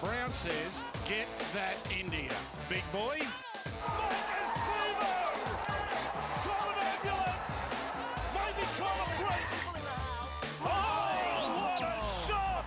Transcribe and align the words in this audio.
Brown 0.00 0.30
says, 0.32 0.84
get 1.06 1.26
that 1.54 1.76
India. 1.98 2.32
Big 2.68 2.82
boy. 2.92 3.20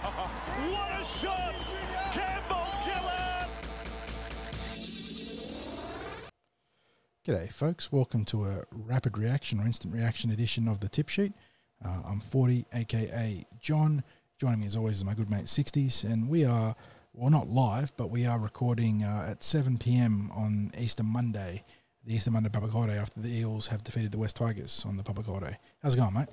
What 0.04 0.92
a 1.00 1.06
shot! 1.06 1.76
Campbell 2.12 2.68
Gillard! 2.84 3.48
G'day, 7.26 7.52
folks. 7.52 7.92
Welcome 7.92 8.26
to 8.26 8.46
a 8.46 8.64
rapid 8.72 9.18
reaction 9.18 9.60
or 9.60 9.66
instant 9.66 9.94
reaction 9.94 10.30
edition 10.32 10.68
of 10.68 10.82
the 10.82 10.90
tip 10.90 11.08
sheet. 11.08 11.34
Uh, 11.84 12.02
I'm 12.06 12.20
40, 12.20 12.66
aka 12.74 13.46
John. 13.60 14.04
Joining 14.40 14.60
me 14.62 14.68
as 14.68 14.76
always 14.76 14.98
is 14.98 15.06
my 15.06 15.14
good 15.14 15.30
mate 15.30 15.46
60s, 15.46 16.04
and 16.04 16.30
we 16.30 16.46
are, 16.46 16.76
well, 17.14 17.30
not 17.30 17.48
live, 17.50 17.96
but 17.98 18.10
we 18.10 18.26
are 18.26 18.40
recording 18.40 19.04
uh, 19.04 19.28
at 19.30 19.44
7 19.44 19.78
pm 19.78 20.32
on 20.32 20.72
Easter 20.78 21.04
Monday, 21.04 21.64
the 22.06 22.16
Easter 22.16 22.32
Monday 22.32 22.50
public 22.50 22.72
holiday 22.72 22.98
after 22.98 23.20
the 23.20 23.30
Eels 23.30 23.68
have 23.68 23.84
defeated 23.84 24.12
the 24.12 24.18
West 24.18 24.36
Tigers 24.36 24.84
on 24.88 24.98
the 24.98 25.04
public 25.04 25.28
holiday. 25.28 25.58
How's 25.82 25.96
it 25.96 25.98
going, 25.98 26.14
mate? 26.14 26.28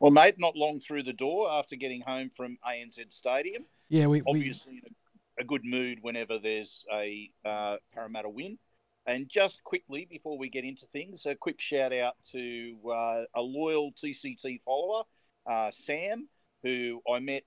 Well, 0.00 0.10
mate, 0.10 0.36
not 0.38 0.56
long 0.56 0.80
through 0.80 1.02
the 1.02 1.12
door 1.12 1.50
after 1.50 1.76
getting 1.76 2.02
home 2.02 2.30
from 2.34 2.58
ANZ 2.66 3.12
Stadium. 3.12 3.64
Yeah, 3.88 4.06
we, 4.06 4.22
we 4.22 4.24
Obviously, 4.26 4.82
in 4.84 4.94
a, 5.38 5.42
a 5.42 5.44
good 5.44 5.64
mood 5.64 5.98
whenever 6.02 6.38
there's 6.38 6.84
a 6.92 7.30
uh, 7.44 7.76
Parramatta 7.92 8.28
win. 8.28 8.58
And 9.06 9.28
just 9.28 9.64
quickly, 9.64 10.06
before 10.08 10.38
we 10.38 10.48
get 10.48 10.64
into 10.64 10.86
things, 10.86 11.26
a 11.26 11.34
quick 11.34 11.60
shout 11.60 11.92
out 11.92 12.14
to 12.32 12.76
uh, 12.88 13.22
a 13.34 13.40
loyal 13.40 13.92
TCT 13.92 14.60
follower, 14.64 15.02
uh, 15.50 15.70
Sam, 15.72 16.28
who 16.62 17.00
I 17.12 17.18
met 17.18 17.42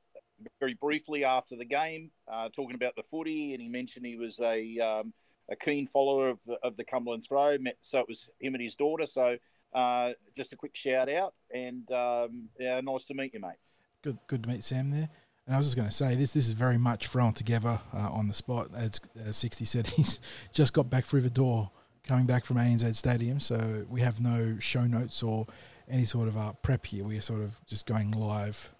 very 0.59 0.73
briefly 0.73 1.23
after 1.23 1.55
the 1.55 1.65
game, 1.65 2.11
uh, 2.31 2.49
talking 2.53 2.75
about 2.75 2.95
the 2.97 3.03
footy, 3.09 3.53
and 3.53 3.61
he 3.61 3.69
mentioned 3.69 4.05
he 4.05 4.17
was 4.17 4.39
a 4.39 4.80
um, 4.80 5.13
a 5.49 5.55
keen 5.55 5.88
follower 5.88 6.30
of 6.30 6.39
the, 6.45 6.57
of 6.63 6.75
the 6.75 6.83
Cumberland 6.83 7.23
Throw. 7.27 7.55
So 7.81 7.99
it 7.99 8.05
was 8.09 8.27
him 8.41 8.55
and 8.55 8.63
his 8.63 8.75
daughter. 8.75 9.05
So 9.05 9.37
uh, 9.73 10.11
just 10.35 10.52
a 10.53 10.55
quick 10.58 10.75
shout 10.75 11.09
out, 11.09 11.33
and 11.53 11.89
um, 11.91 12.49
yeah, 12.59 12.81
nice 12.81 13.05
to 13.05 13.13
meet 13.13 13.33
you, 13.33 13.39
mate. 13.39 13.58
good 14.02 14.17
good 14.27 14.43
to 14.43 14.49
meet 14.49 14.63
Sam 14.63 14.91
there. 14.91 15.09
And 15.45 15.55
I 15.55 15.57
was 15.59 15.67
just 15.67 15.77
going 15.77 15.88
to 15.88 15.93
say 15.93 16.15
this 16.15 16.33
this 16.33 16.47
is 16.47 16.53
very 16.53 16.77
much 16.77 17.07
thrown 17.07 17.33
together 17.33 17.79
uh, 17.93 18.09
on 18.09 18.27
the 18.27 18.33
spot. 18.33 18.69
As, 18.75 18.99
as 19.23 19.38
Sixty 19.38 19.65
said, 19.65 19.87
he's 19.95 20.19
just 20.53 20.73
got 20.73 20.89
back 20.89 21.05
through 21.05 21.21
the 21.21 21.29
door, 21.29 21.71
coming 22.07 22.25
back 22.25 22.45
from 22.45 22.57
ANZ 22.57 22.95
Stadium. 22.95 23.39
So 23.39 23.85
we 23.89 24.02
have 24.02 24.19
no 24.19 24.57
show 24.59 24.85
notes 24.85 25.21
or 25.21 25.45
any 25.87 26.05
sort 26.05 26.27
of 26.27 26.37
uh, 26.37 26.53
prep 26.63 26.87
here. 26.87 27.03
We 27.03 27.17
are 27.17 27.21
sort 27.21 27.41
of 27.41 27.63
just 27.67 27.85
going 27.85 28.11
live 28.11 28.71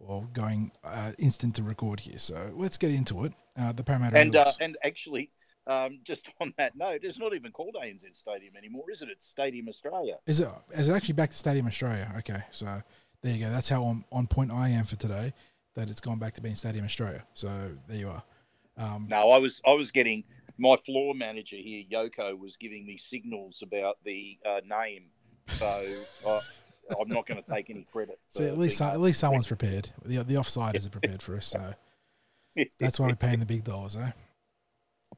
or 0.00 0.26
going 0.32 0.72
uh, 0.84 1.12
instant 1.18 1.56
to 1.56 1.62
record 1.62 2.00
here. 2.00 2.18
So 2.18 2.50
let's 2.54 2.78
get 2.78 2.90
into 2.90 3.24
it. 3.24 3.32
Uh, 3.58 3.72
the 3.72 3.84
Parramatta 3.84 4.18
And 4.18 4.36
uh, 4.36 4.52
and 4.60 4.76
actually, 4.82 5.30
um, 5.66 6.00
just 6.02 6.30
on 6.40 6.54
that 6.56 6.76
note, 6.76 7.00
it's 7.02 7.18
not 7.18 7.34
even 7.34 7.52
called 7.52 7.76
ANZ 7.82 8.04
Stadium 8.14 8.56
anymore, 8.56 8.90
is 8.90 9.02
it? 9.02 9.08
It's 9.10 9.26
Stadium 9.26 9.68
Australia. 9.68 10.16
Is 10.26 10.40
it 10.40 10.48
is 10.72 10.88
it 10.88 10.94
actually 10.94 11.14
back 11.14 11.30
to 11.30 11.36
Stadium 11.36 11.66
Australia? 11.66 12.10
Okay, 12.18 12.40
so 12.52 12.82
there 13.22 13.34
you 13.34 13.44
go. 13.44 13.50
That's 13.50 13.68
how 13.68 13.84
on, 13.84 14.04
on 14.12 14.26
point 14.26 14.50
I 14.50 14.70
am 14.70 14.84
for 14.84 14.96
today. 14.96 15.34
That 15.76 15.88
it's 15.90 16.00
gone 16.00 16.18
back 16.18 16.34
to 16.34 16.42
being 16.42 16.56
Stadium 16.56 16.84
Australia. 16.84 17.24
So 17.34 17.48
there 17.86 17.98
you 17.98 18.08
are. 18.08 18.22
Um, 18.78 19.06
No, 19.08 19.30
I 19.30 19.38
was 19.38 19.60
I 19.66 19.72
was 19.74 19.90
getting 19.90 20.24
my 20.58 20.76
floor 20.76 21.14
manager 21.14 21.56
here, 21.56 21.84
Yoko, 21.90 22.38
was 22.38 22.56
giving 22.56 22.86
me 22.86 22.96
signals 22.96 23.62
about 23.62 23.96
the 24.04 24.38
uh, 24.46 24.60
name, 24.66 25.04
so 25.46 25.84
uh, 26.26 26.40
I'm 27.00 27.08
not 27.08 27.26
going 27.26 27.42
to 27.42 27.50
take 27.50 27.70
any 27.70 27.86
credit. 27.92 28.18
so 28.30 28.44
at 28.46 28.58
least 28.58 28.80
at 28.80 29.00
least 29.00 29.20
someone's 29.20 29.46
prepared. 29.46 29.90
The 30.04 30.22
the 30.22 30.36
offside 30.36 30.74
isn't 30.76 30.90
prepared 30.90 31.22
for 31.22 31.36
us. 31.36 31.46
So 31.46 31.74
that's 32.80 32.98
why 32.98 33.08
we're 33.08 33.16
paying 33.16 33.40
the 33.40 33.46
big 33.46 33.64
dollars, 33.64 33.96
eh? 33.96 34.12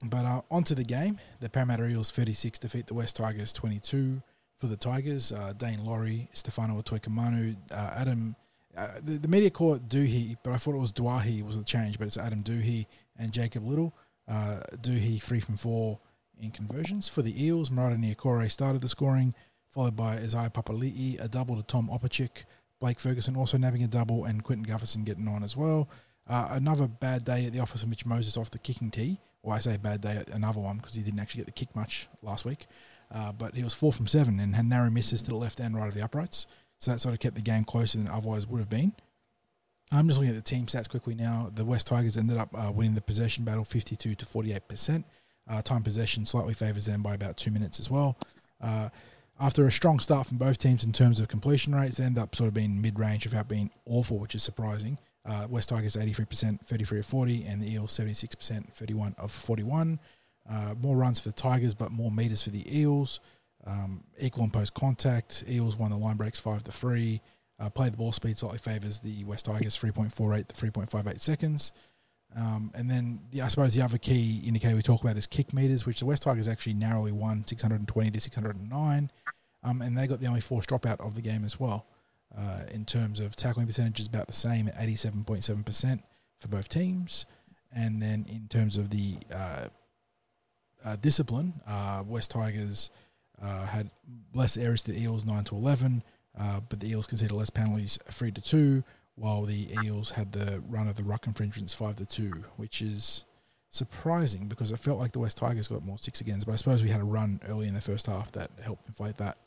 But 0.03 0.25
uh, 0.25 0.43
onto 0.51 0.75
the 0.75 0.85
game. 0.85 1.19
The 1.41 1.49
Parramatta 1.49 1.87
Eels 1.87 2.11
36 2.11 2.59
defeat 2.59 2.87
the 2.87 2.95
West 2.95 3.17
Tigers 3.17 3.53
22 3.53 4.23
for 4.57 4.67
the 4.67 4.77
Tigers. 4.77 5.33
Uh, 5.33 5.53
Daine 5.57 5.85
Laurie, 5.85 6.29
Stefano 6.33 6.81
Utoikamanu, 6.81 7.57
uh, 7.73 7.93
Adam. 7.97 8.37
Uh, 8.79 9.01
the, 9.03 9.13
the 9.19 9.29
media 9.29 9.51
call 9.51 9.75
it 9.75 9.89
Doohy, 9.89 10.37
but 10.45 10.53
I 10.53 10.57
thought 10.57 10.75
it 10.75 10.79
was 10.79 10.93
Duahi 10.93 11.45
was 11.45 11.57
the 11.57 11.65
change, 11.65 11.99
but 11.99 12.07
it's 12.07 12.17
Adam 12.17 12.45
Doohy 12.45 12.87
and 13.19 13.33
Jacob 13.33 13.67
Liddle. 13.67 13.93
Uh, 14.29 14.61
Doohy 14.81 15.21
from 15.21 15.57
four 15.57 15.99
in 16.41 16.51
conversions. 16.51 17.09
For 17.09 17.23
the 17.23 17.45
Eels, 17.45 17.71
Marata 17.71 17.97
Niukore 17.97 18.49
started 18.51 18.81
the 18.81 18.89
scoring, 18.89 19.35
followed 19.71 19.97
by 19.97 20.15
Isaiah 20.15 20.51
Papali'i, 20.51 21.21
a 21.21 21.29
double 21.29 21.57
to 21.57 21.63
Tom 21.63 21.89
Opacic, 21.89 22.45
Blake 22.81 23.01
Ferguson 23.01 23.37
also 23.37 23.59
nabbing 23.59 23.83
a 23.83 23.89
double, 23.89 24.25
and 24.25 24.45
Clinton 24.45 24.67
Gutherson 24.67 25.05
getting 25.05 25.27
on 25.27 25.43
as 25.43 25.57
well. 25.57 25.89
Uh, 26.29 26.49
another 26.53 26.87
bad 26.87 27.25
day 27.25 27.47
at 27.47 27.53
the 27.53 27.61
office 27.61 27.83
of 27.83 27.89
Mitch 27.89 28.07
Moses 28.07 28.37
off 28.37 28.51
the 28.51 28.59
kicking 28.59 28.91
tee. 28.91 29.19
Well, 29.43 29.57
I 29.57 29.61
say 29.61 29.77
bad 29.77 30.03
day, 30.03 30.17
at 30.17 30.29
another 30.29 30.61
one 30.61 30.77
because 30.77 30.95
he 30.95 31.03
didn't 31.03 31.21
actually 31.21 31.41
get 31.41 31.47
the 31.47 31.53
kick 31.53 31.75
much 31.75 32.09
last 32.23 32.45
week. 32.45 32.67
Uh, 33.11 33.33
but 33.33 33.55
he 33.55 33.65
was 33.65 33.73
four 33.73 33.93
from 33.93 34.07
seven 34.07 34.39
and 34.39 34.55
had 34.55 34.67
narrow 34.67 34.91
misses 34.91 35.23
to 35.23 35.31
the 35.31 35.37
left 35.37 35.59
and 35.59 35.75
right 35.75 35.89
of 35.89 35.95
the 35.95 36.05
uprights. 36.05 36.47
So 36.79 36.93
that 36.93 37.01
sort 37.01 37.15
of 37.15 37.21
kept 37.21 37.35
the 37.35 37.43
game 37.43 37.65
closer 37.65 37.99
than 37.99 38.07
it 38.07 38.13
otherwise 38.13 38.47
would 38.47 38.61
have 38.61 38.69
been. 38.69 38.93
I'm 39.91 40.07
just 40.07 40.19
looking 40.19 40.35
at 40.35 40.37
the 40.37 40.49
team 40.49 40.67
stats 40.67 40.89
quickly 40.89 41.15
now. 41.15 41.51
The 41.55 41.65
West 41.65 41.87
Tigers 41.87 42.17
ended 42.17 42.37
up 42.37 42.51
uh, 42.55 42.71
winning 42.71 42.95
the 42.95 43.01
possession 43.01 43.45
battle 43.45 43.65
52 43.65 44.15
to 44.15 44.27
48%. 44.27 45.05
Uh, 45.51 45.63
time 45.63 45.83
possession 45.83 46.27
slightly 46.27 46.53
favours 46.53 46.85
them 46.85 47.03
by 47.03 47.15
about 47.15 47.39
two 47.39 47.51
minutes 47.51 47.81
as 47.81 47.91
well. 47.91 48.19
Uh, 48.61 48.91
after 49.41 49.67
a 49.67 49.73
strong 49.73 49.99
start 50.01 50.27
from 50.27 50.37
both 50.37 50.59
teams 50.59 50.85
in 50.85 50.93
terms 50.93 51.21
of 51.21 51.29
completion 51.29 51.75
rates, 51.75 51.97
they 51.97 52.05
end 52.05 52.19
up 52.19 52.35
sort 52.35 52.49
of 52.49 52.55
being 52.55 52.83
mid 52.83 52.99
range 52.99 53.25
without 53.25 53.49
being 53.49 53.71
awful, 53.87 54.19
which 54.19 54.35
is 54.35 54.43
surprising. 54.43 54.99
Uh, 55.25 55.47
West 55.49 55.69
Tigers 55.69 55.97
83%, 55.97 56.61
33 56.61 57.01
of 57.01 57.07
40, 57.07 57.45
and 57.45 57.63
the 57.63 57.73
Eels 57.73 57.97
76%, 57.97 58.73
31 58.73 59.15
of 59.17 59.31
41. 59.31 60.01
Uh, 60.51 60.75
more 60.81 60.97
runs 60.97 61.21
for 61.21 61.29
the 61.29 61.35
Tigers, 61.35 61.75
but 61.75 61.93
more 61.93 62.11
meters 62.11 62.43
for 62.43 62.51
the 62.51 62.79
Eels. 62.79 63.21
Um, 63.69 64.05
equal 64.19 64.45
and 64.45 64.53
post 64.53 64.73
contact. 64.73 65.45
Eels 65.49 65.77
won 65.77 65.91
the 65.91 65.97
line 65.99 66.17
breaks 66.17 66.41
5 66.41 66.65
to 66.65 66.73
3. 66.73 67.21
Uh, 67.61 67.69
play 67.69 67.91
the 67.91 67.97
ball 67.97 68.13
speed 68.13 68.39
slightly 68.39 68.59
favours 68.59 69.01
the 69.01 69.25
West 69.25 69.45
Tigers 69.45 69.77
3.48 69.77 70.49
to 70.49 70.55
3.58 70.55 71.21
seconds. 71.21 71.73
Um, 72.37 72.71
and 72.75 72.91
then 72.91 73.21
the, 73.31 73.43
I 73.43 73.49
suppose 73.49 73.75
the 73.75 73.83
other 73.83 73.99
key 73.99 74.43
indicator 74.45 74.75
we 74.75 74.83
talk 74.83 75.03
about 75.03 75.17
is 75.17 75.27
kick 75.27 75.53
meters, 75.53 75.85
which 75.85 76.01
the 76.01 76.07
West 76.07 76.23
Tigers 76.23 76.49
actually 76.49 76.75
narrowly 76.75 77.13
won 77.13 77.47
620 77.47 78.11
to 78.11 78.21
609. 78.21 79.11
Um, 79.65 79.83
and 79.83 79.99
they 79.99 80.07
got 80.07 80.21
the 80.21 80.27
only 80.27 80.41
forced 80.41 80.71
dropout 80.71 81.05
of 81.05 81.15
the 81.15 81.23
game 81.23 81.45
as 81.45 81.61
well. 81.61 81.87
Uh, 82.37 82.61
in 82.73 82.85
terms 82.85 83.21
of 83.21 83.35
tackling 83.37 83.67
percentage, 83.67 84.01
is 84.01 84.07
about 84.07 84.27
the 84.29 84.33
same 84.33 84.69
at 84.69 84.77
87.7% 84.77 86.01
for 86.39 86.49
both 86.49 86.69
teams. 86.69 87.27
And 87.75 88.01
then 88.01 88.25
in 88.29 88.49
terms 88.49 88.77
of 88.77 88.91
the 88.91 89.17
uh, 89.35 89.69
uh, 90.85 90.97
discipline, 90.97 91.61
uh, 91.67 92.05
West 92.07 92.31
Tigers 92.31 92.91
uh, 93.43 93.67
had 93.67 93.91
less 94.35 94.57
errors 94.57 94.83
to 94.85 94.93
the 94.93 95.03
Eels, 95.03 95.25
9 95.25 95.45
to 95.45 95.57
11, 95.57 96.03
uh, 96.39 96.61
but 96.69 96.81
the 96.81 96.91
Eels 96.91 97.07
conceded 97.07 97.33
less 97.33 97.51
penalties, 97.51 97.99
3 98.11 98.33
to 98.33 98.41
2, 98.41 98.85
while 99.15 99.43
the 99.43 99.69
Eels 99.85 100.13
had 100.13 100.33
the 100.33 100.63
run 100.69 100.89
of 100.89 100.97
the 100.97 101.03
ruck 101.03 101.27
infringements, 101.27 101.75
5 101.75 101.97
to 101.97 102.07
2, 102.07 102.45
which 102.57 102.81
is 102.81 103.25
surprising 103.71 104.47
because 104.49 104.73
it 104.73 104.79
felt 104.79 104.99
like 104.99 105.13
the 105.13 105.19
West 105.19 105.37
Tigers 105.37 105.69
got 105.69 105.85
more 105.85 105.99
six 105.99 106.21
agains, 106.21 106.45
but 106.45 106.53
I 106.53 106.57
suppose 106.57 106.83
we 106.83 106.89
had 106.89 107.01
a 107.01 107.05
run 107.05 107.41
early 107.47 107.69
in 107.69 107.75
the 107.75 107.81
first 107.81 108.07
half 108.07 108.33
that 108.33 108.51
helped 108.63 108.87
inflate 108.89 109.19
that. 109.19 109.39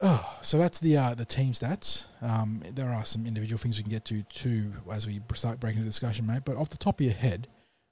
Oh, 0.00 0.38
so 0.42 0.58
that's 0.58 0.78
the 0.78 0.96
uh, 0.96 1.14
the 1.14 1.24
team 1.24 1.52
stats. 1.52 2.06
Um, 2.20 2.62
there 2.70 2.90
are 2.90 3.04
some 3.06 3.24
individual 3.24 3.58
things 3.58 3.78
we 3.78 3.82
can 3.82 3.90
get 3.90 4.04
to 4.06 4.22
too 4.24 4.74
as 4.92 5.06
we 5.06 5.22
start 5.34 5.58
breaking 5.58 5.80
the 5.80 5.86
discussion, 5.86 6.26
mate. 6.26 6.42
But 6.44 6.58
off 6.58 6.68
the 6.68 6.76
top 6.76 7.00
of 7.00 7.06
your 7.06 7.14
head, 7.14 7.48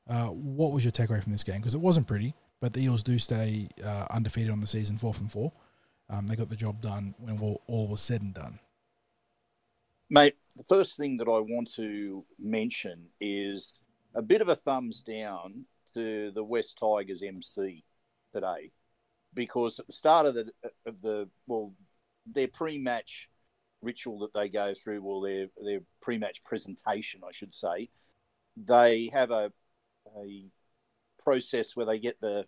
uh, 0.09 0.27
what 0.27 0.73
was 0.73 0.85
your 0.85 0.93
takeaway 0.93 1.23
from 1.23 1.33
this 1.33 1.45
game? 1.45 1.57
Because 1.57 1.75
it 1.75 1.81
wasn't 1.81 2.07
pretty, 2.07 2.35
but 2.65 2.73
the 2.73 2.81
Eels 2.81 3.03
do 3.03 3.19
stay 3.19 3.69
uh, 3.85 4.07
undefeated 4.09 4.51
on 4.51 4.59
the 4.59 4.67
season, 4.67 4.97
four 4.97 5.13
from 5.13 5.29
four. 5.29 5.53
Um, 6.09 6.27
they 6.27 6.35
got 6.35 6.49
the 6.49 6.57
job 6.57 6.81
done 6.81 7.15
when 7.19 7.39
all, 7.39 7.61
all 7.67 7.87
was 7.89 8.01
said 8.01 8.23
and 8.23 8.33
done. 8.33 8.59
Mate, 10.09 10.37
the 10.57 10.65
first 10.65 10.97
thing 10.97 11.19
that 11.19 11.29
I 11.29 11.41
want 11.41 11.71
to 11.75 12.25
mention 12.39 13.09
is 13.21 13.75
a 14.15 14.23
bit 14.23 14.41
of 14.41 14.49
a 14.49 14.57
thumbs 14.57 15.03
down 15.03 15.67
to 15.93 16.31
the 16.35 16.43
West 16.43 16.79
Tigers 16.81 17.23
MC 17.23 17.85
today, 18.33 18.71
because 19.35 19.79
at 19.79 19.87
the 19.87 19.93
start 19.93 20.25
of 20.25 20.35
the 20.35 20.51
of 20.87 21.03
the 21.03 21.29
well, 21.47 21.75
their 22.25 22.49
pre-match 22.49 23.29
ritual 23.83 24.21
that 24.21 24.33
they 24.33 24.49
go 24.49 24.73
through, 24.73 25.03
well, 25.03 25.21
their 25.21 25.49
their 25.63 25.81
pre-match 26.01 26.43
presentation, 26.45 27.21
I 27.29 27.33
should 27.33 27.55
say, 27.55 27.91
they 28.57 29.11
have 29.13 29.31
a 29.31 29.53
a 30.17 30.47
process 31.23 31.77
where 31.77 31.87
they 31.87 31.99
get 31.99 32.19
the 32.23 32.47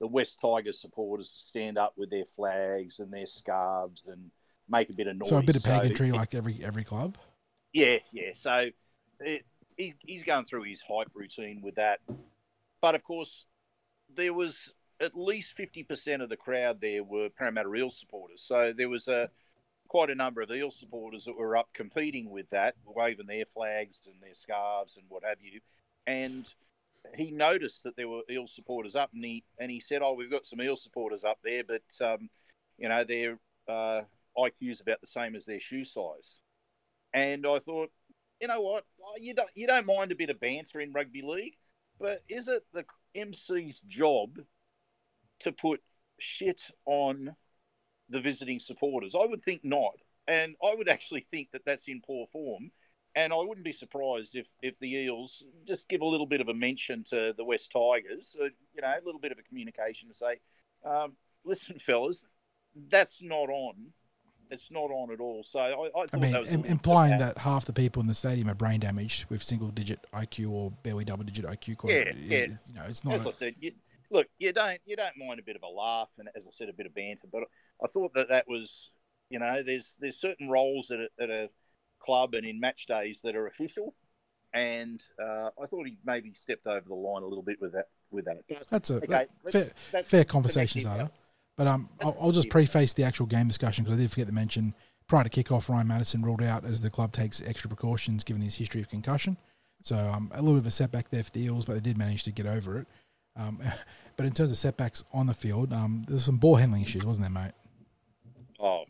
the 0.00 0.06
West 0.06 0.38
Tigers 0.40 0.80
supporters 0.80 1.30
to 1.32 1.38
stand 1.38 1.78
up 1.78 1.94
with 1.96 2.10
their 2.10 2.24
flags 2.24 2.98
and 3.00 3.12
their 3.12 3.26
scarves 3.26 4.06
and 4.06 4.30
make 4.68 4.90
a 4.90 4.92
bit 4.92 5.06
of 5.06 5.16
noise. 5.16 5.28
So 5.28 5.38
a 5.38 5.42
bit 5.42 5.56
of 5.56 5.62
So 5.62 5.70
pageantry 5.70 6.08
it- 6.08 6.14
like 6.14 6.34
every 6.34 6.58
every 6.62 6.84
club. 6.84 7.16
yeah, 7.72 7.98
yeah. 8.12 8.30
So 8.34 8.68
it, 9.20 9.44
he, 9.76 9.94
he's 10.00 10.22
going 10.24 10.44
through 10.46 10.64
his 10.64 10.82
hype 10.82 11.10
routine 11.14 11.60
with 11.62 11.76
that. 11.76 12.00
But 12.82 12.94
of 12.94 13.02
course, 13.04 13.44
there 14.14 14.32
was 14.34 14.72
at 15.00 15.14
least 15.16 15.56
50% 15.58 16.22
of 16.22 16.28
the 16.30 16.36
crowd 16.36 16.80
there 16.80 17.04
were 17.04 17.28
Parramatta 17.28 17.74
Eels 17.74 17.98
supporters. 17.98 18.40
So 18.42 18.72
there 18.76 18.88
was 18.88 19.08
a 19.08 19.28
quite 19.88 20.08
a 20.10 20.14
number 20.14 20.40
of 20.42 20.50
Eel 20.50 20.70
supporters 20.70 21.24
that 21.26 21.36
were 21.36 21.56
up 21.56 21.68
competing 21.74 22.28
with 22.30 22.48
that, 22.50 22.74
waving 22.86 23.26
their 23.26 23.44
flags 23.44 24.00
and 24.06 24.14
their 24.22 24.34
scarves 24.34 24.96
and 24.96 25.04
what 25.08 25.22
have 25.24 25.38
you. 25.40 25.60
And 26.06 26.50
he 27.14 27.30
noticed 27.30 27.82
that 27.84 27.96
there 27.96 28.08
were 28.08 28.22
Eel 28.30 28.46
supporters 28.46 28.96
up, 28.96 29.10
and 29.14 29.24
he 29.24 29.44
and 29.58 29.70
he 29.70 29.80
said, 29.80 30.02
"Oh, 30.02 30.14
we've 30.14 30.30
got 30.30 30.46
some 30.46 30.60
Eel 30.60 30.76
supporters 30.76 31.24
up 31.24 31.38
there, 31.42 31.62
but 31.64 31.82
um, 32.06 32.28
you 32.78 32.88
know 32.88 33.04
their 33.04 33.38
uh, 33.68 34.02
IQ 34.36 34.70
is 34.70 34.80
about 34.80 35.00
the 35.00 35.06
same 35.06 35.34
as 35.36 35.44
their 35.44 35.60
shoe 35.60 35.84
size." 35.84 36.38
And 37.12 37.46
I 37.46 37.58
thought, 37.60 37.90
you 38.40 38.48
know 38.48 38.60
what, 38.60 38.84
you 39.18 39.34
don't 39.34 39.50
you 39.54 39.66
don't 39.66 39.86
mind 39.86 40.12
a 40.12 40.16
bit 40.16 40.30
of 40.30 40.40
banter 40.40 40.80
in 40.80 40.92
rugby 40.92 41.22
league, 41.22 41.56
but 41.98 42.22
is 42.28 42.48
it 42.48 42.64
the 42.72 42.84
MC's 43.14 43.80
job 43.80 44.38
to 45.40 45.52
put 45.52 45.80
shit 46.18 46.62
on 46.84 47.34
the 48.08 48.20
visiting 48.20 48.58
supporters? 48.58 49.14
I 49.14 49.26
would 49.26 49.42
think 49.42 49.64
not, 49.64 49.94
and 50.26 50.54
I 50.62 50.74
would 50.74 50.88
actually 50.88 51.26
think 51.30 51.50
that 51.52 51.64
that's 51.64 51.88
in 51.88 52.02
poor 52.06 52.26
form. 52.32 52.70
And 53.16 53.32
I 53.32 53.36
wouldn't 53.36 53.64
be 53.64 53.72
surprised 53.72 54.36
if, 54.36 54.46
if 54.60 54.78
the 54.78 54.94
Eels 54.94 55.42
just 55.66 55.88
give 55.88 56.02
a 56.02 56.06
little 56.06 56.26
bit 56.26 56.42
of 56.42 56.48
a 56.48 56.54
mention 56.54 57.02
to 57.04 57.32
the 57.34 57.44
West 57.44 57.72
Tigers, 57.72 58.36
uh, 58.38 58.44
you 58.74 58.82
know, 58.82 58.88
a 58.88 59.04
little 59.04 59.18
bit 59.20 59.32
of 59.32 59.38
a 59.38 59.42
communication 59.42 60.08
to 60.08 60.14
say, 60.14 60.38
um, 60.84 61.14
listen, 61.42 61.78
fellas, 61.78 62.24
that's 62.88 63.22
not 63.22 63.48
on. 63.48 63.74
It's 64.50 64.70
not 64.70 64.90
on 64.90 65.10
at 65.10 65.18
all. 65.18 65.42
So 65.44 65.58
I, 65.58 65.88
I, 65.98 66.04
I 66.12 66.16
mean, 66.18 66.32
that 66.32 66.52
Im- 66.52 66.64
implying 66.66 67.18
that 67.18 67.38
half 67.38 67.64
the 67.64 67.72
people 67.72 68.00
in 68.02 68.06
the 68.06 68.14
stadium 68.14 68.48
are 68.50 68.54
brain 68.54 68.80
damaged 68.80 69.28
with 69.30 69.42
single 69.42 69.68
digit 69.68 69.98
IQ 70.14 70.50
or 70.50 70.70
barely 70.82 71.04
double 71.04 71.24
digit 71.24 71.46
IQ. 71.46 71.76
Yeah, 71.84 72.12
yeah. 72.16 72.46
You 72.66 72.74
know, 72.74 72.84
it's 72.86 73.02
not. 73.04 73.14
As 73.14 73.24
a- 73.24 73.28
I 73.28 73.32
said, 73.32 73.54
you, 73.58 73.72
look, 74.10 74.28
you 74.38 74.52
don't 74.52 74.78
you 74.84 74.94
don't 74.94 75.16
mind 75.16 75.40
a 75.40 75.42
bit 75.42 75.56
of 75.56 75.62
a 75.62 75.68
laugh 75.68 76.10
and, 76.18 76.28
as 76.36 76.46
I 76.46 76.50
said, 76.52 76.68
a 76.68 76.72
bit 76.74 76.86
of 76.86 76.94
banter. 76.94 77.26
But 77.32 77.44
I 77.82 77.88
thought 77.88 78.12
that 78.14 78.28
that 78.28 78.44
was, 78.46 78.90
you 79.30 79.38
know, 79.40 79.62
there's 79.64 79.96
there's 79.98 80.20
certain 80.20 80.48
roles 80.48 80.88
that 80.88 81.00
are, 81.00 81.22
at 81.24 81.30
a 81.30 81.48
club 82.06 82.34
and 82.34 82.46
in 82.46 82.58
match 82.60 82.86
days 82.86 83.20
that 83.24 83.36
are 83.36 83.46
official, 83.46 83.94
and 84.54 85.02
uh, 85.22 85.50
I 85.62 85.66
thought 85.66 85.86
he 85.86 85.98
maybe 86.04 86.32
stepped 86.34 86.66
over 86.66 86.88
the 86.88 86.94
line 86.94 87.22
a 87.22 87.26
little 87.26 87.42
bit 87.42 87.58
with 87.60 87.72
that 87.72 87.88
with 88.10 88.24
that. 88.24 88.38
That's 88.70 88.90
a 88.90 88.96
okay, 88.96 89.26
that- 89.44 89.52
fair, 89.52 89.70
that's 89.92 90.08
fair 90.08 90.24
conversation, 90.24 90.80
Zada. 90.80 91.10
But 91.56 91.66
um, 91.66 91.88
I'll, 92.02 92.16
I'll 92.20 92.32
just 92.32 92.50
preface 92.50 92.92
the 92.92 93.04
actual 93.04 93.26
game 93.26 93.48
discussion 93.48 93.84
because 93.84 93.98
I 93.98 94.02
did 94.02 94.10
forget 94.10 94.26
to 94.26 94.32
mention 94.32 94.74
prior 95.08 95.24
to 95.24 95.30
kickoff, 95.30 95.68
Ryan 95.68 95.88
Matterson 95.88 96.22
ruled 96.22 96.42
out 96.42 96.64
as 96.64 96.80
the 96.80 96.90
club 96.90 97.12
takes 97.12 97.40
extra 97.40 97.68
precautions 97.68 98.24
given 98.24 98.42
his 98.42 98.56
history 98.56 98.80
of 98.80 98.88
concussion. 98.88 99.36
So 99.82 99.96
um, 99.96 100.30
a 100.34 100.42
little 100.42 100.54
bit 100.54 100.62
of 100.62 100.66
a 100.66 100.72
setback 100.72 101.10
there 101.10 101.22
for 101.22 101.30
the 101.30 101.44
Eels, 101.44 101.64
but 101.64 101.74
they 101.74 101.80
did 101.80 101.96
manage 101.96 102.24
to 102.24 102.32
get 102.32 102.46
over 102.46 102.78
it. 102.78 102.86
Um, 103.36 103.60
but 104.16 104.26
in 104.26 104.32
terms 104.32 104.50
of 104.50 104.58
setbacks 104.58 105.04
on 105.12 105.26
the 105.26 105.34
field, 105.34 105.72
um, 105.72 106.04
there's 106.08 106.24
some 106.24 106.38
ball 106.38 106.56
handling 106.56 106.82
issues, 106.82 107.04
wasn't 107.04 107.32
there, 107.32 107.42
mate? 107.42 107.52
Oh, 108.58 108.84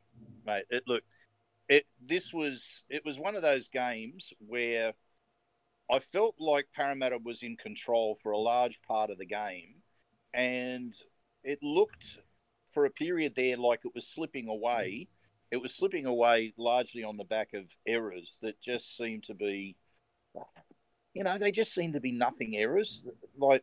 mate, 0.47 0.65
it 0.71 0.85
look, 0.87 1.03
it 1.69 1.87
this 2.05 2.33
was 2.33 2.83
it 2.89 3.05
was 3.05 3.19
one 3.19 3.37
of 3.37 3.43
those 3.43 3.69
games 3.69 4.33
where 4.39 4.95
I 5.91 5.99
felt 6.01 6.35
like 6.39 6.67
Parramatta 6.75 7.19
was 7.23 7.43
in 7.43 7.57
control 7.57 8.17
for 8.23 8.33
a 8.33 8.39
large 8.39 8.81
part 8.83 9.11
of 9.11 9.19
the 9.19 9.27
game, 9.27 9.83
and 10.35 10.95
it 11.45 11.61
looked 11.63 12.19
for 12.73 12.85
a 12.85 12.91
period 12.91 13.35
there 13.37 13.57
like 13.57 13.81
it 13.85 13.95
was 13.95 14.07
slipping 14.07 14.49
away. 14.49 15.09
It 15.51 15.59
was 15.59 15.73
slipping 15.73 16.07
away 16.07 16.53
largely 16.57 17.05
on 17.05 17.17
the 17.17 17.25
back 17.25 17.55
of 17.55 17.65
errors 17.87 18.37
that 18.43 18.61
just 18.61 18.97
seemed 18.97 19.25
to 19.25 19.35
be, 19.35 19.77
you 21.15 21.23
know, 21.23 21.39
they 21.39 21.53
just 21.53 21.73
seemed 21.73 21.95
to 21.95 22.01
be 22.01 22.11
nothing 22.11 22.57
errors, 22.57 23.05
like 23.39 23.63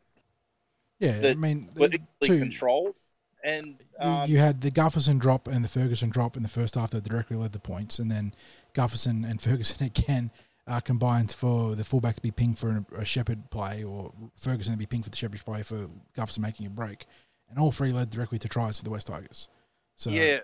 Yeah, 0.99 1.19
I 1.23 1.33
mean, 1.33 1.69
equally 1.75 1.99
two- 2.21 2.39
controlled. 2.39 2.97
And 3.43 3.83
you, 4.01 4.07
um, 4.07 4.29
you 4.29 4.37
had 4.39 4.61
the 4.61 4.71
Gutherson 4.71 5.19
drop 5.19 5.47
and 5.47 5.63
the 5.63 5.69
Ferguson 5.69 6.09
drop 6.09 6.37
in 6.37 6.43
the 6.43 6.49
first 6.49 6.75
half 6.75 6.91
that 6.91 7.03
directly 7.03 7.35
led 7.35 7.51
the 7.51 7.59
points, 7.59 7.99
and 7.99 8.09
then 8.09 8.33
Gutherson 8.73 9.29
and 9.29 9.41
Ferguson 9.41 9.85
again 9.85 10.31
uh, 10.65 10.79
combined 10.79 11.31
for 11.31 11.75
the 11.75 11.83
fullback 11.83 12.15
to 12.15 12.21
be 12.21 12.31
pinged 12.31 12.57
for 12.57 12.85
a, 12.93 13.01
a 13.01 13.05
Shepherd 13.05 13.49
play, 13.51 13.83
or 13.83 14.13
Ferguson 14.35 14.73
to 14.73 14.79
be 14.79 14.85
pinged 14.85 15.03
for 15.03 15.09
the 15.09 15.17
Shepherd 15.17 15.43
play 15.43 15.61
for 15.61 15.87
Gutherson 16.15 16.39
making 16.39 16.65
a 16.65 16.69
break, 16.69 17.05
and 17.49 17.59
all 17.59 17.71
three 17.71 17.91
led 17.91 18.09
directly 18.09 18.39
to 18.39 18.47
tries 18.47 18.77
for 18.77 18.85
the 18.85 18.91
West 18.91 19.07
Tigers. 19.07 19.49
So 19.95 20.09
yeah, 20.09 20.39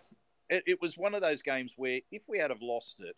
it, 0.49 0.63
it 0.67 0.81
was 0.81 0.97
one 0.97 1.15
of 1.15 1.21
those 1.21 1.41
games 1.41 1.73
where 1.77 2.01
if 2.11 2.23
we 2.27 2.37
had 2.37 2.49
have 2.49 2.61
lost 2.61 2.97
it, 2.99 3.15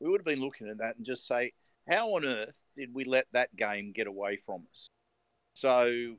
we 0.00 0.08
would 0.08 0.20
have 0.20 0.26
been 0.26 0.40
looking 0.40 0.68
at 0.68 0.78
that 0.78 0.96
and 0.96 1.04
just 1.04 1.26
say, 1.26 1.52
how 1.88 2.14
on 2.14 2.24
earth 2.24 2.56
did 2.76 2.94
we 2.94 3.04
let 3.04 3.26
that 3.32 3.54
game 3.56 3.92
get 3.94 4.06
away 4.06 4.36
from 4.36 4.64
us? 4.70 4.88
So 5.54 6.16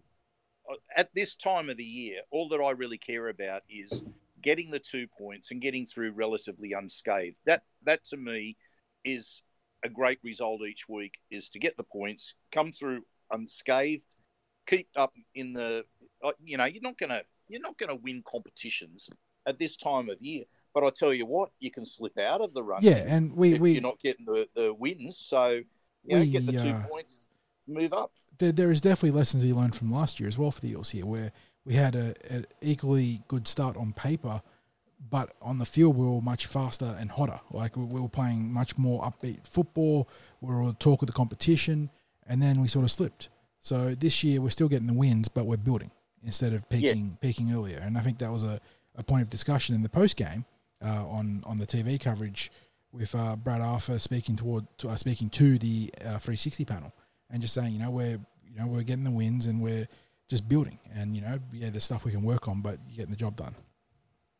at 0.95 1.13
this 1.13 1.35
time 1.35 1.69
of 1.69 1.77
the 1.77 1.83
year, 1.83 2.21
all 2.31 2.49
that 2.49 2.57
I 2.61 2.71
really 2.71 2.97
care 2.97 3.29
about 3.29 3.63
is 3.69 4.01
getting 4.41 4.71
the 4.71 4.79
two 4.79 5.07
points 5.17 5.51
and 5.51 5.61
getting 5.61 5.85
through 5.85 6.11
relatively 6.11 6.73
unscathed. 6.73 7.37
That 7.45 7.63
that 7.85 8.05
to 8.05 8.17
me 8.17 8.57
is 9.03 9.41
a 9.83 9.89
great 9.89 10.19
result 10.23 10.61
each 10.61 10.89
week 10.89 11.13
is 11.29 11.49
to 11.49 11.59
get 11.59 11.77
the 11.77 11.83
points, 11.83 12.33
come 12.51 12.71
through 12.71 13.03
unscathed, 13.31 14.03
keep 14.67 14.87
up 14.95 15.13
in 15.33 15.53
the 15.53 15.85
uh, 16.23 16.31
you 16.43 16.57
know, 16.57 16.65
you're 16.65 16.81
not 16.81 16.97
going 16.97 17.09
to 17.09 17.21
you're 17.47 17.61
not 17.61 17.77
going 17.77 17.89
to 17.89 17.95
win 17.95 18.23
competitions 18.29 19.09
at 19.47 19.59
this 19.59 19.77
time 19.77 20.09
of 20.09 20.21
year. 20.21 20.45
But 20.73 20.83
I 20.83 20.89
tell 20.89 21.13
you 21.13 21.25
what, 21.25 21.51
you 21.59 21.71
can 21.71 21.85
slip 21.85 22.17
out 22.17 22.41
of 22.41 22.53
the 22.53 22.61
run. 22.61 22.81
yeah, 22.83 23.03
and 23.07 23.35
we 23.35 23.53
if 23.53 23.61
we 23.61 23.71
you're 23.73 23.81
not 23.81 23.99
getting 24.01 24.25
the, 24.25 24.47
the 24.55 24.73
wins. 24.73 25.17
So 25.17 25.61
you 26.03 26.15
know, 26.15 26.19
We, 26.19 26.29
get 26.29 26.45
the 26.45 26.51
two 26.51 26.69
uh, 26.69 26.83
points, 26.87 27.29
move 27.67 27.93
up. 27.93 28.11
There, 28.37 28.51
there 28.51 28.71
is 28.71 28.81
definitely 28.81 29.17
lessons 29.17 29.43
to 29.43 29.47
be 29.47 29.53
learned 29.53 29.75
from 29.75 29.91
last 29.91 30.19
year 30.19 30.27
as 30.27 30.37
well 30.37 30.51
for 30.51 30.61
the 30.61 30.71
Eels 30.71 30.91
here, 30.91 31.05
where 31.05 31.31
we 31.65 31.73
had 31.73 31.95
a, 31.95 32.13
an 32.29 32.45
equally 32.61 33.21
good 33.27 33.47
start 33.47 33.75
on 33.77 33.93
paper, 33.93 34.41
but 35.09 35.33
on 35.41 35.57
the 35.57 35.65
field 35.65 35.97
we 35.97 36.05
were 36.05 36.21
much 36.21 36.45
faster 36.45 36.95
and 36.99 37.11
hotter. 37.11 37.39
Like 37.51 37.75
we, 37.75 37.83
we 37.83 37.99
were 37.99 38.09
playing 38.09 38.51
much 38.51 38.77
more 38.77 39.03
upbeat 39.03 39.47
football. 39.47 40.07
We 40.41 40.53
were 40.53 40.61
on 40.61 40.75
talk 40.75 41.01
of 41.01 41.07
the 41.07 41.13
competition, 41.13 41.89
and 42.27 42.41
then 42.41 42.61
we 42.61 42.67
sort 42.67 42.85
of 42.85 42.91
slipped. 42.91 43.29
So 43.59 43.95
this 43.95 44.23
year 44.23 44.41
we're 44.41 44.49
still 44.49 44.67
getting 44.67 44.87
the 44.87 44.93
wins, 44.93 45.27
but 45.27 45.45
we're 45.45 45.57
building 45.57 45.91
instead 46.23 46.53
of 46.53 46.67
peaking 46.69 47.17
peaking 47.21 47.53
earlier. 47.53 47.79
And 47.79 47.97
I 47.97 48.01
think 48.01 48.19
that 48.19 48.31
was 48.31 48.43
a, 48.43 48.59
a 48.95 49.03
point 49.03 49.23
of 49.23 49.29
discussion 49.29 49.75
in 49.75 49.83
the 49.83 49.89
post 49.89 50.17
game 50.17 50.45
uh, 50.83 51.07
on 51.07 51.43
on 51.45 51.57
the 51.57 51.65
TV 51.65 51.99
coverage 51.99 52.51
with 52.91 53.13
uh, 53.13 53.35
Brad 53.35 53.61
Arthur 53.61 53.99
speaking 53.99 54.35
toward 54.35 54.65
to, 54.77 54.89
uh, 54.89 54.95
speaking 54.95 55.29
to 55.31 55.57
the 55.57 55.91
uh, 55.99 56.17
360 56.17 56.63
panel 56.63 56.93
and 57.29 57.41
just 57.41 57.53
saying, 57.53 57.73
you 57.73 57.79
know, 57.79 57.91
we're 57.91 58.19
you 58.43 58.57
know 58.57 58.67
we're 58.67 58.83
getting 58.83 59.03
the 59.03 59.11
wins 59.11 59.45
and 59.45 59.61
we're 59.61 59.87
just 60.29 60.47
building, 60.47 60.79
and 60.93 61.15
you 61.15 61.21
know, 61.21 61.39
yeah, 61.53 61.69
there's 61.69 61.83
stuff 61.83 62.05
we 62.05 62.11
can 62.11 62.23
work 62.23 62.47
on, 62.47 62.61
but 62.61 62.79
you're 62.87 62.97
getting 62.97 63.11
the 63.11 63.17
job 63.17 63.35
done. 63.35 63.55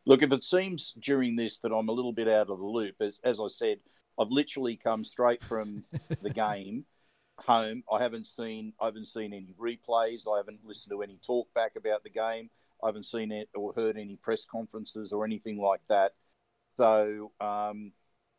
Look, 0.06 0.22
if 0.22 0.32
it 0.32 0.44
seems 0.44 0.94
during 1.00 1.36
this 1.36 1.60
that 1.60 1.72
I'm 1.72 1.90
a 1.90 1.92
little 1.92 2.14
bit 2.14 2.28
out 2.28 2.50
of 2.50 2.60
the 2.60 2.66
loop, 2.66 2.96
as, 3.00 3.20
as 3.24 3.40
I 3.40 3.48
said, 3.48 3.80
I've 4.20 4.30
literally 4.30 4.76
come 4.76 5.04
straight 5.04 5.44
from 5.44 5.84
the 6.22 6.30
game 6.30 6.86
home. 7.38 7.84
I 7.92 8.02
haven't 8.02 8.28
seen 8.28 8.74
I 8.80 8.86
haven't 8.86 9.06
seen 9.06 9.34
any 9.34 9.54
replays. 9.60 10.24
I 10.32 10.38
haven't 10.38 10.60
listened 10.64 10.92
to 10.92 11.02
any 11.02 11.20
talk 11.26 11.54
back 11.54 11.74
about 11.76 12.04
the 12.04 12.10
game. 12.10 12.50
I 12.84 12.88
haven't 12.88 13.06
seen 13.06 13.32
it 13.32 13.50
or 13.56 13.74
heard 13.74 13.98
any 13.98 14.18
press 14.18 14.46
conferences 14.46 15.12
or 15.12 15.26
anything 15.26 15.58
like 15.58 15.82
that. 15.90 16.14
So 16.78 17.32
um, 17.40 17.92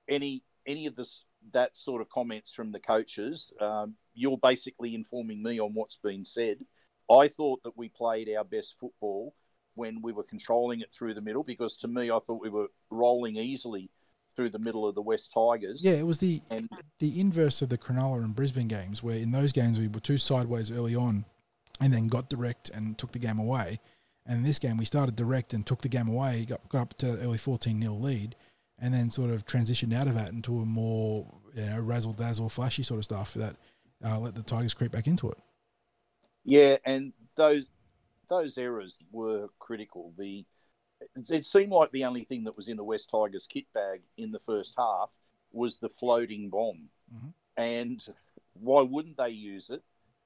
any 0.08 0.42
any 0.66 0.86
of 0.86 0.96
this 0.96 1.24
that 1.52 1.76
sort 1.76 2.00
of 2.00 2.08
comments 2.08 2.52
from 2.52 2.72
the 2.72 2.80
coaches, 2.80 3.52
um, 3.60 3.94
you're 4.14 4.38
basically 4.38 4.94
informing 4.94 5.42
me 5.42 5.60
on 5.60 5.74
what's 5.74 5.98
been 5.98 6.24
said. 6.24 6.58
I 7.10 7.28
thought 7.28 7.62
that 7.64 7.76
we 7.76 7.88
played 7.88 8.28
our 8.36 8.44
best 8.44 8.76
football 8.80 9.34
when 9.74 10.00
we 10.02 10.12
were 10.12 10.24
controlling 10.24 10.80
it 10.80 10.92
through 10.92 11.14
the 11.14 11.20
middle 11.20 11.44
because 11.44 11.76
to 11.76 11.88
me 11.88 12.10
I 12.10 12.18
thought 12.26 12.42
we 12.42 12.48
were 12.48 12.68
rolling 12.90 13.36
easily 13.36 13.90
through 14.34 14.50
the 14.50 14.58
middle 14.58 14.86
of 14.86 14.94
the 14.94 15.02
West 15.02 15.32
Tigers. 15.32 15.82
Yeah, 15.82 15.92
it 15.92 16.06
was 16.06 16.18
the 16.18 16.42
And 16.50 16.68
the 16.98 17.18
inverse 17.20 17.62
of 17.62 17.68
the 17.68 17.78
Cronulla 17.78 18.22
and 18.22 18.34
Brisbane 18.34 18.68
games, 18.68 19.02
where 19.02 19.16
in 19.16 19.32
those 19.32 19.52
games 19.52 19.78
we 19.78 19.88
were 19.88 20.00
too 20.00 20.18
sideways 20.18 20.70
early 20.70 20.94
on, 20.94 21.24
and 21.80 21.92
then 21.92 22.08
got 22.08 22.28
direct 22.28 22.68
and 22.70 22.98
took 22.98 23.12
the 23.12 23.18
game 23.18 23.38
away. 23.38 23.80
And 24.26 24.38
in 24.38 24.42
this 24.44 24.58
game 24.58 24.76
we 24.76 24.84
started 24.84 25.16
direct 25.16 25.54
and 25.54 25.64
took 25.64 25.82
the 25.82 25.88
game 25.88 26.08
away, 26.08 26.44
got, 26.44 26.68
got 26.68 26.82
up 26.82 26.94
to 26.98 27.12
an 27.12 27.20
early 27.20 27.38
fourteen 27.38 27.80
0 27.80 27.94
lead, 27.94 28.36
and 28.78 28.92
then 28.92 29.10
sort 29.10 29.30
of 29.30 29.46
transitioned 29.46 29.94
out 29.94 30.06
of 30.06 30.14
that 30.14 30.32
into 30.32 30.60
a 30.60 30.66
more 30.66 31.26
you 31.54 31.64
know 31.64 31.80
razzle 31.80 32.12
dazzle, 32.12 32.48
flashy 32.48 32.82
sort 32.82 32.98
of 32.98 33.04
stuff 33.04 33.34
that 33.34 33.56
uh, 34.04 34.18
let 34.18 34.34
the 34.34 34.42
Tigers 34.42 34.74
creep 34.74 34.92
back 34.92 35.06
into 35.06 35.30
it. 35.30 35.38
Yeah, 36.44 36.76
and 36.84 37.12
those 37.36 37.64
those 38.28 38.58
errors 38.58 38.98
were 39.10 39.48
critical. 39.58 40.12
The 40.18 40.44
it 41.28 41.44
seemed 41.44 41.72
like 41.72 41.90
the 41.92 42.04
only 42.04 42.24
thing 42.24 42.44
that 42.44 42.56
was 42.56 42.68
in 42.68 42.76
the 42.76 42.84
West 42.84 43.10
Tigers 43.10 43.46
kit 43.46 43.66
bag 43.74 44.00
in 44.16 44.32
the 44.32 44.40
first 44.46 44.74
half 44.78 45.10
was 45.52 45.78
the 45.78 45.88
floating 45.88 46.48
bomb. 46.48 46.88
Mhm. 47.12 47.32
And 47.56 48.06
why 48.54 48.82
wouldn't 48.82 49.16
they 49.16 49.30
use 49.30 49.70
it 49.70 49.82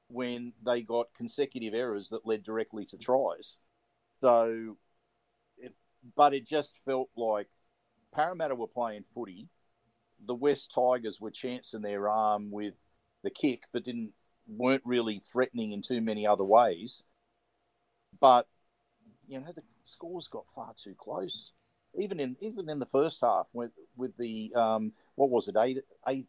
when 0.09 0.53
they 0.65 0.83
got 0.83 1.13
consecutive 1.15 1.75
errors 1.75 2.09
that 2.11 2.27
led 2.27 2.43
directly 2.43 2.85
to 2.87 2.97
tries? 2.97 3.57
So, 4.21 4.77
it, 5.59 5.75
but 6.17 6.35
it 6.35 6.47
just 6.47 6.77
felt 6.85 7.11
like 7.17 7.49
Parramatta 8.15 8.55
were 8.55 8.67
playing 8.67 9.05
footy. 9.15 9.49
The 10.27 10.35
West 10.35 10.73
Tigers 10.75 11.21
were 11.21 11.31
chancing 11.31 11.83
their 11.83 12.09
arm 12.09 12.51
with 12.51 12.75
the 13.23 13.31
kick, 13.31 13.63
but 13.73 13.85
didn't 13.85 14.13
weren't 14.49 14.83
really 14.85 15.23
threatening 15.33 15.73
in 15.73 15.83
too 15.83 16.01
many 16.01 16.27
other 16.27 16.45
ways. 16.45 17.03
But 18.21 18.47
you 19.29 19.39
know, 19.41 19.53
the 19.55 19.63
scores 19.85 20.29
got 20.29 20.45
far 20.55 20.75
too 20.77 20.95
close. 20.99 21.53
even 21.99 22.21
in 22.21 22.37
even 22.41 22.69
in 22.69 22.79
the 22.79 22.87
first 22.87 23.21
half 23.21 23.47
with 23.53 23.71
with 23.97 24.17
the 24.17 24.53
um, 24.55 24.93
what 25.15 25.31
was 25.31 25.49
it 25.49 25.57
eight 25.59 25.79
eight 26.09 26.27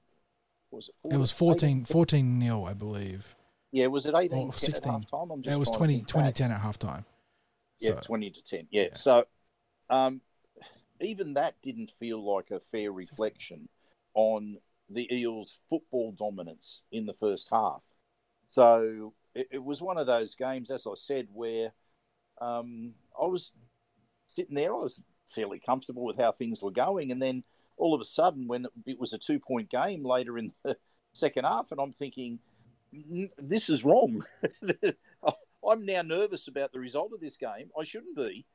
was 0.69 0.89
it? 0.89 0.95
Four, 1.01 1.13
it 1.13 1.17
was 1.17 1.31
14, 1.31 1.83
14 1.85 2.39
nil, 2.39 2.65
I 2.65 2.73
believe. 2.73 3.35
Yeah, 3.71 3.88
was 3.88 4.05
it 4.05 4.15
18 4.15 4.38
or 4.38 4.53
16? 4.53 4.75
At 4.75 5.01
half 5.01 5.09
time? 5.09 5.43
it 5.45 5.57
was 5.57 5.69
20, 5.69 6.03
20 6.03 6.31
10 6.31 6.51
at 6.51 6.61
halftime. 6.61 7.05
Yeah, 7.79 7.95
so, 7.95 8.01
20 8.03 8.29
to 8.31 8.43
10. 8.43 8.67
Yeah. 8.69 8.81
yeah. 8.83 8.88
So 8.95 9.25
um, 9.89 10.21
even 11.01 11.34
that 11.34 11.55
didn't 11.62 11.91
feel 12.00 12.24
like 12.24 12.51
a 12.51 12.62
fair 12.72 12.91
reflection 12.91 13.67
on 14.13 14.58
the 14.89 15.08
Eels' 15.13 15.58
football 15.70 16.12
dominance 16.12 16.84
in 16.91 17.05
the 17.05 17.13
first 17.13 17.50
half. 17.51 17.81
So 18.48 19.13
it, 19.34 19.48
it 19.51 19.63
was 19.63 19.81
one 19.81 19.98
of 19.98 20.08
those 20.08 20.36
games, 20.36 20.70
as 20.72 20.86
I 20.86 20.93
said, 20.96 21.27
where 21.34 21.72
um, 22.41 22.93
I 23.20 23.25
was 23.25 23.53
sitting 24.27 24.55
there, 24.55 24.74
I 24.74 24.79
was 24.79 25.00
fairly 25.29 25.60
comfortable 25.60 26.03
with 26.03 26.17
how 26.17 26.31
things 26.31 26.62
were 26.62 26.72
going. 26.72 27.12
And 27.12 27.22
then 27.22 27.43
all 27.77 27.93
of 27.93 28.01
a 28.01 28.05
sudden, 28.05 28.48
when 28.48 28.67
it 28.86 29.00
was 29.00 29.13
a 29.13 29.17
two 29.17 29.39
point 29.39 29.70
game 29.70 30.05
later 30.05 30.38
in 30.38 30.51
the 30.63 30.75
second 31.13 31.46
half, 31.46 31.72
and 31.72 31.79
I'm 31.79 31.93
thinking, 31.93 32.39
this 33.38 33.70
is 33.70 33.86
wrong. 33.86 34.25
I'm 35.67 35.86
now 35.86 36.01
nervous 36.01 36.48
about 36.48 36.74
the 36.74 36.79
result 36.79 37.13
of 37.13 37.20
this 37.20 37.38
game. 37.38 37.70
I 37.79 37.84
shouldn't 37.84 38.15
be. 38.15 38.46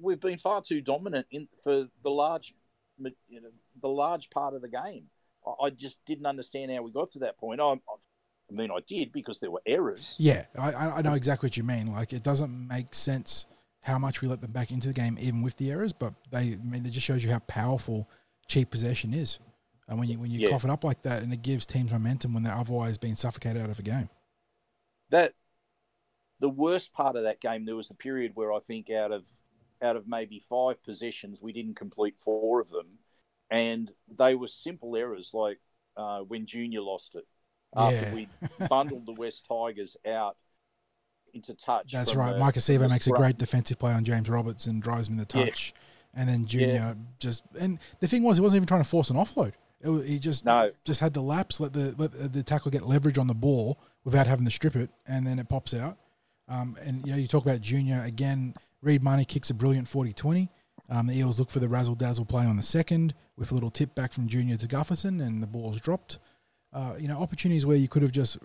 We've 0.00 0.20
been 0.20 0.38
far 0.38 0.62
too 0.62 0.80
dominant 0.80 1.26
in 1.30 1.48
for 1.62 1.88
the 2.02 2.10
large, 2.10 2.54
you 2.98 3.40
know, 3.40 3.48
the 3.80 3.88
large 3.88 4.30
part 4.30 4.54
of 4.54 4.62
the 4.62 4.68
game. 4.68 5.04
I 5.62 5.70
just 5.70 6.04
didn't 6.06 6.26
understand 6.26 6.72
how 6.72 6.82
we 6.82 6.90
got 6.90 7.12
to 7.12 7.18
that 7.20 7.38
point. 7.38 7.60
I, 7.60 7.72
I 7.72 7.76
mean, 8.50 8.70
I 8.70 8.78
did 8.86 9.12
because 9.12 9.40
there 9.40 9.50
were 9.50 9.62
errors. 9.66 10.14
Yeah, 10.18 10.46
I, 10.58 10.72
I 10.72 11.02
know 11.02 11.14
exactly 11.14 11.48
what 11.48 11.56
you 11.56 11.64
mean. 11.64 11.92
Like, 11.92 12.12
it 12.12 12.22
doesn't 12.22 12.68
make 12.68 12.94
sense 12.94 13.46
how 13.82 13.98
much 13.98 14.22
we 14.22 14.28
let 14.28 14.40
them 14.40 14.52
back 14.52 14.70
into 14.70 14.88
the 14.88 14.94
game, 14.94 15.18
even 15.20 15.42
with 15.42 15.56
the 15.56 15.70
errors. 15.70 15.92
But 15.92 16.14
they, 16.30 16.38
I 16.38 16.56
mean, 16.64 16.84
it 16.86 16.90
just 16.90 17.06
shows 17.06 17.22
you 17.22 17.30
how 17.30 17.40
powerful 17.40 18.08
cheap 18.48 18.70
possession 18.70 19.12
is. 19.12 19.38
And 19.86 19.98
when 19.98 20.08
you 20.08 20.18
when 20.18 20.30
you 20.30 20.40
yeah. 20.40 20.48
cough 20.48 20.64
it 20.64 20.70
up 20.70 20.82
like 20.82 21.02
that, 21.02 21.22
and 21.22 21.32
it 21.32 21.42
gives 21.42 21.66
teams 21.66 21.92
momentum 21.92 22.32
when 22.32 22.42
they're 22.42 22.54
otherwise 22.54 22.96
being 22.96 23.16
suffocated 23.16 23.62
out 23.62 23.70
of 23.70 23.78
a 23.78 23.82
game. 23.82 24.08
That 25.10 25.34
the 26.40 26.48
worst 26.48 26.94
part 26.94 27.16
of 27.16 27.24
that 27.24 27.40
game, 27.40 27.66
there 27.66 27.76
was 27.76 27.90
a 27.90 27.94
period 27.94 28.32
where 28.34 28.52
I 28.52 28.60
think 28.66 28.90
out 28.90 29.12
of 29.12 29.24
out 29.82 29.96
of 29.96 30.08
maybe 30.08 30.42
five 30.48 30.82
possessions, 30.82 31.38
we 31.40 31.52
didn't 31.52 31.76
complete 31.76 32.16
four 32.18 32.60
of 32.60 32.70
them, 32.70 32.98
and 33.50 33.90
they 34.08 34.34
were 34.34 34.48
simple 34.48 34.96
errors 34.96 35.30
like 35.32 35.60
uh, 35.96 36.20
when 36.20 36.46
Junior 36.46 36.80
lost 36.80 37.14
it 37.14 37.26
after 37.76 37.96
yeah. 37.96 38.14
we 38.14 38.28
bundled 38.68 39.06
the 39.06 39.12
West 39.12 39.46
Tigers 39.46 39.96
out 40.06 40.36
into 41.32 41.54
touch. 41.54 41.92
That's 41.92 42.14
right. 42.14 42.38
Mike 42.38 42.54
Acevo 42.54 42.88
makes 42.88 43.06
a 43.06 43.10
great 43.10 43.38
defensive 43.38 43.78
play 43.78 43.92
on 43.92 44.04
James 44.04 44.28
Roberts 44.28 44.66
and 44.66 44.82
drives 44.82 45.08
him 45.08 45.14
in 45.14 45.18
the 45.18 45.24
touch. 45.24 45.72
Yeah. 45.74 46.20
And 46.20 46.28
then 46.28 46.46
Junior 46.46 46.74
yeah. 46.74 46.94
just 47.18 47.42
and 47.58 47.80
the 47.98 48.06
thing 48.06 48.22
was 48.22 48.36
he 48.36 48.42
wasn't 48.42 48.58
even 48.58 48.68
trying 48.68 48.82
to 48.82 48.88
force 48.88 49.10
an 49.10 49.16
offload. 49.16 49.52
It, 49.80 50.06
he 50.06 50.18
just 50.18 50.44
no. 50.44 50.70
just 50.84 51.00
had 51.00 51.12
the 51.12 51.20
laps, 51.20 51.58
let 51.58 51.72
the 51.72 51.94
let 51.98 52.32
the 52.32 52.42
tackle 52.44 52.70
get 52.70 52.86
leverage 52.86 53.18
on 53.18 53.26
the 53.26 53.34
ball 53.34 53.78
without 54.04 54.28
having 54.28 54.44
to 54.44 54.50
strip 54.50 54.76
it, 54.76 54.90
and 55.06 55.26
then 55.26 55.40
it 55.40 55.48
pops 55.48 55.74
out. 55.74 55.98
Um, 56.48 56.76
and 56.84 57.04
you 57.04 57.12
know 57.12 57.18
you 57.18 57.26
talk 57.26 57.44
about 57.44 57.60
Junior 57.60 58.02
again. 58.04 58.54
Reed 58.84 59.02
Mahoney 59.02 59.24
kicks 59.24 59.50
a 59.50 59.54
brilliant 59.54 59.88
40-20. 59.88 60.48
Um, 60.90 61.06
the 61.06 61.14
Eels 61.14 61.38
look 61.38 61.50
for 61.50 61.60
the 61.60 61.68
razzle 61.68 61.94
dazzle 61.94 62.26
play 62.26 62.44
on 62.44 62.56
the 62.56 62.62
second 62.62 63.14
with 63.36 63.50
a 63.50 63.54
little 63.54 63.70
tip 63.70 63.94
back 63.94 64.12
from 64.12 64.28
Junior 64.28 64.56
to 64.58 64.66
Gutherson, 64.66 65.26
and 65.26 65.42
the 65.42 65.46
ball's 65.46 65.80
dropped. 65.80 66.18
Uh, 66.72 66.94
you 66.98 67.08
know 67.08 67.18
opportunities 67.18 67.64
where 67.64 67.76
you 67.76 67.88
could 67.88 68.02
have 68.02 68.12
just 68.12 68.36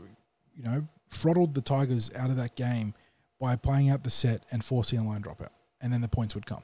you 0.56 0.64
know 0.64 0.88
throttled 1.10 1.56
the 1.56 1.62
Tigers 1.62 2.12
out 2.16 2.30
of 2.30 2.38
that 2.38 2.56
game 2.56 2.94
by 3.42 3.56
playing 3.56 3.90
out 3.90 4.04
the 4.04 4.10
set 4.10 4.44
and 4.52 4.64
forcing 4.64 5.00
a 5.00 5.04
line 5.04 5.22
dropout, 5.22 5.50
and 5.82 5.92
then 5.92 6.02
the 6.02 6.08
points 6.08 6.36
would 6.36 6.46
come. 6.46 6.64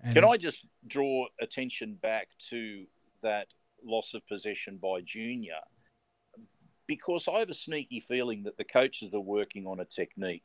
And 0.00 0.14
Can 0.14 0.24
I 0.24 0.36
just 0.36 0.66
draw 0.86 1.26
attention 1.40 1.94
back 2.00 2.28
to 2.50 2.84
that 3.22 3.48
loss 3.84 4.14
of 4.14 4.26
possession 4.26 4.78
by 4.82 5.00
Junior? 5.02 5.60
Because 6.86 7.28
I 7.28 7.40
have 7.40 7.50
a 7.50 7.54
sneaky 7.54 8.00
feeling 8.00 8.44
that 8.44 8.56
the 8.56 8.64
coaches 8.64 9.14
are 9.14 9.20
working 9.20 9.66
on 9.66 9.80
a 9.80 9.84
technique 9.84 10.42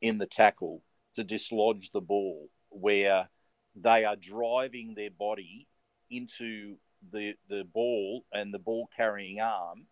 in 0.00 0.18
the 0.18 0.26
tackle 0.26 0.82
to 1.18 1.24
dislodge 1.24 1.90
the 1.90 2.00
ball 2.00 2.48
where 2.70 3.28
they 3.74 4.04
are 4.04 4.14
driving 4.14 4.94
their 4.94 5.10
body 5.10 5.66
into 6.10 6.76
the 7.12 7.34
the 7.48 7.64
ball 7.74 8.24
and 8.32 8.54
the 8.54 8.58
ball 8.58 8.88
carrying 8.96 9.40
arm 9.40 9.86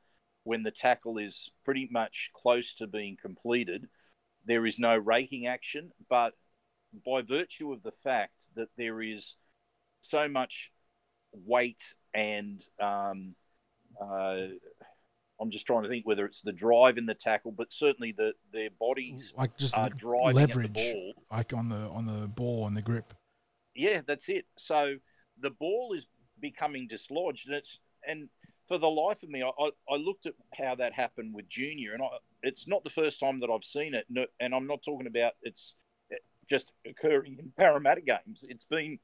when 0.44 0.62
the 0.62 0.70
tackle 0.70 1.18
is 1.18 1.50
pretty 1.64 1.88
much 1.90 2.30
close 2.32 2.74
to 2.74 2.86
being 2.86 3.16
completed. 3.20 3.88
There 4.44 4.66
is 4.66 4.78
no 4.78 4.96
raking 4.96 5.48
action, 5.48 5.90
but 6.08 6.34
by 7.04 7.22
virtue 7.22 7.72
of 7.72 7.82
the 7.82 7.90
fact 7.90 8.44
that 8.54 8.68
there 8.76 9.02
is 9.02 9.34
so 9.98 10.28
much 10.28 10.70
weight 11.32 11.94
and 12.14 12.64
um, 12.80 13.34
uh, 14.00 14.36
I'm 15.40 15.50
just 15.50 15.66
trying 15.66 15.82
to 15.82 15.88
think 15.88 16.06
whether 16.06 16.24
it's 16.24 16.40
the 16.40 16.52
drive 16.52 16.98
in 16.98 17.06
the 17.06 17.14
tackle, 17.14 17.52
but 17.52 17.72
certainly 17.72 18.12
the 18.16 18.32
their 18.52 18.70
bodies 18.70 19.32
like 19.36 19.56
just 19.58 19.76
are 19.76 19.90
driving 19.90 20.34
leverage, 20.34 20.72
the 20.74 20.92
ball, 20.94 21.24
like 21.30 21.52
on 21.52 21.68
the 21.68 21.88
on 21.88 22.06
the 22.06 22.26
ball 22.26 22.66
and 22.66 22.76
the 22.76 22.82
grip. 22.82 23.12
Yeah, 23.74 24.00
that's 24.06 24.28
it. 24.28 24.46
So 24.56 24.96
the 25.40 25.50
ball 25.50 25.92
is 25.94 26.06
becoming 26.40 26.88
dislodged, 26.88 27.46
and 27.46 27.56
it's 27.56 27.78
and 28.06 28.28
for 28.68 28.78
the 28.78 28.86
life 28.86 29.22
of 29.22 29.28
me, 29.28 29.42
I, 29.42 29.70
I 29.88 29.96
looked 29.96 30.26
at 30.26 30.34
how 30.54 30.74
that 30.76 30.92
happened 30.92 31.34
with 31.34 31.48
Junior, 31.48 31.92
and 31.92 32.02
I, 32.02 32.06
it's 32.42 32.66
not 32.66 32.84
the 32.84 32.90
first 32.90 33.20
time 33.20 33.40
that 33.40 33.50
I've 33.50 33.64
seen 33.64 33.94
it. 33.94 34.06
And 34.40 34.54
I'm 34.54 34.66
not 34.66 34.82
talking 34.82 35.06
about 35.06 35.34
it's 35.42 35.74
eh, 36.12 36.16
just 36.48 36.72
occurring 36.88 37.36
in 37.38 37.52
Parramatta 37.56 38.00
games. 38.00 38.42
It's 38.42 38.64
been. 38.64 38.98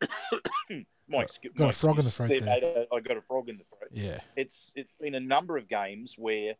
Mike, 1.08 1.30
got 1.42 1.58
Mike, 1.58 1.70
a 1.70 1.72
frog 1.72 1.98
in 1.98 2.04
the 2.04 2.10
throat. 2.10 2.28
There. 2.28 2.86
I 2.92 3.00
got 3.00 3.16
a 3.16 3.22
frog 3.22 3.48
in 3.48 3.58
the 3.58 3.64
throat. 3.64 3.90
Yeah, 3.92 4.20
it's 4.36 4.72
it's 4.74 4.92
been 5.00 5.14
a 5.14 5.20
number 5.20 5.56
of 5.56 5.68
games 5.68 6.14
where 6.16 6.54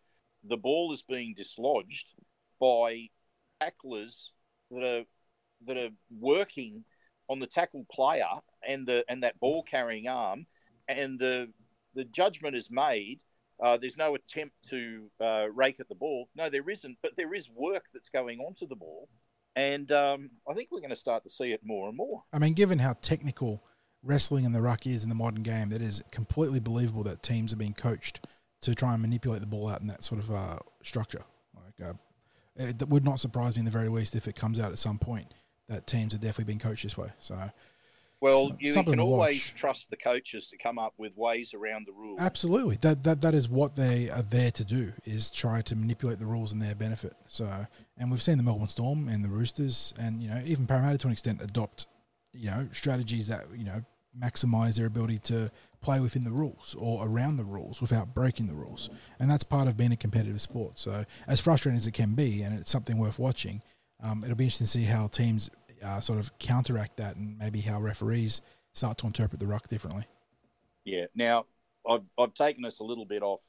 the 0.44 0.56
ball 0.56 0.92
is 0.92 1.02
being 1.02 1.34
dislodged 1.34 2.06
by 2.60 3.08
tacklers 3.60 4.32
that 4.70 4.82
are 4.82 5.04
that 5.66 5.76
are 5.76 5.90
working 6.18 6.84
on 7.28 7.40
the 7.40 7.46
tackle 7.46 7.86
player 7.90 8.28
and 8.66 8.86
the 8.86 9.04
and 9.08 9.22
that 9.22 9.38
ball 9.40 9.62
carrying 9.62 10.08
arm, 10.08 10.46
and 10.88 11.18
the 11.18 11.52
the 11.94 12.04
judgment 12.04 12.54
is 12.54 12.70
made. 12.70 13.20
Uh, 13.62 13.76
there's 13.78 13.96
no 13.96 14.14
attempt 14.14 14.54
to 14.68 15.10
uh, 15.20 15.46
rake 15.54 15.80
at 15.80 15.88
the 15.88 15.94
ball. 15.94 16.28
No, 16.36 16.50
there 16.50 16.68
isn't, 16.68 16.98
but 17.02 17.12
there 17.16 17.32
is 17.32 17.48
work 17.48 17.84
that's 17.92 18.10
going 18.10 18.38
on 18.38 18.54
to 18.54 18.66
the 18.66 18.76
ball. 18.76 19.08
And 19.56 19.90
um, 19.92 20.28
I 20.46 20.52
think 20.52 20.68
we're 20.70 20.80
going 20.80 20.90
to 20.90 20.96
start 20.96 21.22
to 21.22 21.30
see 21.30 21.52
it 21.52 21.60
more 21.64 21.88
and 21.88 21.96
more. 21.96 22.22
I 22.34 22.38
mean, 22.38 22.52
given 22.52 22.78
how 22.78 22.92
technical 23.00 23.64
wrestling 24.02 24.44
in 24.44 24.52
the 24.52 24.62
ruck 24.62 24.86
is 24.86 25.02
in 25.02 25.08
the 25.08 25.14
modern 25.14 25.42
game, 25.42 25.72
it 25.72 25.82
is 25.82 26.02
completely 26.10 26.60
believable 26.60 27.02
that 27.04 27.22
teams 27.22 27.52
are 27.52 27.56
being 27.56 27.74
coached 27.74 28.26
to 28.62 28.74
try 28.74 28.92
and 28.92 29.02
manipulate 29.02 29.40
the 29.40 29.46
ball 29.46 29.68
out 29.68 29.80
in 29.80 29.86
that 29.88 30.04
sort 30.04 30.20
of 30.20 30.30
uh, 30.30 30.58
structure. 30.82 31.22
Like, 31.54 31.88
uh, 31.88 31.94
it 32.56 32.88
would 32.88 33.04
not 33.04 33.20
surprise 33.20 33.54
me 33.54 33.60
in 33.60 33.64
the 33.64 33.70
very 33.70 33.88
least 33.88 34.14
if 34.14 34.26
it 34.26 34.34
comes 34.34 34.58
out 34.58 34.72
at 34.72 34.78
some 34.78 34.98
point 34.98 35.32
that 35.68 35.86
teams 35.86 36.14
are 36.14 36.18
definitely 36.18 36.44
being 36.44 36.58
coached 36.58 36.84
this 36.84 36.96
way. 36.96 37.08
So 37.18 37.50
well, 38.20 38.56
you 38.58 38.72
can 38.72 38.98
always 38.98 39.50
trust 39.50 39.90
the 39.90 39.96
coaches 39.96 40.48
to 40.48 40.56
come 40.56 40.78
up 40.78 40.94
with 40.96 41.16
ways 41.16 41.52
around 41.52 41.86
the 41.86 41.92
rules. 41.92 42.18
Absolutely, 42.18 42.78
that 42.80 43.02
that 43.04 43.20
that 43.20 43.34
is 43.34 43.48
what 43.48 43.76
they 43.76 44.08
are 44.08 44.22
there 44.22 44.50
to 44.52 44.64
do 44.64 44.92
is 45.04 45.30
try 45.30 45.60
to 45.62 45.76
manipulate 45.76 46.18
the 46.18 46.26
rules 46.26 46.52
in 46.52 46.58
their 46.58 46.74
benefit. 46.74 47.14
So, 47.28 47.66
and 47.98 48.10
we've 48.10 48.22
seen 48.22 48.38
the 48.38 48.42
Melbourne 48.42 48.68
Storm 48.68 49.08
and 49.08 49.22
the 49.22 49.28
Roosters, 49.28 49.92
and 49.98 50.22
you 50.22 50.28
know 50.28 50.40
even 50.46 50.66
Parramatta 50.66 50.98
to 50.98 51.08
an 51.08 51.12
extent 51.12 51.42
adopt, 51.42 51.86
you 52.36 52.50
know, 52.50 52.68
strategies 52.72 53.28
that 53.28 53.46
you 53.56 53.64
know 53.64 53.82
maximize 54.18 54.76
their 54.76 54.86
ability 54.86 55.18
to 55.18 55.50
play 55.82 56.00
within 56.00 56.24
the 56.24 56.30
rules 56.30 56.74
or 56.78 57.06
around 57.06 57.36
the 57.36 57.44
rules 57.44 57.80
without 57.80 58.14
breaking 58.14 58.46
the 58.46 58.54
rules, 58.54 58.90
and 59.18 59.30
that's 59.30 59.44
part 59.44 59.68
of 59.68 59.76
being 59.76 59.92
a 59.92 59.96
competitive 59.96 60.40
sport. 60.40 60.78
So, 60.78 61.04
as 61.26 61.40
frustrating 61.40 61.78
as 61.78 61.86
it 61.86 61.92
can 61.92 62.14
be, 62.14 62.42
and 62.42 62.58
it's 62.58 62.70
something 62.70 62.98
worth 62.98 63.18
watching, 63.18 63.62
um, 64.02 64.24
it'll 64.24 64.36
be 64.36 64.44
interesting 64.44 64.66
to 64.66 64.70
see 64.70 64.84
how 64.84 65.06
teams 65.08 65.50
uh, 65.84 66.00
sort 66.00 66.18
of 66.18 66.36
counteract 66.38 66.96
that 66.96 67.16
and 67.16 67.38
maybe 67.38 67.60
how 67.60 67.80
referees 67.80 68.40
start 68.72 68.98
to 68.98 69.06
interpret 69.06 69.40
the 69.40 69.46
ruck 69.46 69.68
differently. 69.68 70.04
Yeah. 70.84 71.06
Now, 71.14 71.46
I've, 71.88 72.04
I've 72.18 72.34
taken 72.34 72.64
us 72.64 72.80
a 72.80 72.84
little 72.84 73.04
bit 73.04 73.22
off 73.22 73.40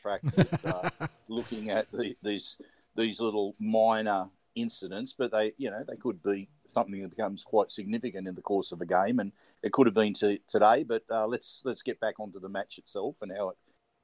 track 0.00 0.22
with, 0.22 0.64
uh, 0.64 0.90
looking 1.28 1.70
at 1.70 1.90
the, 1.92 2.16
these 2.22 2.56
these 2.96 3.20
little 3.20 3.54
minor 3.58 4.28
incidents, 4.54 5.14
but 5.16 5.30
they 5.30 5.52
you 5.56 5.70
know 5.70 5.84
they 5.86 5.96
could 5.96 6.22
be 6.22 6.48
something 6.72 7.00
that 7.02 7.10
becomes 7.10 7.42
quite 7.42 7.70
significant 7.70 8.28
in 8.28 8.34
the 8.34 8.42
course 8.42 8.72
of 8.72 8.80
a 8.80 8.86
game, 8.86 9.18
and 9.18 9.32
it 9.62 9.72
could 9.72 9.86
have 9.86 9.94
been 9.94 10.14
to, 10.14 10.38
today. 10.48 10.82
But 10.82 11.04
uh, 11.10 11.26
let's 11.26 11.62
let's 11.64 11.82
get 11.82 12.00
back 12.00 12.20
onto 12.20 12.40
the 12.40 12.48
match 12.48 12.78
itself 12.78 13.16
and 13.22 13.32
how 13.36 13.50
it 13.50 13.56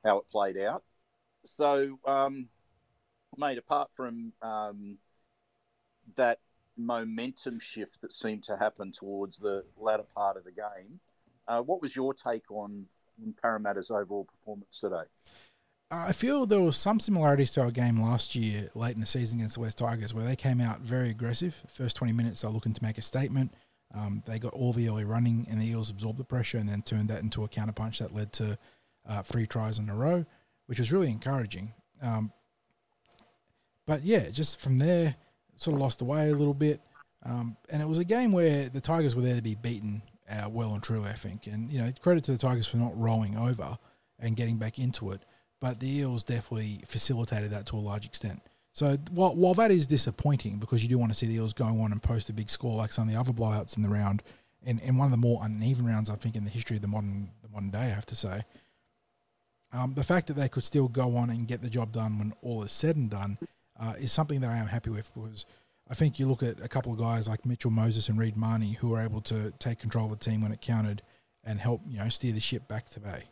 how 0.05 0.19
it 0.19 0.25
played 0.31 0.59
out. 0.59 0.85
So, 1.45 1.99
um, 2.07 2.49
mate, 3.37 3.59
apart 3.59 3.91
from 3.95 4.33
um, 4.43 4.99
that 6.17 6.39
momentum 6.77 7.61
shift 7.61 8.01
that 8.01 8.13
seemed 8.13 8.45
to 8.45 8.57
happen 8.57 8.93
towards 8.93 9.39
the 9.39 9.65
latter 9.77 10.05
part 10.15 10.37
of 10.37 10.45
the 10.45 10.51
game. 10.51 11.01
Uh, 11.47 11.61
what 11.61 11.81
was 11.81 11.95
your 11.95 12.15
take 12.15 12.51
on, 12.51 12.87
on 13.23 13.35
Parramatta's 13.41 13.91
overall 13.91 14.25
performance 14.25 14.79
today? 14.79 15.05
I 15.91 16.13
feel 16.13 16.47
there 16.47 16.61
was 16.61 16.77
some 16.77 16.99
similarities 16.99 17.51
to 17.53 17.63
our 17.63 17.71
game 17.71 18.01
last 18.01 18.35
year, 18.35 18.69
late 18.75 18.95
in 18.95 19.01
the 19.01 19.07
season 19.07 19.39
against 19.39 19.55
the 19.55 19.61
West 19.61 19.79
Tigers, 19.79 20.13
where 20.13 20.25
they 20.25 20.37
came 20.37 20.61
out 20.61 20.81
very 20.81 21.11
aggressive. 21.11 21.63
First 21.69 21.97
20 21.97 22.13
minutes, 22.13 22.43
they're 22.43 22.51
looking 22.51 22.73
to 22.73 22.83
make 22.83 22.99
a 22.99 23.03
statement. 23.03 23.55
Um, 23.95 24.23
they 24.27 24.39
got 24.39 24.55
all 24.55 24.73
the 24.73 24.89
early 24.89 25.05
running, 25.05 25.47
and 25.49 25.61
the 25.61 25.67
Eels 25.67 25.91
absorbed 25.91 26.19
the 26.19 26.25
pressure 26.25 26.59
and 26.59 26.69
then 26.69 26.83
turned 26.83 27.11
that 27.11 27.23
into 27.23 27.45
a 27.45 27.49
counterpunch 27.49 27.99
that 27.99 28.15
led 28.15 28.33
to 28.35 28.59
uh, 29.09 29.23
three 29.23 29.47
tries 29.47 29.79
in 29.79 29.89
a 29.89 29.95
row, 29.95 30.25
which 30.67 30.79
was 30.79 30.93
really 30.93 31.11
encouraging. 31.11 31.75
Um, 32.03 32.33
but 33.87 34.03
yeah, 34.03 34.31
just 34.31 34.61
from 34.61 34.79
there, 34.79 35.15
sort 35.57 35.75
of 35.75 35.81
lost 35.81 35.99
the 35.99 36.05
way 36.05 36.31
a 36.31 36.35
little 36.35 36.55
bit. 36.55 36.81
Um, 37.25 37.57
and 37.71 37.81
it 37.81 37.89
was 37.89 37.99
a 37.99 38.05
game 38.05 38.33
where 38.33 38.69
the 38.69 38.81
Tigers 38.81 39.15
were 39.15 39.23
there 39.23 39.37
to 39.37 39.43
be 39.43 39.55
beaten 39.55 40.03
uh, 40.31 40.49
well 40.49 40.75
and 40.75 40.83
truly, 40.83 41.09
I 41.09 41.15
think. 41.15 41.47
And, 41.47 41.71
you 41.71 41.81
know, 41.81 41.93
credit 42.01 42.25
to 42.25 42.33
the 42.33 42.39
Tigers 42.39 42.67
for 42.67 42.77
not 42.79 42.99
rolling 42.99 43.37
over 43.37 43.79
and 44.19 44.37
getting 44.37 44.57
back 44.57 44.79
into 44.79 45.11
it. 45.11 45.23
But 45.65 45.81
the 45.81 45.89
Eels 46.01 46.23
definitely 46.23 46.83
facilitated 46.87 47.51
that 47.53 47.65
to 47.69 47.77
a 47.77 47.79
large 47.79 48.05
extent. 48.05 48.43
So 48.75 48.99
while, 49.11 49.35
while 49.35 49.55
that 49.55 49.71
is 49.71 49.87
disappointing 49.87 50.59
because 50.59 50.83
you 50.83 50.91
do 50.91 50.99
want 50.99 51.11
to 51.11 51.17
see 51.17 51.25
the 51.25 51.37
Eels 51.37 51.55
going 51.55 51.81
on 51.81 51.91
and 51.91 52.03
post 52.03 52.29
a 52.29 52.35
big 52.35 52.51
score 52.51 52.77
like 52.77 52.93
some 52.93 53.09
of 53.09 53.15
the 53.15 53.19
other 53.19 53.33
blowouts 53.33 53.79
in 53.79 53.83
the 53.83 53.89
round, 53.89 54.23
and, 54.67 54.79
and 54.83 54.99
one 54.99 55.07
of 55.07 55.11
the 55.11 55.17
more 55.17 55.41
uneven 55.43 55.87
rounds 55.87 56.11
I 56.11 56.17
think 56.17 56.37
in 56.37 56.45
the 56.45 56.51
history 56.51 56.77
of 56.77 56.83
the 56.83 56.89
modern 56.89 57.31
the 57.41 57.49
modern 57.49 57.71
day, 57.71 57.79
I 57.79 57.95
have 57.95 58.05
to 58.05 58.15
say. 58.15 58.43
Um, 59.73 59.95
the 59.95 60.05
fact 60.05 60.27
that 60.27 60.35
they 60.35 60.51
could 60.51 60.65
still 60.65 60.87
go 60.87 61.17
on 61.17 61.31
and 61.31 61.49
get 61.49 61.63
the 61.63 61.71
job 61.71 61.93
done 61.93 62.19
when 62.19 62.35
all 62.43 62.63
is 62.63 62.71
said 62.71 62.97
and 62.97 63.09
done 63.09 63.39
uh, 63.81 63.95
is 63.99 64.13
something 64.13 64.41
that 64.41 64.51
I 64.51 64.59
am 64.59 64.67
happy 64.67 64.91
with 64.91 65.15
because 65.15 65.47
I 65.89 65.95
think 65.95 66.19
you 66.19 66.27
look 66.27 66.43
at 66.43 66.63
a 66.63 66.69
couple 66.69 66.93
of 66.93 66.99
guys 66.99 67.27
like 67.27 67.47
Mitchell 67.47 67.71
Moses 67.71 68.11
and 68.11 68.19
Reed 68.19 68.37
Mahoney 68.37 68.75
who 68.75 68.91
were 68.91 69.01
able 69.01 69.23
to 69.23 69.51
take 69.59 69.79
control 69.79 70.13
of 70.13 70.19
the 70.19 70.31
team 70.31 70.43
when 70.43 70.53
it 70.53 70.61
counted 70.61 71.01
and 71.43 71.59
help 71.59 71.81
you 71.89 71.97
know 71.97 72.11
steer 72.11 72.35
the 72.35 72.41
ship 72.41 72.69
back 72.69 72.91
to 72.91 73.01
bay. 73.01 73.23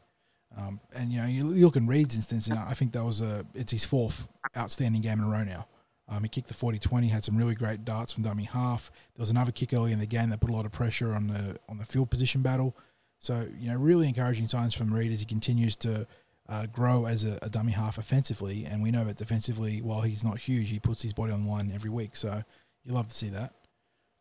Um, 0.57 0.81
and 0.95 1.11
you 1.11 1.21
know, 1.21 1.27
you, 1.27 1.45
look 1.45 1.77
in 1.77 1.87
Reed's 1.87 2.15
instance, 2.15 2.49
know, 2.49 2.65
I 2.67 2.75
think 2.75 2.93
that 2.93 3.05
was 3.05 3.21
a 3.21 3.45
it's 3.55 3.73
his 3.73 3.85
fourth 3.85 4.29
outstanding 4.57 5.03
game 5.03 5.19
in 5.19 5.25
a 5.25 5.29
row 5.29 5.45
now. 5.45 5.67
Um, 6.09 6.23
he 6.25 6.29
kicked 6.29 6.49
the 6.49 6.55
40-20, 6.55 7.09
had 7.09 7.25
some 7.25 7.37
really 7.37 7.55
great 7.55 7.85
darts 7.85 8.13
from 8.13 8.25
dummy 8.25 8.45
half. 8.45 8.91
There 9.15 9.23
was 9.23 9.31
another 9.31 9.53
kick 9.53 9.73
early 9.73 9.93
in 9.93 9.99
the 9.99 10.07
game 10.07 10.29
that 10.29 10.41
put 10.41 10.51
a 10.51 10.53
lot 10.53 10.67
of 10.67 10.73
pressure 10.73 11.15
on 11.15 11.29
the 11.29 11.57
on 11.69 11.79
the 11.79 11.87
field 11.87 12.11
position 12.11 12.43
battle. 12.43 12.77
So 13.21 13.49
you 13.59 13.71
know, 13.71 13.79
really 13.79 14.09
encouraging 14.09 14.49
signs 14.49 14.75
from 14.75 14.93
Reed 14.93 15.13
as 15.13 15.21
he 15.21 15.27
continues 15.27 15.77
to 15.77 16.07
uh, 16.49 16.67
grow 16.67 17.07
as 17.07 17.25
a, 17.25 17.39
a, 17.41 17.49
dummy 17.49 17.73
half 17.73 17.97
offensively. 17.97 18.67
And 18.67 18.83
we 18.83 18.91
know 18.91 19.05
that 19.05 19.17
defensively, 19.17 19.81
while 19.81 20.03
he's 20.03 20.25
not 20.25 20.39
huge, 20.39 20.69
he 20.69 20.79
puts 20.79 21.03
his 21.03 21.13
body 21.13 21.33
on 21.33 21.45
the 21.45 21.51
line 21.51 21.71
every 21.73 21.89
week. 21.89 22.17
So 22.17 22.43
you 22.85 22.93
love 22.93 23.09
to 23.09 23.15
see 23.15 23.29
that. 23.31 23.55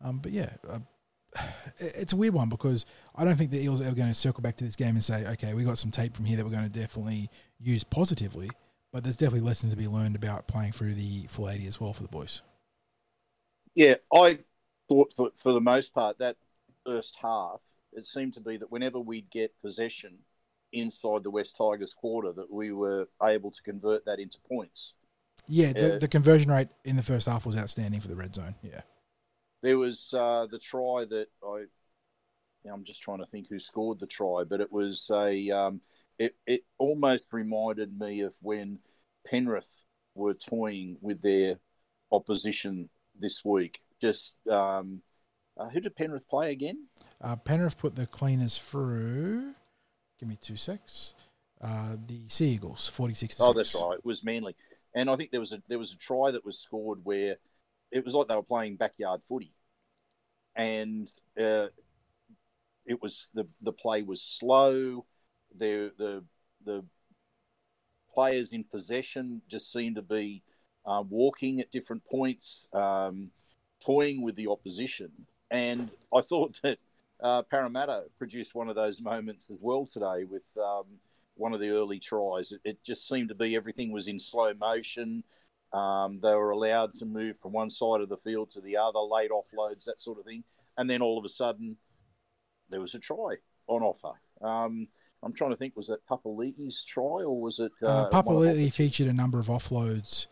Um, 0.03 0.19
but 0.19 0.31
yeah, 0.31 0.51
uh, 0.69 0.79
it's 1.77 2.13
a 2.13 2.15
weird 2.15 2.33
one 2.33 2.49
because 2.49 2.85
I 3.15 3.23
don't 3.23 3.35
think 3.35 3.51
the 3.51 3.61
Eels 3.63 3.81
are 3.81 3.85
ever 3.85 3.95
going 3.95 4.09
to 4.09 4.15
circle 4.15 4.41
back 4.41 4.57
to 4.57 4.63
this 4.63 4.75
game 4.75 4.95
and 4.95 5.03
say, 5.03 5.25
okay, 5.33 5.53
we 5.53 5.63
got 5.63 5.77
some 5.77 5.91
tape 5.91 6.15
from 6.15 6.25
here 6.25 6.37
that 6.37 6.45
we're 6.45 6.51
going 6.51 6.69
to 6.69 6.79
definitely 6.79 7.29
use 7.59 7.83
positively. 7.83 8.49
But 8.91 9.03
there's 9.03 9.15
definitely 9.15 9.47
lessons 9.47 9.71
to 9.71 9.77
be 9.77 9.87
learned 9.87 10.15
about 10.15 10.47
playing 10.47 10.73
through 10.73 10.95
the 10.95 11.27
full 11.27 11.49
80 11.49 11.65
as 11.67 11.79
well 11.79 11.93
for 11.93 12.03
the 12.03 12.09
boys. 12.09 12.41
Yeah, 13.73 13.95
I 14.13 14.39
thought 14.89 15.13
for, 15.15 15.31
for 15.41 15.53
the 15.53 15.61
most 15.61 15.93
part 15.93 16.19
that 16.19 16.35
first 16.85 17.17
half, 17.21 17.61
it 17.93 18.05
seemed 18.05 18.33
to 18.33 18.41
be 18.41 18.57
that 18.57 18.71
whenever 18.71 18.99
we'd 18.99 19.29
get 19.31 19.53
possession 19.61 20.19
inside 20.73 21.23
the 21.23 21.31
West 21.31 21.55
Tigers 21.57 21.93
quarter, 21.93 22.33
that 22.33 22.51
we 22.51 22.73
were 22.73 23.07
able 23.23 23.51
to 23.51 23.61
convert 23.63 24.05
that 24.05 24.19
into 24.19 24.37
points. 24.39 24.93
Yeah, 25.47 25.73
the, 25.73 25.95
uh, 25.95 25.99
the 25.99 26.07
conversion 26.07 26.51
rate 26.51 26.69
in 26.83 26.97
the 26.97 27.03
first 27.03 27.27
half 27.27 27.45
was 27.45 27.57
outstanding 27.57 28.01
for 28.01 28.07
the 28.07 28.15
red 28.15 28.35
zone. 28.35 28.55
Yeah. 28.61 28.81
There 29.61 29.77
was 29.77 30.13
uh, 30.13 30.47
the 30.49 30.59
try 30.59 31.05
that 31.09 31.27
I. 31.43 31.65
I'm 32.71 32.83
just 32.83 33.01
trying 33.01 33.19
to 33.19 33.25
think 33.25 33.47
who 33.49 33.57
scored 33.59 33.99
the 33.99 34.07
try, 34.07 34.43
but 34.47 34.61
it 34.61 34.71
was 34.71 35.09
a. 35.13 35.49
Um, 35.49 35.81
it 36.19 36.35
it 36.45 36.61
almost 36.77 37.23
reminded 37.31 37.97
me 37.97 38.21
of 38.21 38.33
when 38.41 38.79
Penrith 39.25 39.83
were 40.15 40.33
toying 40.33 40.97
with 41.01 41.21
their 41.21 41.57
opposition 42.11 42.89
this 43.19 43.43
week. 43.43 43.79
Just 43.99 44.33
um, 44.49 45.01
uh, 45.57 45.69
who 45.69 45.79
did 45.79 45.95
Penrith 45.95 46.27
play 46.27 46.51
again? 46.51 46.87
Uh, 47.21 47.35
Penrith 47.35 47.77
put 47.77 47.95
the 47.95 48.07
cleaners 48.07 48.57
through. 48.57 49.53
Give 50.19 50.29
me 50.29 50.37
two 50.39 50.57
secs. 50.57 51.15
Uh, 51.59 51.95
the 52.07 52.27
Sea 52.27 52.49
Eagles, 52.49 52.87
forty 52.87 53.13
six. 53.13 53.37
Oh, 53.39 53.53
that's 53.53 53.75
right. 53.75 53.97
It 53.97 54.05
was 54.05 54.23
Manly, 54.23 54.55
and 54.95 55.09
I 55.09 55.15
think 55.15 55.31
there 55.31 55.39
was 55.39 55.53
a 55.53 55.61
there 55.67 55.79
was 55.79 55.93
a 55.93 55.97
try 55.97 56.31
that 56.31 56.45
was 56.45 56.57
scored 56.57 56.99
where 57.03 57.37
it 57.91 58.05
was 58.05 58.13
like 58.13 58.27
they 58.27 58.35
were 58.35 58.43
playing 58.43 58.77
backyard 58.77 59.21
footy, 59.27 59.53
and 60.55 61.09
uh, 61.39 61.67
it 62.85 63.01
was 63.01 63.29
the 63.33 63.47
the 63.61 63.71
play 63.71 64.01
was 64.01 64.21
slow. 64.21 65.05
The 65.57 65.91
the 65.97 66.23
the 66.65 66.85
players 68.13 68.53
in 68.53 68.63
possession 68.63 69.41
just 69.49 69.71
seemed 69.71 69.95
to 69.95 70.01
be 70.01 70.43
uh, 70.85 71.03
walking 71.07 71.59
at 71.59 71.71
different 71.71 72.03
points, 72.05 72.67
um, 72.73 73.29
toying 73.83 74.21
with 74.21 74.35
the 74.35 74.47
opposition, 74.47 75.11
and 75.49 75.91
I 76.15 76.21
thought 76.21 76.59
that 76.63 76.77
uh, 77.21 77.43
Parramatta 77.43 78.05
produced 78.17 78.55
one 78.55 78.69
of 78.69 78.75
those 78.75 79.01
moments 79.01 79.49
as 79.49 79.57
well 79.61 79.85
today 79.85 80.23
with. 80.23 80.43
Um, 80.57 80.85
one 81.35 81.53
of 81.53 81.59
the 81.59 81.69
early 81.69 81.97
tries. 81.97 82.51
It, 82.51 82.61
it, 82.63 82.83
just 82.83 83.07
seemed 83.07 83.29
to 83.29 83.35
be 83.35 83.55
everything 83.55 83.91
was 83.91 84.07
in 84.07 84.19
slow 84.19 84.53
motion. 84.53 85.23
Um, 85.73 86.19
they 86.21 86.33
were 86.33 86.51
allowed 86.51 86.93
to 86.95 87.05
move 87.05 87.37
from 87.41 87.53
one 87.53 87.69
side 87.69 88.01
of 88.01 88.09
the 88.09 88.17
field 88.17 88.51
to 88.51 88.61
the 88.61 88.77
other, 88.77 88.99
late 88.99 89.31
offloads, 89.31 89.85
that 89.85 90.01
sort 90.01 90.19
of 90.19 90.25
thing. 90.25 90.43
And 90.77 90.89
then 90.89 91.01
all 91.01 91.17
of 91.17 91.25
a 91.25 91.29
sudden, 91.29 91.77
there 92.69 92.81
was 92.81 92.93
a 92.93 92.99
try 92.99 93.35
on 93.67 93.81
offer. 93.81 94.13
Um, 94.41 94.87
I'm 95.23 95.33
trying 95.33 95.51
to 95.51 95.57
think, 95.57 95.77
was 95.77 95.87
that 95.87 96.05
Papali'i's 96.07 96.83
try 96.83 97.03
or 97.03 97.39
was 97.39 97.59
it? 97.59 97.71
Uh, 97.81 98.09
uh 98.11 98.69
featured 98.69 99.07
a 99.07 99.13
number 99.13 99.39
of 99.39 99.47
offloads 99.47 100.27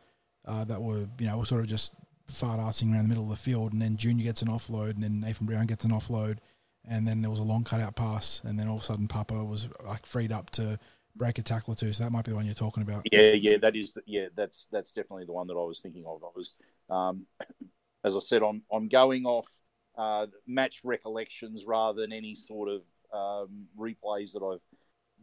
uh, 0.45 0.63
that 0.65 0.81
were, 0.81 1.07
you 1.19 1.27
know, 1.27 1.43
sort 1.43 1.61
of 1.61 1.67
just 1.67 1.95
fart 2.27 2.59
arsing 2.59 2.93
around 2.93 3.03
the 3.03 3.09
middle 3.09 3.23
of 3.23 3.29
the 3.29 3.35
field. 3.35 3.71
And 3.71 3.81
then 3.81 3.97
Junior 3.97 4.23
gets 4.23 4.41
an 4.41 4.47
offload, 4.47 4.91
and 4.91 5.03
then 5.03 5.19
Nathan 5.19 5.45
Brown 5.45 5.67
gets 5.67 5.85
an 5.85 5.91
offload. 5.91 6.39
And 6.87 7.07
then 7.07 7.21
there 7.21 7.29
was 7.29 7.39
a 7.39 7.43
long 7.43 7.63
cutout 7.63 7.95
pass. 7.95 8.41
And 8.43 8.57
then 8.57 8.67
all 8.67 8.77
of 8.77 8.81
a 8.81 8.85
sudden, 8.85 9.07
Papa 9.07 9.43
was 9.43 9.67
like 9.85 10.05
freed 10.05 10.31
up 10.31 10.49
to 10.51 10.79
break 11.19 11.37
a 11.37 11.43
tackle 11.43 11.73
or 11.73 11.75
two. 11.75 11.93
So 11.93 12.03
that 12.03 12.11
might 12.11 12.25
be 12.25 12.31
the 12.31 12.35
one 12.35 12.45
you're 12.45 12.55
talking 12.55 12.81
about. 12.81 13.03
Yeah, 13.11 13.33
yeah, 13.33 13.57
that 13.57 13.75
is. 13.75 13.95
Yeah, 14.07 14.27
that's 14.35 14.67
that's 14.71 14.93
definitely 14.93 15.25
the 15.25 15.33
one 15.33 15.45
that 15.47 15.53
I 15.53 15.63
was 15.63 15.81
thinking 15.81 16.05
of. 16.07 16.23
I 16.23 16.29
was, 16.35 16.55
um, 16.89 17.27
as 18.03 18.15
I 18.15 18.19
said, 18.19 18.41
I'm 18.41 18.63
I'm 18.71 18.87
going 18.87 19.25
off 19.25 19.47
uh, 19.95 20.25
match 20.47 20.81
recollections 20.83 21.65
rather 21.67 22.01
than 22.01 22.13
any 22.13 22.33
sort 22.33 22.69
of 22.69 22.81
um, 23.13 23.67
replays 23.77 24.31
that 24.33 24.41
I've 24.41 24.61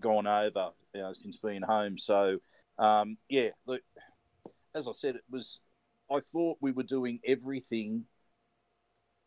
gone 0.00 0.26
over 0.26 0.70
you 0.94 1.00
know, 1.00 1.12
since 1.14 1.38
being 1.38 1.62
home. 1.62 1.98
So 1.98 2.38
um, 2.78 3.16
yeah, 3.28 3.48
look, 3.66 3.80
as 4.74 4.86
I 4.86 4.92
said, 4.92 5.16
it 5.16 5.24
was. 5.28 5.58
I 6.08 6.20
thought 6.20 6.58
we 6.60 6.70
were 6.70 6.84
doing 6.84 7.18
everything 7.26 8.04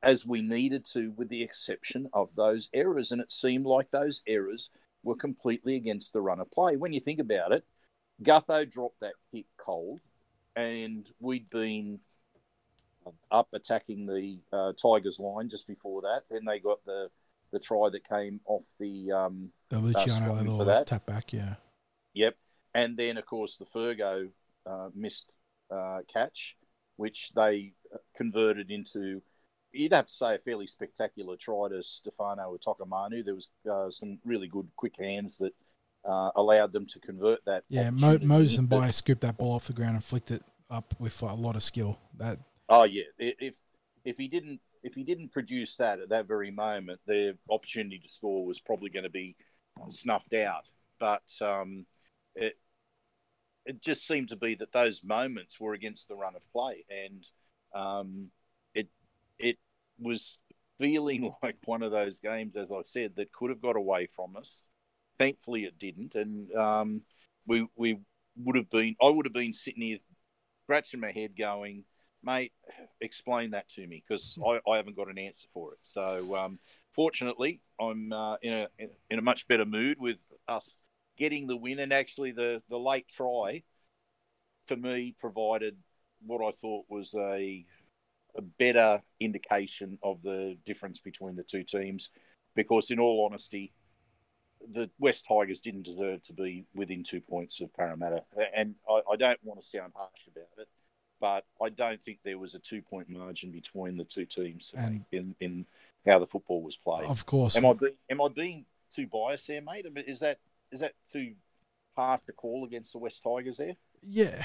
as 0.01 0.25
we 0.25 0.41
needed 0.41 0.85
to, 0.93 1.11
with 1.17 1.27
the 1.27 1.43
exception 1.43 2.07
of 2.13 2.29
those 2.37 2.69
errors, 2.73 3.11
and 3.11 3.19
it 3.19 3.33
seemed 3.33 3.65
like 3.65 3.91
those 3.91 4.21
errors 4.25 4.69
were 5.03 5.15
completely 5.15 5.75
against 5.75 6.13
the 6.13 6.21
run 6.21 6.39
of 6.39 6.51
play. 6.51 6.75
When 6.75 6.93
you 6.93 6.99
think 6.99 7.19
about 7.19 7.51
it, 7.51 7.63
Gutho 8.23 8.69
dropped 8.69 8.99
that 9.01 9.13
kick 9.31 9.45
cold, 9.57 9.99
and 10.55 11.07
we'd 11.19 11.49
been 11.49 11.99
up 13.31 13.47
attacking 13.53 14.05
the 14.05 14.39
uh, 14.51 14.73
Tigers 14.73 15.19
line 15.19 15.49
just 15.49 15.67
before 15.67 16.01
that. 16.01 16.23
Then 16.29 16.45
they 16.45 16.59
got 16.59 16.83
the 16.85 17.09
the 17.51 17.59
try 17.59 17.89
that 17.89 18.07
came 18.07 18.39
off 18.45 18.63
the 18.79 19.11
um, 19.11 19.51
the 19.69 19.79
Luciano 19.79 20.35
uh, 20.35 20.43
for 20.57 20.65
that 20.65 20.87
tap 20.87 21.05
back, 21.05 21.33
yeah. 21.33 21.55
Yep, 22.13 22.35
and 22.73 22.97
then 22.97 23.17
of 23.17 23.25
course 23.25 23.57
the 23.57 23.65
Fergo 23.65 24.29
uh, 24.65 24.89
missed 24.93 25.31
uh, 25.71 25.99
catch, 26.11 26.57
which 26.97 27.31
they 27.35 27.73
converted 28.15 28.69
into 28.69 29.21
you'd 29.71 29.93
have 29.93 30.07
to 30.07 30.13
say 30.13 30.35
a 30.35 30.39
fairly 30.39 30.67
spectacular 30.67 31.35
try 31.37 31.69
to 31.69 31.83
Stefano 31.83 32.57
Utoikamanu. 32.57 33.23
There 33.23 33.35
was 33.35 33.49
uh, 33.69 33.89
some 33.89 34.19
really 34.25 34.47
good 34.47 34.67
quick 34.75 34.93
hands 34.99 35.37
that 35.37 35.53
uh, 36.07 36.31
allowed 36.35 36.73
them 36.73 36.85
to 36.87 36.99
convert 36.99 37.43
that. 37.45 37.63
Yeah, 37.69 37.89
Mo- 37.89 38.19
Moses 38.21 38.57
and 38.57 38.69
By 38.69 38.91
scooped 38.91 39.21
that 39.21 39.37
ball 39.37 39.55
off 39.55 39.67
the 39.67 39.73
ground 39.73 39.95
and 39.95 40.03
flicked 40.03 40.31
it 40.31 40.43
up 40.69 40.95
with 40.99 41.21
a 41.21 41.33
lot 41.33 41.55
of 41.55 41.63
skill. 41.63 41.99
That. 42.17 42.39
Oh 42.67 42.83
yeah, 42.83 43.03
if 43.17 43.55
if 44.03 44.17
he 44.17 44.27
didn't 44.27 44.61
if 44.83 44.93
he 44.93 45.03
didn't 45.03 45.31
produce 45.31 45.75
that 45.75 45.99
at 45.99 46.09
that 46.09 46.27
very 46.27 46.51
moment, 46.51 46.99
the 47.05 47.37
opportunity 47.49 47.99
to 47.99 48.09
score 48.09 48.45
was 48.45 48.59
probably 48.59 48.89
going 48.89 49.03
to 49.03 49.09
be 49.09 49.35
snuffed 49.89 50.33
out. 50.33 50.69
But 50.99 51.23
um, 51.41 51.85
it 52.35 52.57
it 53.65 53.81
just 53.81 54.07
seemed 54.07 54.29
to 54.29 54.35
be 54.35 54.55
that 54.55 54.71
those 54.71 55.03
moments 55.03 55.59
were 55.59 55.73
against 55.73 56.07
the 56.07 56.15
run 56.15 56.35
of 56.35 56.41
play, 56.51 56.85
and 56.89 57.27
um, 57.75 58.29
it 59.39 59.57
was 59.99 60.37
feeling 60.79 61.33
like 61.43 61.57
one 61.65 61.83
of 61.83 61.91
those 61.91 62.19
games, 62.19 62.55
as 62.55 62.71
I 62.71 62.81
said, 62.83 63.13
that 63.15 63.31
could 63.31 63.49
have 63.49 63.61
got 63.61 63.75
away 63.75 64.07
from 64.15 64.35
us. 64.35 64.63
Thankfully, 65.17 65.63
it 65.65 65.77
didn't, 65.77 66.15
and 66.15 66.53
um, 66.55 67.01
we 67.45 67.67
we 67.75 67.99
would 68.37 68.55
have 68.55 68.69
been. 68.69 68.95
I 69.01 69.09
would 69.09 69.25
have 69.25 69.33
been 69.33 69.51
sitting 69.51 69.81
here, 69.81 69.97
scratching 70.63 71.01
my 71.01 71.11
head, 71.11 71.35
going, 71.37 71.83
"Mate, 72.23 72.53
explain 73.01 73.51
that 73.51 73.67
to 73.71 73.85
me," 73.85 74.01
because 74.07 74.37
I, 74.45 74.59
I 74.69 74.77
haven't 74.77 74.95
got 74.95 75.09
an 75.09 75.17
answer 75.17 75.47
for 75.53 75.73
it. 75.73 75.79
So, 75.81 76.37
um, 76.37 76.59
fortunately, 76.93 77.59
I'm 77.81 78.13
uh, 78.13 78.37
in 78.41 78.53
a 78.53 78.67
in 79.09 79.19
a 79.19 79.21
much 79.21 79.45
better 79.49 79.65
mood 79.65 79.97
with 79.99 80.19
us 80.47 80.73
getting 81.17 81.47
the 81.47 81.57
win, 81.57 81.79
and 81.79 81.91
actually 81.91 82.31
the 82.31 82.61
the 82.69 82.79
late 82.79 83.07
try 83.11 83.63
for 84.67 84.77
me 84.77 85.15
provided 85.19 85.75
what 86.25 86.45
I 86.45 86.51
thought 86.51 86.85
was 86.89 87.13
a 87.13 87.65
a 88.35 88.41
better 88.41 89.01
indication 89.19 89.97
of 90.03 90.21
the 90.21 90.57
difference 90.65 90.99
between 90.99 91.35
the 91.35 91.43
two 91.43 91.63
teams. 91.63 92.09
Because, 92.55 92.91
in 92.91 92.99
all 92.99 93.25
honesty, 93.25 93.71
the 94.73 94.89
West 94.99 95.25
Tigers 95.27 95.61
didn't 95.61 95.83
deserve 95.83 96.23
to 96.23 96.33
be 96.33 96.65
within 96.73 97.03
two 97.03 97.21
points 97.21 97.61
of 97.61 97.73
Parramatta. 97.73 98.23
And 98.55 98.75
I, 98.89 99.01
I 99.11 99.15
don't 99.15 99.39
want 99.43 99.61
to 99.61 99.67
sound 99.67 99.93
harsh 99.95 100.27
about 100.27 100.47
it, 100.57 100.67
but 101.21 101.45
I 101.61 101.69
don't 101.69 102.01
think 102.03 102.19
there 102.23 102.37
was 102.39 102.55
a 102.55 102.59
two 102.59 102.81
point 102.81 103.09
margin 103.09 103.51
between 103.51 103.97
the 103.97 104.03
two 104.03 104.25
teams 104.25 104.73
And- 104.75 105.05
in, 105.11 105.35
in 105.39 105.65
how 106.05 106.19
the 106.19 106.27
football 106.27 106.61
was 106.63 106.75
played. 106.75 107.05
Of 107.07 107.25
course, 107.25 107.55
Am 107.55 107.65
I 107.65 107.73
being 107.73 107.93
am 108.09 108.21
I 108.21 108.27
being 108.29 108.65
too 108.93 109.07
biased 109.07 109.47
there, 109.47 109.61
mate? 109.61 109.85
Is 110.07 110.19
that 110.21 110.39
is 110.71 110.79
that 110.79 110.93
too 111.11 111.33
harsh 111.95 112.21
to 112.25 112.33
call 112.33 112.65
against 112.65 112.93
the 112.93 112.99
West 112.99 113.21
Tigers 113.23 113.57
there? 113.57 113.75
Yeah, 114.01 114.43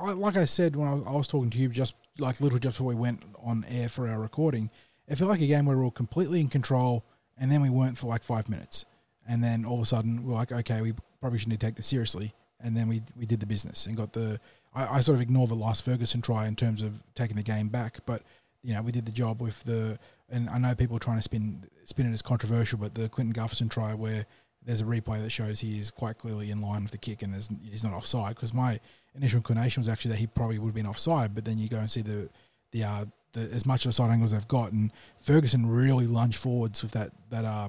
I, 0.00 0.12
like 0.12 0.36
I 0.36 0.44
said 0.44 0.76
when 0.76 0.88
I, 0.88 0.92
I 0.92 1.12
was 1.12 1.28
talking 1.28 1.50
to 1.50 1.58
you, 1.58 1.68
just 1.68 1.94
like 2.18 2.40
little 2.40 2.58
just 2.58 2.76
before 2.76 2.88
we 2.88 2.94
went 2.94 3.22
on 3.42 3.64
air 3.68 3.88
for 3.88 4.08
our 4.08 4.18
recording, 4.18 4.70
it 5.06 5.16
felt 5.16 5.30
like 5.30 5.40
a 5.40 5.46
game 5.46 5.66
where 5.66 5.76
we 5.76 5.84
were 5.84 5.90
completely 5.90 6.40
in 6.40 6.48
control, 6.48 7.04
and 7.38 7.50
then 7.50 7.62
we 7.62 7.70
weren't 7.70 7.96
for 7.96 8.06
like 8.06 8.22
five 8.22 8.48
minutes, 8.48 8.84
and 9.26 9.42
then 9.42 9.64
all 9.64 9.76
of 9.76 9.82
a 9.82 9.86
sudden 9.86 10.24
we're 10.24 10.34
like, 10.34 10.52
okay, 10.52 10.80
we 10.82 10.94
probably 11.20 11.38
shouldn't 11.38 11.60
take 11.60 11.76
this 11.76 11.86
seriously, 11.86 12.34
and 12.60 12.76
then 12.76 12.88
we 12.88 13.02
we 13.16 13.26
did 13.26 13.40
the 13.40 13.46
business 13.46 13.86
and 13.86 13.96
got 13.96 14.12
the. 14.12 14.40
I, 14.74 14.98
I 14.98 15.00
sort 15.00 15.16
of 15.16 15.22
ignore 15.22 15.46
the 15.46 15.54
last 15.54 15.84
Ferguson 15.84 16.20
try 16.20 16.46
in 16.46 16.56
terms 16.56 16.82
of 16.82 17.02
taking 17.14 17.36
the 17.36 17.42
game 17.42 17.68
back, 17.68 18.00
but 18.04 18.22
you 18.62 18.74
know 18.74 18.82
we 18.82 18.92
did 18.92 19.06
the 19.06 19.12
job 19.12 19.40
with 19.40 19.62
the. 19.64 19.98
And 20.30 20.50
I 20.50 20.58
know 20.58 20.74
people 20.74 20.94
are 20.96 21.00
trying 21.00 21.16
to 21.16 21.22
spin 21.22 21.64
spin 21.84 22.06
it 22.06 22.12
as 22.12 22.20
controversial, 22.20 22.78
but 22.78 22.94
the 22.94 23.08
Clinton 23.08 23.32
Gutherson 23.34 23.70
try 23.70 23.94
where 23.94 24.26
there's 24.64 24.80
a 24.80 24.84
replay 24.84 25.22
that 25.22 25.30
shows 25.30 25.60
he 25.60 25.78
is 25.78 25.90
quite 25.90 26.18
clearly 26.18 26.50
in 26.50 26.60
line 26.60 26.82
with 26.82 26.92
the 26.92 26.98
kick 26.98 27.22
and 27.22 27.34
he's 27.64 27.84
not 27.84 27.92
offside. 27.92 28.34
Because 28.34 28.52
my 28.52 28.80
initial 29.14 29.38
inclination 29.38 29.80
was 29.80 29.88
actually 29.88 30.10
that 30.10 30.18
he 30.18 30.26
probably 30.26 30.58
would 30.58 30.68
have 30.68 30.74
been 30.74 30.86
offside, 30.86 31.34
but 31.34 31.44
then 31.44 31.58
you 31.58 31.68
go 31.68 31.78
and 31.78 31.90
see 31.90 32.02
the 32.02 32.28
the, 32.72 32.84
uh, 32.84 33.04
the 33.32 33.40
as 33.40 33.64
much 33.64 33.84
of 33.84 33.90
a 33.90 33.92
side 33.92 34.10
angle 34.10 34.26
as 34.26 34.32
they've 34.32 34.48
got, 34.48 34.72
and 34.72 34.92
Ferguson 35.22 35.66
really 35.66 36.06
lunged 36.06 36.38
forwards 36.38 36.82
with 36.82 36.92
that 36.92 37.10
that 37.30 37.44
uh, 37.44 37.68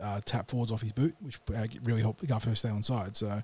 uh, 0.00 0.20
tap 0.24 0.50
forwards 0.50 0.72
off 0.72 0.82
his 0.82 0.92
boot, 0.92 1.14
which 1.20 1.38
uh, 1.54 1.66
really 1.84 2.02
helped 2.02 2.20
the 2.20 2.26
Guffer 2.26 2.54
stay 2.54 2.68
on 2.68 2.82
side. 2.82 3.16
So, 3.16 3.42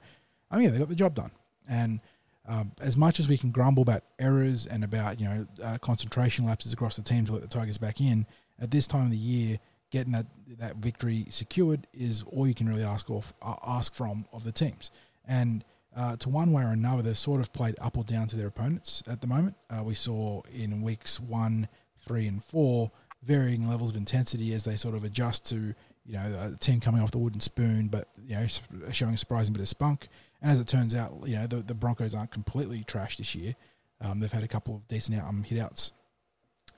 I 0.50 0.56
mean, 0.56 0.66
yeah, 0.66 0.70
they 0.70 0.78
got 0.78 0.88
the 0.88 0.94
job 0.94 1.14
done. 1.14 1.32
And 1.68 2.00
um, 2.46 2.72
as 2.80 2.96
much 2.96 3.20
as 3.20 3.28
we 3.28 3.38
can 3.38 3.50
grumble 3.50 3.82
about 3.82 4.04
errors 4.18 4.66
and 4.66 4.84
about 4.84 5.18
you 5.20 5.26
know 5.26 5.46
uh, 5.62 5.78
concentration 5.78 6.44
lapses 6.44 6.72
across 6.72 6.96
the 6.96 7.02
team 7.02 7.24
to 7.26 7.32
let 7.32 7.42
the 7.42 7.48
Tigers 7.48 7.78
back 7.78 8.00
in, 8.00 8.26
at 8.60 8.70
this 8.70 8.86
time 8.86 9.06
of 9.06 9.10
the 9.10 9.16
year, 9.16 9.58
getting 9.94 10.12
that 10.12 10.26
that 10.58 10.76
victory 10.76 11.24
secured 11.30 11.86
is 11.94 12.24
all 12.26 12.48
you 12.48 12.54
can 12.54 12.68
really 12.68 12.82
ask 12.82 13.08
off 13.08 13.32
uh, 13.40 13.54
ask 13.64 13.94
from 13.94 14.26
of 14.32 14.42
the 14.42 14.50
teams. 14.50 14.90
And 15.24 15.64
uh, 15.96 16.16
to 16.16 16.28
one 16.28 16.50
way 16.52 16.64
or 16.64 16.72
another, 16.72 17.00
they've 17.00 17.16
sort 17.16 17.40
of 17.40 17.52
played 17.52 17.76
up 17.80 17.96
or 17.96 18.02
down 18.02 18.26
to 18.26 18.36
their 18.36 18.48
opponents 18.48 19.04
at 19.06 19.20
the 19.20 19.28
moment. 19.28 19.54
Uh, 19.70 19.84
we 19.84 19.94
saw 19.94 20.42
in 20.52 20.82
weeks 20.82 21.20
one, 21.20 21.68
three, 22.04 22.26
and 22.26 22.42
four 22.42 22.90
varying 23.22 23.68
levels 23.68 23.90
of 23.90 23.96
intensity 23.96 24.52
as 24.52 24.64
they 24.64 24.74
sort 24.74 24.96
of 24.96 25.04
adjust 25.04 25.48
to 25.50 25.74
you 26.04 26.14
know 26.14 26.50
a 26.52 26.56
team 26.58 26.80
coming 26.80 27.00
off 27.00 27.12
the 27.12 27.18
wooden 27.18 27.40
spoon, 27.40 27.86
but 27.86 28.08
you 28.26 28.34
know 28.34 28.46
showing 28.90 29.14
a 29.14 29.18
surprising 29.18 29.52
bit 29.52 29.62
of 29.62 29.68
spunk. 29.68 30.08
And 30.42 30.50
as 30.50 30.58
it 30.58 30.66
turns 30.66 30.96
out, 30.96 31.12
you 31.24 31.36
know 31.36 31.46
the, 31.46 31.56
the 31.62 31.74
Broncos 31.74 32.16
aren't 32.16 32.32
completely 32.32 32.82
trashed 32.82 33.18
this 33.18 33.36
year. 33.36 33.54
Um, 34.00 34.18
they've 34.18 34.32
had 34.32 34.42
a 34.42 34.48
couple 34.48 34.74
of 34.74 34.88
decent 34.88 35.20
out, 35.20 35.28
um, 35.28 35.44
hit 35.44 35.60
outs 35.60 35.92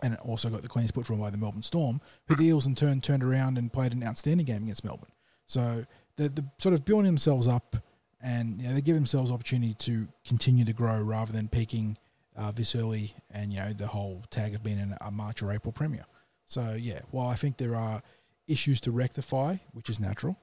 and 0.02 0.14
it 0.14 0.20
also 0.20 0.48
got 0.48 0.62
the 0.62 0.68
Queens 0.68 0.90
put 0.90 1.06
from 1.06 1.20
by 1.20 1.30
the 1.30 1.38
Melbourne 1.38 1.62
Storm, 1.62 2.00
who 2.28 2.34
the 2.34 2.46
Eels 2.46 2.66
in 2.66 2.74
turn 2.74 3.00
turned 3.00 3.24
around 3.24 3.58
and 3.58 3.72
played 3.72 3.92
an 3.92 4.02
outstanding 4.02 4.46
game 4.46 4.62
against 4.62 4.84
Melbourne. 4.84 5.12
So 5.46 5.86
they're, 6.16 6.28
they're 6.28 6.50
sort 6.58 6.74
of 6.74 6.84
building 6.84 7.06
themselves 7.06 7.46
up, 7.48 7.76
and 8.20 8.60
you 8.60 8.68
know, 8.68 8.74
they 8.74 8.80
give 8.80 8.94
themselves 8.94 9.30
opportunity 9.30 9.74
to 9.74 10.08
continue 10.26 10.64
to 10.64 10.72
grow 10.72 11.00
rather 11.00 11.32
than 11.32 11.48
peaking 11.48 11.98
uh, 12.36 12.52
this 12.52 12.74
early, 12.74 13.14
and 13.30 13.52
you 13.52 13.60
know 13.60 13.72
the 13.72 13.86
whole 13.86 14.24
tag 14.30 14.54
of 14.54 14.62
being 14.62 14.78
in 14.78 14.94
a 15.00 15.10
March 15.10 15.42
or 15.42 15.52
April 15.52 15.72
Premier. 15.72 16.04
So 16.46 16.76
yeah, 16.78 17.00
while 17.10 17.28
I 17.28 17.34
think 17.34 17.56
there 17.56 17.74
are 17.74 18.02
issues 18.46 18.80
to 18.82 18.90
rectify, 18.90 19.56
which 19.72 19.88
is 19.88 19.98
natural, 19.98 20.36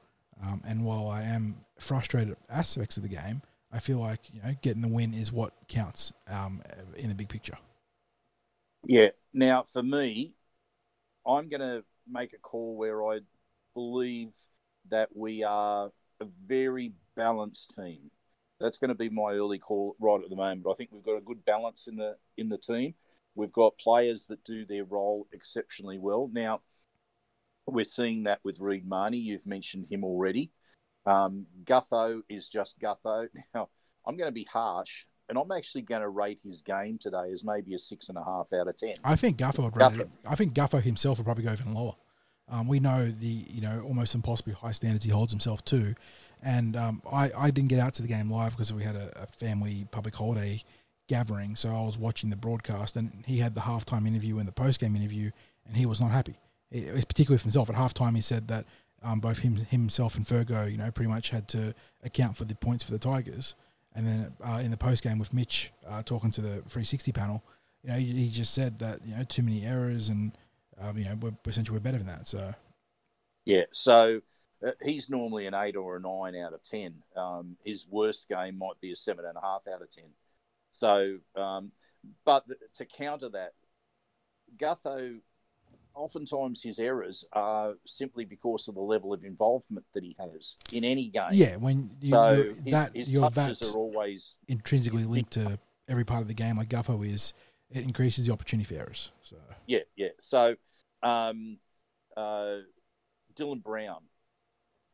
um, 0.43 0.61
and 0.65 0.83
while 0.83 1.07
I 1.07 1.23
am 1.23 1.57
frustrated 1.79 2.31
at 2.31 2.37
aspects 2.49 2.97
of 2.97 3.03
the 3.03 3.09
game, 3.09 3.41
I 3.71 3.79
feel 3.79 3.99
like 3.99 4.21
you 4.31 4.41
know 4.41 4.55
getting 4.61 4.81
the 4.81 4.87
win 4.87 5.13
is 5.13 5.31
what 5.31 5.53
counts 5.67 6.13
um, 6.27 6.61
in 6.95 7.09
the 7.09 7.15
big 7.15 7.29
picture. 7.29 7.57
Yeah. 8.85 9.09
Now, 9.33 9.63
for 9.63 9.81
me, 9.81 10.33
I'm 11.25 11.49
going 11.49 11.61
to 11.61 11.83
make 12.09 12.33
a 12.33 12.37
call 12.37 12.75
where 12.75 13.05
I 13.05 13.19
believe 13.73 14.33
that 14.89 15.15
we 15.15 15.43
are 15.43 15.91
a 16.19 16.25
very 16.45 16.93
balanced 17.15 17.73
team. 17.75 18.11
That's 18.59 18.77
going 18.77 18.89
to 18.89 18.95
be 18.95 19.09
my 19.09 19.33
early 19.33 19.57
call 19.57 19.95
right 19.99 20.21
at 20.21 20.29
the 20.29 20.35
moment. 20.35 20.65
I 20.69 20.73
think 20.75 20.89
we've 20.91 21.03
got 21.03 21.17
a 21.17 21.21
good 21.21 21.43
balance 21.45 21.87
in 21.87 21.97
the 21.97 22.17
in 22.37 22.49
the 22.49 22.57
team. 22.57 22.93
We've 23.35 23.51
got 23.51 23.77
players 23.77 24.27
that 24.27 24.43
do 24.43 24.65
their 24.65 24.83
role 24.83 25.27
exceptionally 25.31 25.97
well. 25.97 26.29
Now, 26.31 26.61
we're 27.65 27.83
seeing 27.83 28.23
that 28.23 28.39
with 28.43 28.59
Reed 28.59 28.87
Mahoney. 28.87 29.17
You've 29.17 29.45
mentioned 29.45 29.87
him 29.89 30.03
already. 30.03 30.51
Um, 31.05 31.47
Gutho 31.63 32.21
is 32.29 32.47
just 32.47 32.79
Gutho. 32.79 33.27
Now, 33.55 33.69
I'm 34.05 34.17
going 34.17 34.27
to 34.27 34.33
be 34.33 34.47
harsh 34.51 35.05
and 35.29 35.37
I'm 35.37 35.51
actually 35.51 35.81
going 35.81 36.01
to 36.01 36.09
rate 36.09 36.39
his 36.43 36.61
game 36.61 36.97
today 36.97 37.31
as 37.31 37.43
maybe 37.43 37.73
a 37.73 37.79
six 37.79 38.09
and 38.09 38.17
a 38.17 38.23
half 38.23 38.51
out 38.53 38.67
of 38.67 38.77
ten. 38.77 38.95
I 39.03 39.15
think 39.15 39.37
Guffer 39.37 39.61
would 39.61 39.75
rate 39.75 39.99
it. 39.99 40.09
I 40.27 40.35
think 40.35 40.53
Guffer 40.53 40.79
himself 40.79 41.17
would 41.17 41.25
probably 41.25 41.43
go 41.43 41.51
even 41.51 41.73
lower. 41.73 41.95
Um, 42.49 42.67
we 42.67 42.79
know 42.79 43.07
the 43.07 43.45
you 43.49 43.61
know 43.61 43.83
almost 43.87 44.15
impossibly 44.15 44.53
high 44.53 44.73
standards 44.73 45.05
he 45.05 45.11
holds 45.11 45.31
himself 45.31 45.63
to, 45.65 45.95
and 46.41 46.75
um, 46.75 47.01
I 47.11 47.31
I 47.35 47.51
didn't 47.51 47.69
get 47.69 47.79
out 47.79 47.93
to 47.95 48.01
the 48.01 48.07
game 48.07 48.29
live 48.29 48.51
because 48.51 48.73
we 48.73 48.83
had 48.83 48.95
a, 48.95 49.23
a, 49.23 49.25
family 49.27 49.87
public 49.91 50.15
holiday 50.15 50.63
gathering, 51.07 51.55
so 51.55 51.69
I 51.69 51.81
was 51.85 51.97
watching 51.97 52.29
the 52.29 52.35
broadcast, 52.35 52.95
and 52.95 53.23
he 53.25 53.39
had 53.39 53.55
the 53.55 53.61
halftime 53.61 54.05
interview 54.07 54.39
and 54.39 54.47
the 54.47 54.53
post 54.53 54.81
game 54.81 54.95
interview, 54.95 55.31
and 55.65 55.77
he 55.77 55.85
was 55.85 56.01
not 56.01 56.11
happy. 56.11 56.35
It, 56.69 56.83
it 56.83 56.93
was 56.93 57.05
particularly 57.05 57.35
with 57.35 57.43
himself. 57.43 57.69
At 57.69 57.75
halftime, 57.75 58.15
he 58.15 58.21
said 58.21 58.49
that 58.49 58.65
um, 59.01 59.19
both 59.19 59.39
him 59.39 59.55
himself 59.55 60.15
and 60.15 60.25
Fergo, 60.25 60.69
you 60.69 60.77
know, 60.77 60.91
pretty 60.91 61.09
much 61.09 61.29
had 61.29 61.47
to 61.49 61.73
account 62.03 62.37
for 62.37 62.45
the 62.45 62.55
points 62.55 62.83
for 62.83 62.91
the 62.91 62.99
Tigers. 62.99 63.55
And 63.95 64.07
then 64.07 64.33
uh, 64.43 64.61
in 64.63 64.71
the 64.71 64.77
post 64.77 65.03
game 65.03 65.19
with 65.19 65.33
Mitch 65.33 65.71
uh, 65.87 66.01
talking 66.03 66.31
to 66.31 66.41
the 66.41 66.49
360 66.49 67.11
panel, 67.11 67.43
you 67.83 67.89
know, 67.91 67.97
he, 67.97 68.05
he, 68.05 68.29
just 68.29 68.53
said 68.53 68.79
that 68.79 69.05
you 69.05 69.15
know 69.15 69.23
too 69.23 69.43
many 69.43 69.65
errors 69.65 70.09
and 70.09 70.31
um, 70.79 70.97
you 70.97 71.05
know 71.05 71.15
we're 71.21 71.33
essentially 71.45 71.77
we're 71.77 71.83
better 71.83 71.97
than 71.97 72.07
that. 72.07 72.27
So 72.27 72.53
yeah, 73.45 73.63
so 73.71 74.21
uh, 74.65 74.71
he's 74.81 75.09
normally 75.09 75.45
an 75.47 75.53
eight 75.53 75.75
or 75.75 75.97
a 75.97 75.99
nine 75.99 76.35
out 76.35 76.53
of 76.53 76.63
ten. 76.63 77.03
Um, 77.15 77.57
his 77.63 77.85
worst 77.89 78.27
game 78.29 78.57
might 78.57 78.79
be 78.81 78.91
a 78.91 78.95
seven 78.95 79.25
and 79.25 79.37
a 79.37 79.41
half 79.41 79.61
out 79.71 79.81
of 79.81 79.89
ten. 79.91 80.05
So, 80.71 81.17
um, 81.35 81.71
but 82.25 82.45
to 82.75 82.85
counter 82.85 83.29
that, 83.29 83.53
Gutho 84.57 85.19
oftentimes 85.95 86.61
his 86.61 86.79
errors 86.79 87.25
are 87.33 87.73
simply 87.85 88.25
because 88.25 88.67
of 88.67 88.75
the 88.75 88.81
level 88.81 89.13
of 89.13 89.23
involvement 89.23 89.85
that 89.93 90.03
he 90.03 90.15
has 90.19 90.55
in 90.71 90.83
any 90.83 91.09
game. 91.09 91.29
Yeah, 91.31 91.57
when 91.57 91.91
you, 92.01 92.09
so 92.09 92.43
his, 92.43 92.63
that 92.65 92.95
his 92.95 93.11
you're 93.11 93.29
touches 93.29 93.73
are 93.73 93.77
always 93.77 94.35
intrinsically 94.47 95.05
linked 95.05 95.31
to 95.33 95.59
every 95.87 96.05
part 96.05 96.21
of 96.21 96.27
the 96.27 96.33
game, 96.33 96.57
like 96.57 96.69
Gutho 96.69 97.05
is, 97.07 97.33
it 97.69 97.83
increases 97.83 98.27
the 98.27 98.33
opportunity 98.33 98.67
for 98.67 98.79
errors. 98.79 99.11
So 99.23 99.37
yeah, 99.67 99.79
yeah. 99.95 100.09
So 100.21 100.55
um, 101.01 101.57
uh, 102.15 102.57
Dylan 103.35 103.63
Brown, 103.63 104.01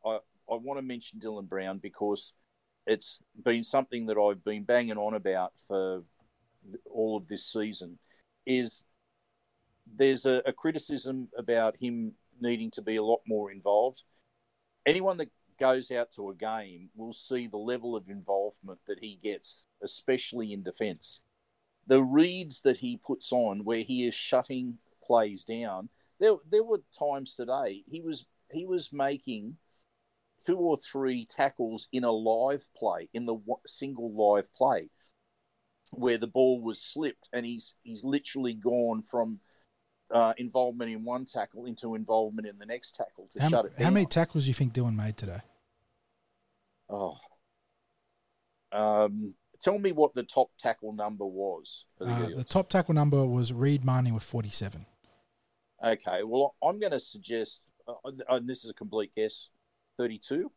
I 0.04 0.18
I 0.50 0.54
want 0.54 0.78
to 0.78 0.84
mention 0.84 1.20
Dylan 1.20 1.48
Brown 1.48 1.78
because 1.78 2.32
it's 2.86 3.22
been 3.44 3.62
something 3.62 4.06
that 4.06 4.18
I've 4.18 4.44
been 4.44 4.64
banging 4.64 4.98
on 4.98 5.14
about 5.14 5.52
for 5.68 6.02
all 6.90 7.16
of 7.16 7.28
this 7.28 7.46
season. 7.46 7.98
Is 8.46 8.82
there's 9.96 10.26
a, 10.26 10.42
a, 10.46 10.52
criticism 10.52 11.28
about 11.36 11.76
him 11.80 12.12
needing 12.40 12.70
to 12.72 12.82
be 12.82 12.96
a 12.96 13.02
lot 13.02 13.20
more 13.26 13.50
involved. 13.50 14.02
Anyone 14.86 15.18
that 15.18 15.30
goes 15.58 15.90
out 15.90 16.10
to 16.16 16.30
a 16.30 16.34
game 16.34 16.88
will 16.96 17.12
see 17.12 17.46
the 17.46 17.58
level 17.58 17.94
of 17.94 18.08
involvement 18.08 18.78
that 18.86 18.98
he 19.00 19.18
gets, 19.22 19.66
especially 19.82 20.52
in 20.52 20.62
defence. 20.62 21.20
The 21.86 22.02
reads 22.02 22.62
that 22.62 22.78
he 22.78 22.98
puts 23.04 23.32
on, 23.32 23.64
where 23.64 23.82
he 23.82 24.06
is 24.06 24.14
shutting 24.14 24.78
plays 25.04 25.44
down, 25.44 25.88
there 26.18 26.34
there 26.50 26.62
were 26.62 26.82
times 26.98 27.34
today 27.34 27.82
he 27.90 28.00
was 28.00 28.26
he 28.52 28.66
was 28.66 28.92
making 28.92 29.56
two 30.46 30.56
or 30.56 30.76
three 30.76 31.26
tackles 31.26 31.88
in 31.92 32.04
a 32.04 32.12
live 32.12 32.64
play, 32.76 33.08
in 33.12 33.26
the 33.26 33.38
single 33.66 34.12
live 34.12 34.52
play, 34.54 34.88
where 35.90 36.18
the 36.18 36.26
ball 36.26 36.60
was 36.60 36.80
slipped, 36.80 37.28
and 37.32 37.44
he's 37.44 37.74
he's 37.82 38.04
literally 38.04 38.54
gone 38.54 39.02
from 39.02 39.40
uh, 40.12 40.32
involvement 40.38 40.90
in 40.90 41.04
one 41.04 41.24
tackle 41.24 41.66
into 41.66 41.94
involvement 41.94 42.48
in 42.48 42.58
the 42.58 42.66
next 42.66 42.96
tackle 42.96 43.28
to 43.32 43.42
how, 43.42 43.48
shut 43.48 43.64
it 43.66 43.76
down. 43.76 43.84
How 43.84 43.90
many 43.90 44.06
tackles 44.06 44.44
do 44.44 44.48
you 44.48 44.54
think 44.54 44.72
Dylan 44.72 44.96
made 44.96 45.16
today? 45.16 45.40
Oh, 46.88 47.16
um, 48.72 49.34
tell 49.62 49.78
me 49.78 49.92
what 49.92 50.14
the 50.14 50.22
top 50.22 50.50
tackle 50.58 50.92
number 50.92 51.24
was. 51.24 51.84
The, 51.98 52.06
uh, 52.06 52.28
the, 52.36 52.44
top 52.44 52.68
tackle 52.68 52.94
number 52.94 53.24
was 53.24 53.52
Reed 53.52 53.84
Mahoney 53.84 54.12
with 54.12 54.22
forty-seven. 54.22 54.86
Okay, 55.84 56.22
well, 56.24 56.56
I'm 56.62 56.78
going 56.78 56.92
to 56.92 57.00
suggest, 57.00 57.62
uh, 57.88 58.10
and 58.28 58.48
this 58.48 58.64
is 58.64 58.70
a 58.70 58.74
complete 58.74 59.12
guess, 59.16 59.48
thirty-two. 59.96 60.50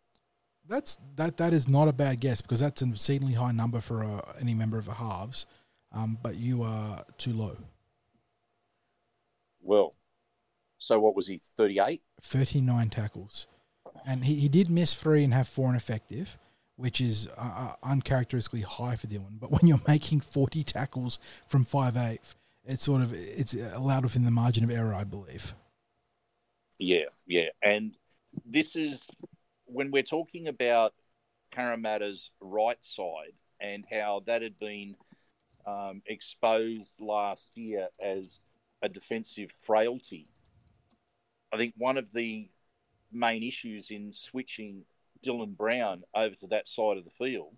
That's 0.68 1.00
that. 1.16 1.38
That 1.38 1.54
is 1.54 1.68
not 1.68 1.88
a 1.88 1.94
bad 1.94 2.20
guess 2.20 2.42
because 2.42 2.60
that's 2.60 2.82
an 2.82 2.94
exceedingly 2.94 3.34
high 3.34 3.52
number 3.52 3.82
for 3.82 4.04
uh, 4.04 4.22
any 4.40 4.54
member 4.54 4.78
of 4.78 4.86
the 4.86 4.94
halves. 4.94 5.46
Um, 5.92 6.18
but 6.22 6.38
you 6.38 6.64
are 6.64 7.04
too 7.18 7.34
low. 7.34 7.58
Well, 9.64 9.96
so 10.78 11.00
what 11.00 11.16
was 11.16 11.28
he? 11.28 11.42
Thirty-eight. 11.58 12.02
39 12.22 12.90
tackles. 12.90 13.48
And 14.06 14.26
he, 14.26 14.36
he 14.36 14.50
did 14.50 14.70
miss 14.70 14.94
three 14.94 15.24
and 15.24 15.34
have 15.34 15.48
four 15.48 15.70
ineffective, 15.70 16.38
which 16.76 17.00
is 17.00 17.28
uh, 17.38 17.42
uh, 17.42 17.74
uncharacteristically 17.84 18.62
high 18.62 18.96
for 18.96 19.08
Dylan. 19.08 19.40
But 19.40 19.52
when 19.52 19.68
you're 19.68 19.82
making 19.88 20.22
40 20.22 20.64
tackles 20.64 21.20
from 21.48 21.66
five 21.66 21.96
eight, 21.98 22.22
it's 22.66 22.84
sort 22.84 23.02
of 23.02 23.14
it's 23.14 23.54
allowed 23.54 24.04
within 24.04 24.24
the 24.24 24.32
margin 24.32 24.64
of 24.64 24.72
error, 24.72 24.94
I 24.94 25.04
believe. 25.04 25.54
Yeah, 26.80 27.06
yeah, 27.28 27.50
and 27.62 27.96
this 28.46 28.76
is 28.76 29.08
when 29.66 29.92
we're 29.92 30.04
talking 30.04 30.48
about 30.48 30.94
Parramatta's 31.52 32.32
right 32.42 32.84
side 32.84 33.34
and 33.60 33.86
how 33.90 34.24
that 34.26 34.42
had 34.42 34.58
been 34.60 34.96
um, 35.66 36.02
exposed 36.08 36.96
last 37.00 37.56
year 37.56 37.88
as 38.04 38.40
a 38.84 38.90
defensive 38.90 39.50
frailty. 39.62 40.28
I 41.52 41.58
think 41.58 41.74
one 41.78 41.98
of 41.98 42.12
the 42.14 42.50
main 43.12 43.42
issues 43.44 43.90
in 43.90 44.12
switching 44.12 44.84
Dylan 45.26 45.56
Brown 45.56 46.04
over 46.14 46.36
to 46.36 46.48
that 46.48 46.68
side 46.68 46.98
of 46.98 47.06
the 47.06 47.12
field 47.12 47.58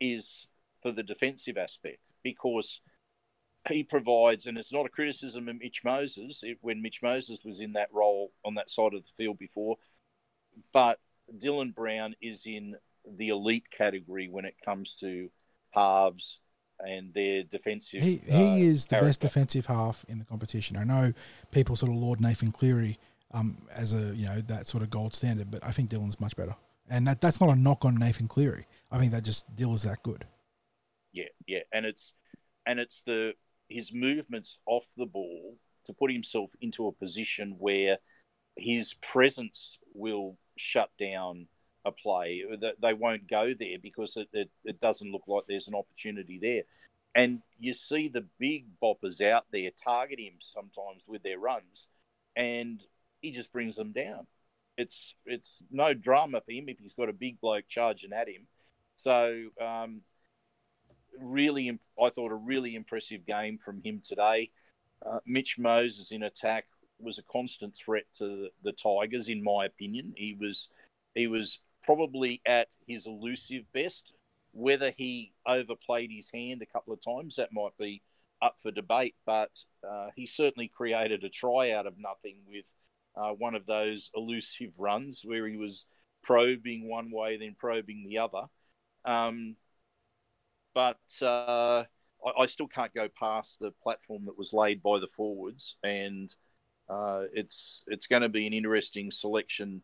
is 0.00 0.48
for 0.82 0.90
the 0.90 1.04
defensive 1.04 1.56
aspect 1.56 2.00
because 2.24 2.80
he 3.68 3.84
provides, 3.84 4.46
and 4.46 4.58
it's 4.58 4.72
not 4.72 4.86
a 4.86 4.90
criticism 4.90 5.48
of 5.48 5.60
Mitch 5.60 5.82
Moses 5.84 6.40
it, 6.42 6.58
when 6.60 6.82
Mitch 6.82 7.00
Moses 7.02 7.44
was 7.44 7.60
in 7.60 7.74
that 7.74 7.92
role 7.92 8.32
on 8.44 8.56
that 8.56 8.70
side 8.70 8.94
of 8.94 9.02
the 9.04 9.12
field 9.16 9.38
before, 9.38 9.76
but 10.72 10.98
Dylan 11.38 11.72
Brown 11.72 12.16
is 12.20 12.46
in 12.46 12.74
the 13.08 13.28
elite 13.28 13.70
category 13.70 14.28
when 14.28 14.44
it 14.44 14.56
comes 14.64 14.94
to 14.96 15.30
halves 15.70 16.40
and 16.86 17.12
their 17.14 17.42
defensive. 17.42 18.02
He 18.02 18.20
he 18.26 18.32
uh, 18.32 18.56
is 18.56 18.86
the 18.86 18.90
character. 18.90 19.08
best 19.08 19.20
defensive 19.20 19.66
half 19.66 20.04
in 20.08 20.18
the 20.18 20.24
competition. 20.24 20.76
I 20.76 20.84
know 20.84 21.12
people 21.50 21.76
sort 21.76 21.90
of 21.90 21.98
laud 21.98 22.20
Nathan 22.20 22.52
Cleary 22.52 22.98
um, 23.32 23.58
as 23.74 23.92
a 23.92 24.14
you 24.14 24.26
know 24.26 24.40
that 24.40 24.66
sort 24.66 24.82
of 24.82 24.90
gold 24.90 25.14
standard, 25.14 25.50
but 25.50 25.64
I 25.64 25.72
think 25.72 25.90
Dylan's 25.90 26.20
much 26.20 26.36
better. 26.36 26.56
And 26.88 27.06
that 27.06 27.20
that's 27.20 27.40
not 27.40 27.50
a 27.50 27.56
knock 27.56 27.84
on 27.84 27.96
Nathan 27.96 28.28
Cleary. 28.28 28.66
I 28.90 28.98
think 28.98 29.12
that 29.12 29.22
just 29.22 29.54
Dylan's 29.56 29.82
that 29.84 30.02
good. 30.02 30.26
Yeah, 31.12 31.28
yeah, 31.46 31.60
and 31.72 31.86
it's 31.86 32.14
and 32.66 32.78
it's 32.78 33.02
the 33.02 33.32
his 33.68 33.92
movements 33.92 34.58
off 34.66 34.86
the 34.96 35.06
ball 35.06 35.56
to 35.86 35.92
put 35.92 36.12
himself 36.12 36.52
into 36.60 36.86
a 36.86 36.92
position 36.92 37.56
where 37.58 37.98
his 38.56 38.94
presence 38.94 39.78
will 39.94 40.36
shut 40.56 40.90
down 40.98 41.46
a 41.84 41.92
play. 41.92 42.42
They 42.80 42.94
won't 42.94 43.28
go 43.28 43.52
there 43.58 43.78
because 43.82 44.16
it, 44.16 44.28
it, 44.32 44.50
it, 44.64 44.80
doesn't 44.80 45.10
look 45.10 45.24
like 45.26 45.44
there's 45.48 45.68
an 45.68 45.74
opportunity 45.74 46.38
there. 46.40 46.62
And 47.14 47.42
you 47.58 47.74
see 47.74 48.08
the 48.08 48.26
big 48.38 48.66
boppers 48.82 49.20
out 49.20 49.46
there 49.52 49.70
target 49.70 50.18
him 50.18 50.34
sometimes 50.40 51.04
with 51.06 51.22
their 51.22 51.38
runs, 51.38 51.86
and 52.36 52.82
he 53.20 53.32
just 53.32 53.52
brings 53.52 53.76
them 53.76 53.92
down. 53.92 54.26
It's 54.78 55.14
it's 55.26 55.62
no 55.70 55.92
drama 55.92 56.40
for 56.40 56.52
him 56.52 56.68
if 56.68 56.78
he's 56.78 56.94
got 56.94 57.10
a 57.10 57.12
big 57.12 57.40
bloke 57.40 57.64
charging 57.68 58.14
at 58.14 58.28
him. 58.28 58.46
So 58.96 59.48
um, 59.60 60.00
really, 61.20 61.78
I 62.02 62.10
thought 62.10 62.32
a 62.32 62.36
really 62.36 62.74
impressive 62.74 63.26
game 63.26 63.58
from 63.58 63.82
him 63.82 64.00
today. 64.02 64.50
Uh, 65.04 65.18
Mitch 65.26 65.58
Moses 65.58 66.12
in 66.12 66.22
attack 66.22 66.64
was 66.98 67.18
a 67.18 67.22
constant 67.22 67.76
threat 67.76 68.04
to 68.18 68.24
the, 68.24 68.48
the 68.62 68.72
Tigers, 68.72 69.28
in 69.28 69.42
my 69.42 69.66
opinion. 69.66 70.14
He 70.16 70.36
was 70.38 70.68
he 71.14 71.26
was 71.26 71.58
probably 71.84 72.40
at 72.46 72.68
his 72.86 73.06
elusive 73.06 73.64
best. 73.72 74.12
Whether 74.54 74.92
he 74.96 75.32
overplayed 75.46 76.10
his 76.10 76.30
hand 76.32 76.60
a 76.62 76.66
couple 76.66 76.92
of 76.92 77.00
times, 77.02 77.36
that 77.36 77.52
might 77.52 77.76
be 77.78 78.02
up 78.42 78.56
for 78.62 78.70
debate, 78.70 79.14
but 79.24 79.50
uh, 79.88 80.08
he 80.16 80.26
certainly 80.26 80.68
created 80.68 81.24
a 81.24 81.28
try 81.28 81.70
out 81.70 81.86
of 81.86 81.94
nothing 81.96 82.36
with 82.46 82.64
uh, 83.16 83.30
one 83.30 83.54
of 83.54 83.66
those 83.66 84.10
elusive 84.14 84.72
runs 84.76 85.22
where 85.24 85.46
he 85.46 85.56
was 85.56 85.86
probing 86.22 86.88
one 86.88 87.10
way, 87.10 87.36
then 87.36 87.54
probing 87.58 88.04
the 88.06 88.18
other. 88.18 88.42
Um, 89.04 89.56
but 90.74 91.00
uh, 91.20 91.84
I, 92.24 92.30
I, 92.40 92.46
still 92.46 92.68
can't 92.68 92.94
go 92.94 93.08
past 93.18 93.58
the 93.60 93.72
platform 93.82 94.24
that 94.26 94.38
was 94.38 94.52
laid 94.52 94.82
by 94.82 94.98
the 94.98 95.08
forwards, 95.08 95.76
and 95.82 96.34
uh, 96.88 97.24
it's 97.32 97.82
it's 97.88 98.06
going 98.06 98.22
to 98.22 98.28
be 98.28 98.46
an 98.46 98.52
interesting 98.52 99.10
selection 99.10 99.82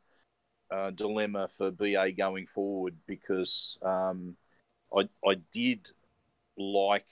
uh, 0.71 0.91
dilemma 0.91 1.49
for 1.57 1.71
BA 1.71 2.13
going 2.17 2.47
forward 2.47 2.97
because 3.07 3.79
um, 3.83 4.37
I 4.95 5.09
I 5.27 5.35
did 5.53 5.89
like 6.57 7.07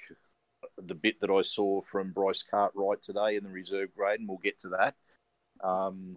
the 0.78 0.94
bit 0.94 1.20
that 1.20 1.30
I 1.30 1.42
saw 1.42 1.80
from 1.80 2.12
Bryce 2.12 2.42
Cartwright 2.42 3.02
today 3.02 3.36
in 3.36 3.44
the 3.44 3.50
reserve 3.50 3.94
grade, 3.96 4.20
and 4.20 4.28
we'll 4.28 4.38
get 4.38 4.60
to 4.60 4.68
that. 4.70 4.94
Um, 5.62 6.16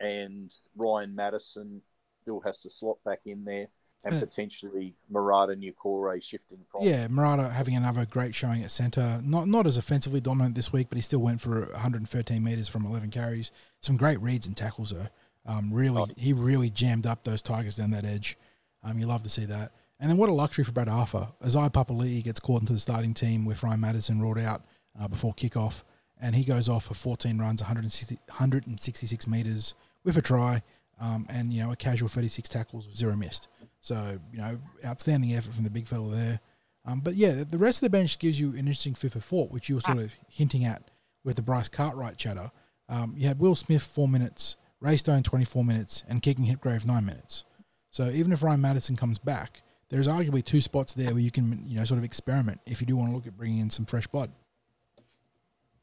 and 0.00 0.52
Ryan 0.76 1.14
Matterson 1.14 1.82
still 2.22 2.40
has 2.40 2.60
to 2.60 2.70
slot 2.70 2.98
back 3.04 3.20
in 3.24 3.44
there, 3.44 3.68
and 4.04 4.20
potentially 4.20 4.94
Marata 5.10 5.56
Niukore 5.56 6.22
shifting 6.22 6.58
from. 6.70 6.82
Yeah, 6.82 7.06
Marata 7.08 7.50
having 7.50 7.76
another 7.76 8.04
great 8.04 8.34
showing 8.34 8.62
at 8.62 8.70
centre. 8.70 9.20
Not 9.24 9.48
not 9.48 9.66
as 9.66 9.76
offensively 9.76 10.20
dominant 10.20 10.54
this 10.54 10.72
week, 10.72 10.88
but 10.88 10.96
he 10.96 11.02
still 11.02 11.20
went 11.20 11.40
for 11.40 11.66
113 11.72 12.42
metres 12.42 12.68
from 12.68 12.84
11 12.84 13.10
carries. 13.10 13.50
Some 13.80 13.96
great 13.96 14.20
reads 14.20 14.46
and 14.46 14.56
tackles 14.56 14.90
though. 14.90 15.08
Um, 15.46 15.72
really, 15.72 16.00
oh. 16.00 16.08
he 16.16 16.32
really 16.32 16.70
jammed 16.70 17.06
up 17.06 17.22
those 17.22 17.42
Tigers 17.42 17.76
down 17.76 17.90
that 17.90 18.04
edge. 18.04 18.36
Um, 18.82 18.98
you 18.98 19.06
love 19.06 19.22
to 19.22 19.30
see 19.30 19.44
that. 19.46 19.72
And 19.98 20.10
then 20.10 20.18
what 20.18 20.28
a 20.28 20.32
luxury 20.32 20.64
for 20.64 20.72
Brad 20.72 20.88
Arthur. 20.88 21.28
Isaiah 21.44 21.70
Papali'i 21.70 22.22
gets 22.22 22.40
called 22.40 22.60
into 22.60 22.72
the 22.72 22.78
starting 22.78 23.14
team 23.14 23.44
with 23.44 23.62
Ryan 23.62 23.80
Matterson 23.80 24.20
ruled 24.20 24.38
out 24.38 24.62
uh, 25.00 25.08
before 25.08 25.32
kickoff, 25.34 25.82
and 26.20 26.34
he 26.34 26.44
goes 26.44 26.68
off 26.68 26.84
for 26.84 26.94
14 26.94 27.38
runs, 27.38 27.62
160, 27.62 28.18
166 28.26 29.26
metres 29.26 29.74
with 30.04 30.16
a 30.16 30.22
try, 30.22 30.62
um, 31.00 31.26
and 31.30 31.52
you 31.52 31.62
know 31.62 31.72
a 31.72 31.76
casual 31.76 32.08
36 32.08 32.48
tackles, 32.48 32.88
zero 32.94 33.16
missed. 33.16 33.48
So 33.80 34.18
you 34.32 34.38
know, 34.38 34.58
outstanding 34.84 35.34
effort 35.34 35.54
from 35.54 35.64
the 35.64 35.70
big 35.70 35.86
fella 35.86 36.14
there. 36.14 36.40
Um, 36.84 37.00
but 37.00 37.14
yeah, 37.14 37.44
the 37.48 37.58
rest 37.58 37.78
of 37.78 37.86
the 37.86 37.90
bench 37.90 38.18
gives 38.18 38.38
you 38.38 38.50
an 38.50 38.58
interesting 38.58 38.94
fifth 38.94 39.14
for 39.14 39.20
thought, 39.20 39.50
which 39.50 39.68
you 39.68 39.74
were 39.74 39.80
sort 39.80 39.98
of 39.98 40.12
hinting 40.28 40.64
at 40.64 40.90
with 41.24 41.36
the 41.36 41.42
Bryce 41.42 41.68
Cartwright 41.68 42.16
chatter. 42.16 42.50
Um, 42.88 43.14
you 43.16 43.26
had 43.26 43.40
Will 43.40 43.56
Smith 43.56 43.82
four 43.82 44.06
minutes, 44.06 44.56
Ray 44.86 44.96
Stone 44.96 45.24
24 45.24 45.64
minutes, 45.64 46.04
and 46.08 46.22
Keegan 46.22 46.46
Hipgrave 46.46 46.86
9 46.86 47.04
minutes. 47.04 47.44
So 47.90 48.08
even 48.08 48.32
if 48.32 48.40
Ryan 48.40 48.60
Matterson 48.60 48.94
comes 48.94 49.18
back, 49.18 49.62
there's 49.88 50.06
arguably 50.06 50.44
two 50.44 50.60
spots 50.60 50.94
there 50.94 51.10
where 51.10 51.18
you 51.18 51.32
can, 51.32 51.64
you 51.66 51.76
know, 51.76 51.84
sort 51.84 51.98
of 51.98 52.04
experiment 52.04 52.60
if 52.66 52.80
you 52.80 52.86
do 52.86 52.94
want 52.94 53.10
to 53.10 53.16
look 53.16 53.26
at 53.26 53.36
bringing 53.36 53.58
in 53.58 53.68
some 53.68 53.84
fresh 53.84 54.06
blood. 54.06 54.30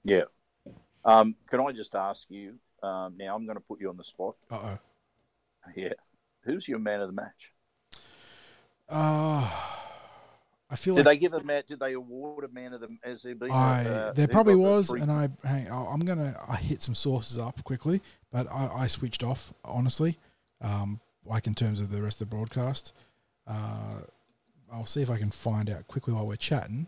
Yeah. 0.06 0.24
Um, 1.04 1.36
can 1.50 1.60
I 1.60 1.74
just 1.74 1.96
ask 1.96 2.30
you, 2.30 2.56
um, 2.82 3.16
now 3.18 3.36
I'm 3.36 3.46
going 3.46 3.58
to 3.58 3.63
put 3.63 3.82
you 3.82 3.89
on 3.89 3.98
the 3.98 4.06
spot. 4.06 4.36
Uh-oh. 4.50 4.80
Yeah. 5.76 5.94
Who's 6.46 6.66
your 6.70 6.80
man 6.80 7.02
of 7.02 7.08
the 7.08 7.13
match? 7.13 7.52
Uh, 8.88 9.50
I 10.74 10.76
feel 10.76 10.96
did 10.96 11.06
like 11.06 11.20
they 11.20 11.20
give 11.20 11.36
a 11.36 11.44
man? 11.44 11.62
Did 11.68 11.80
they 11.80 11.94
award 11.94 12.46
a 12.46 12.48
man 12.48 12.74
of 12.74 12.82
the 12.82 12.88
been? 12.88 13.52
I 13.52 13.86
uh, 13.86 14.12
there 14.14 14.28
probably 14.28 14.56
was, 14.56 14.90
and 14.90 15.12
I 15.12 15.30
hang. 15.44 15.70
I'm 15.70 16.00
gonna 16.00 16.36
I 16.50 16.56
hit 16.56 16.82
some 16.82 16.96
sources 16.96 17.38
up 17.38 17.64
quickly, 17.64 18.02
but 18.32 18.48
I, 18.52 18.70
I 18.74 18.88
switched 18.88 19.24
off 19.24 19.54
honestly, 19.64 20.18
um, 20.62 21.00
like 21.26 21.46
in 21.46 21.54
terms 21.54 21.80
of 21.80 21.92
the 21.92 22.02
rest 22.02 22.24
of 22.24 22.28
the 22.28 22.36
broadcast. 22.36 22.92
Uh, 23.46 24.00
I'll 24.72 24.88
see 24.88 25.04
if 25.04 25.12
I 25.12 25.20
can 25.20 25.30
find 25.30 25.70
out 25.70 25.88
quickly 25.88 26.12
while 26.16 26.26
we're 26.26 26.38
chatting. 26.38 26.88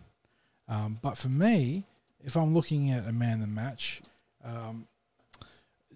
Um, 0.68 0.98
but 1.04 1.16
for 1.16 1.30
me, 1.30 1.84
if 2.24 2.36
I'm 2.36 2.56
looking 2.56 2.90
at 2.90 3.08
a 3.08 3.12
man 3.12 3.36
of 3.36 3.42
the 3.42 3.48
match, 3.48 4.02
um, 4.44 4.88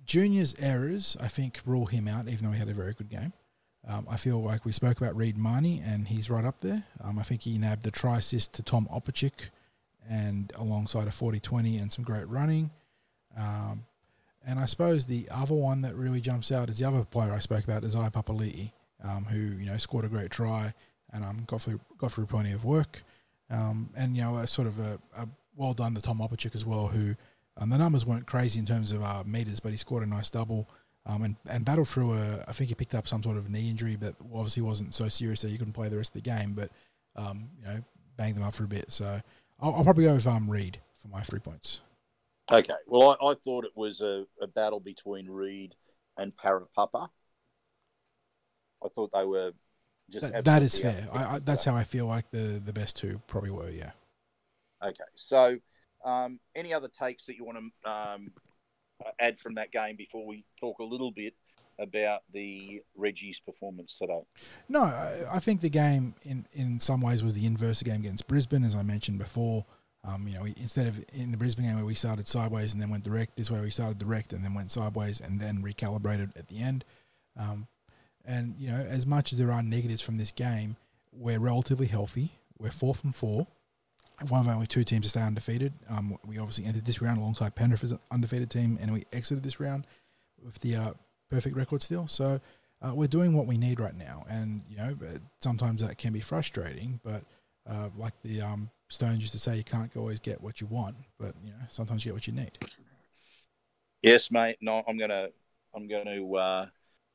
Junior's 0.06 0.54
errors 0.60 1.18
I 1.20 1.28
think 1.28 1.60
rule 1.66 1.88
him 1.88 2.08
out, 2.08 2.28
even 2.28 2.46
though 2.46 2.52
he 2.52 2.60
had 2.60 2.70
a 2.70 2.74
very 2.76 2.94
good 2.94 3.10
game. 3.10 3.34
Um, 3.88 4.06
I 4.10 4.18
feel 4.18 4.42
like 4.42 4.66
we 4.66 4.72
spoke 4.72 5.00
about 5.00 5.16
Reed 5.16 5.38
Mahoney, 5.38 5.82
and 5.84 6.08
he's 6.08 6.30
right 6.30 6.46
up 6.46 6.62
there. 6.62 6.84
Um, 7.04 7.18
I 7.18 7.24
think 7.24 7.42
he 7.42 7.58
nabbed 7.58 7.84
the 7.84 7.92
try 7.92 8.18
assist 8.18 8.54
to 8.56 8.64
Tom 8.64 8.88
Opacic, 8.92 9.50
and 10.10 10.52
alongside 10.56 11.08
a 11.08 11.12
40-20 11.12 11.82
and 11.82 11.92
some 11.92 12.04
great 12.04 12.28
running. 12.28 12.72
Um, 13.38 13.86
and 14.46 14.60
I 14.60 14.66
suppose 14.66 15.06
the 15.06 15.28
other 15.32 15.54
one 15.54 15.82
that 15.82 15.96
really 15.96 16.22
jumps 16.22 16.52
out 16.52 16.70
is 16.70 16.80
the 16.80 16.86
other 16.86 17.04
player 17.04 17.32
I 17.32 17.40
spoke 17.40 17.64
about, 17.64 17.84
Isaiah 17.84 18.10
Papali'i, 18.10 18.72
um, 19.04 19.26
who 19.26 19.38
you 19.38 19.66
know 19.66 19.78
scored 19.78 20.06
a 20.06 20.10
great 20.10 20.32
try 20.32 20.74
and 21.12 21.24
um, 21.24 21.44
got 21.48 21.62
through 21.62 21.80
got 21.98 22.12
through 22.12 22.26
plenty 22.26 22.52
of 22.52 22.66
work. 22.66 23.04
Um, 23.50 23.90
and 23.96 24.16
you 24.16 24.24
know, 24.24 24.38
a 24.38 24.48
sort 24.48 24.68
of 24.68 24.80
a, 24.80 25.00
a 25.18 25.28
well 25.56 25.74
done 25.74 25.96
to 25.96 26.02
Tom 26.02 26.20
Opacic 26.20 26.56
as 26.56 26.66
well, 26.66 26.88
who 26.88 27.16
um, 27.58 27.70
the 27.70 27.78
numbers 27.78 28.06
weren't 28.06 28.28
crazy 28.28 28.60
in 28.60 28.66
terms 28.66 28.92
of 28.92 29.04
uh, 29.04 29.24
meters, 29.26 29.60
but 29.60 29.72
he 29.72 29.78
scored 29.78 30.04
a 30.04 30.06
nice 30.06 30.30
double 30.30 30.70
um, 31.10 31.24
and, 31.24 31.36
and 31.50 31.66
battled 31.66 31.88
through 31.88 32.14
a. 32.14 32.46
I 32.48 32.52
think 32.52 32.70
he 32.70 32.76
picked 32.76 32.94
up 32.94 33.08
some 33.08 33.24
sort 33.24 33.38
of 33.38 33.50
knee 33.50 33.70
injury, 33.70 33.96
but 33.96 34.16
obviously 34.34 34.62
wasn't 34.62 34.94
so 34.94 35.10
serious 35.10 35.42
that 35.42 35.50
he 35.50 35.58
couldn't 35.58 35.74
play 35.74 35.90
the 35.90 35.98
rest 35.98 36.16
of 36.16 36.22
the 36.22 36.30
game. 36.30 36.54
But 36.54 36.70
um, 37.16 37.50
you 37.60 37.66
know, 37.66 37.84
banged 38.16 38.36
them 38.36 38.44
up 38.44 38.54
for 38.54 38.64
a 38.64 38.68
bit. 38.68 38.92
So 38.92 39.20
I'll, 39.60 39.76
I'll 39.76 39.84
probably 39.84 40.06
go 40.06 40.14
with 40.14 40.28
um, 40.28 40.50
Reed 40.50 40.80
for 40.96 41.08
my 41.08 41.22
three 41.22 41.40
points. 41.40 41.82
Okay. 42.52 42.74
Well, 42.88 43.18
I, 43.20 43.32
I 43.32 43.34
thought 43.34 43.66
it 43.66 43.72
was 43.76 44.02
a, 44.02 44.26
a, 44.42 44.48
battle 44.48 44.80
between 44.80 45.28
Reed 45.30 45.76
and 46.18 46.32
Parapapa. 46.36 47.10
I 48.84 48.88
thought 48.94 49.12
they 49.14 49.26
were 49.26 49.52
just. 50.12 50.32
that, 50.32 50.46
that 50.46 50.62
is 50.62 50.78
fair. 50.78 51.08
I, 51.12 51.36
I, 51.36 51.40
that's 51.40 51.66
how 51.66 51.76
I 51.76 51.84
feel 51.84 52.06
like 52.06 52.30
the, 52.32 52.62
the 52.64 52.74
best 52.74 52.98
two 52.98 53.22
probably 53.28 53.52
were, 53.52 53.70
yeah. 53.70 53.92
Okay. 54.84 55.04
So, 55.16 55.58
um, 56.06 56.40
any 56.56 56.74
other 56.74 56.88
takes 56.88 57.26
that 57.26 57.36
you 57.36 57.46
want 57.46 57.58
to 57.58 57.92
um, 57.92 58.32
add 59.20 59.40
from 59.40 59.56
that 59.56 59.72
game 59.72 59.96
before 59.96 60.26
we 60.26 60.44
talk 60.60 60.80
a 60.80 60.84
little 60.84 61.12
bit 61.12 61.34
about 61.80 62.22
the 62.34 62.82
Reggie's 62.96 63.40
performance 63.40 63.96
today? 63.96 64.22
No, 64.68 64.82
I, 64.82 65.40
think 65.40 65.62
the 65.62 65.70
game 65.70 66.16
in, 66.24 66.46
in 66.54 66.80
some 66.80 67.02
ways 67.02 67.24
was 67.24 67.34
the 67.34 67.46
inverse 67.46 67.82
of 67.82 67.88
game 67.88 68.02
against 68.02 68.28
Brisbane, 68.28 68.64
as 68.64 68.76
I 68.76 68.84
mentioned 68.84 69.18
before. 69.18 69.66
Um, 70.06 70.28
you 70.28 70.36
know, 70.36 70.46
instead 70.46 70.88
of 70.88 71.04
in 71.14 71.32
the 71.32 71.38
Brisbane 71.38 71.66
game 71.66 71.76
where 71.76 71.86
we 71.86 71.96
started 71.96 72.28
sideways 72.28 72.74
and 72.74 72.82
then 72.82 72.90
went 72.90 73.04
direct, 73.04 73.36
this 73.36 73.52
way 73.52 73.60
we 73.62 73.72
started 73.72 73.98
direct 73.98 74.32
and 74.32 74.44
then 74.44 74.54
went 74.54 74.72
sideways 74.72 75.20
and 75.20 75.40
then 75.40 75.62
recalibrated 75.62 76.38
at 76.38 76.48
the 76.48 76.60
end. 76.60 76.86
Um, 77.38 77.68
and 78.26 78.56
you 78.58 78.70
know, 78.70 78.78
as 78.78 79.06
much 79.06 79.34
as 79.34 79.40
there 79.40 79.52
are 79.52 79.64
negatives 79.64 80.02
from 80.02 80.18
this 80.18 80.32
game, 80.32 80.78
we're 81.12 81.40
relatively 81.40 81.88
healthy. 81.88 82.34
We're 82.58 82.72
four 82.72 82.96
from 82.96 83.12
four. 83.12 83.48
One 84.28 84.42
of 84.42 84.48
only 84.48 84.68
two 84.68 84.84
teams 84.84 85.06
to 85.06 85.10
stay 85.10 85.22
undefeated. 85.22 85.74
Um, 85.90 86.18
we 86.26 86.38
obviously 86.38 86.66
entered 86.66 86.86
this 86.86 87.02
round 87.02 87.20
alongside 87.20 87.56
Penrith 87.56 87.84
as 87.84 87.94
an 87.94 88.00
undefeated 88.12 88.50
team, 88.50 88.78
and 88.82 88.92
we 88.92 89.06
exited 89.14 89.44
this 89.44 89.60
round 89.60 89.88
with 90.44 90.60
the 90.60 90.76
uh, 90.76 90.92
perfect 91.30 91.56
record 91.56 91.82
still. 91.82 92.08
So 92.08 92.42
uh, 92.82 92.94
we're 92.94 93.08
doing 93.08 93.34
what 93.34 93.46
we 93.46 93.58
need 93.58 93.80
right 93.80 93.96
now, 93.96 94.26
and 94.30 94.64
you 94.70 94.78
know, 94.78 94.98
sometimes 95.42 95.86
that 95.86 95.98
can 95.98 96.14
be 96.14 96.20
frustrating. 96.20 97.00
But 97.04 97.24
uh, 97.70 97.90
like 97.96 98.14
the 98.24 98.42
um, 98.42 98.70
Stones 98.90 99.20
used 99.20 99.34
to 99.34 99.40
say, 99.40 99.56
you 99.56 99.64
can't 99.64 99.96
always 99.96 100.20
get 100.20 100.42
what 100.42 100.60
you 100.60 100.68
want, 100.68 100.96
but 101.18 101.36
you 101.44 101.52
know, 101.52 101.60
sometimes 101.70 102.04
you 102.04 102.10
get 102.10 102.16
what 102.16 102.28
you 102.28 102.34
need. 102.34 102.58
Yes, 104.02 104.32
mate. 104.32 104.58
No, 104.62 104.84
I'm 104.88 104.98
gonna, 104.98 105.28
I'm 105.76 105.88
gonna 105.88 106.34
uh, 106.34 106.66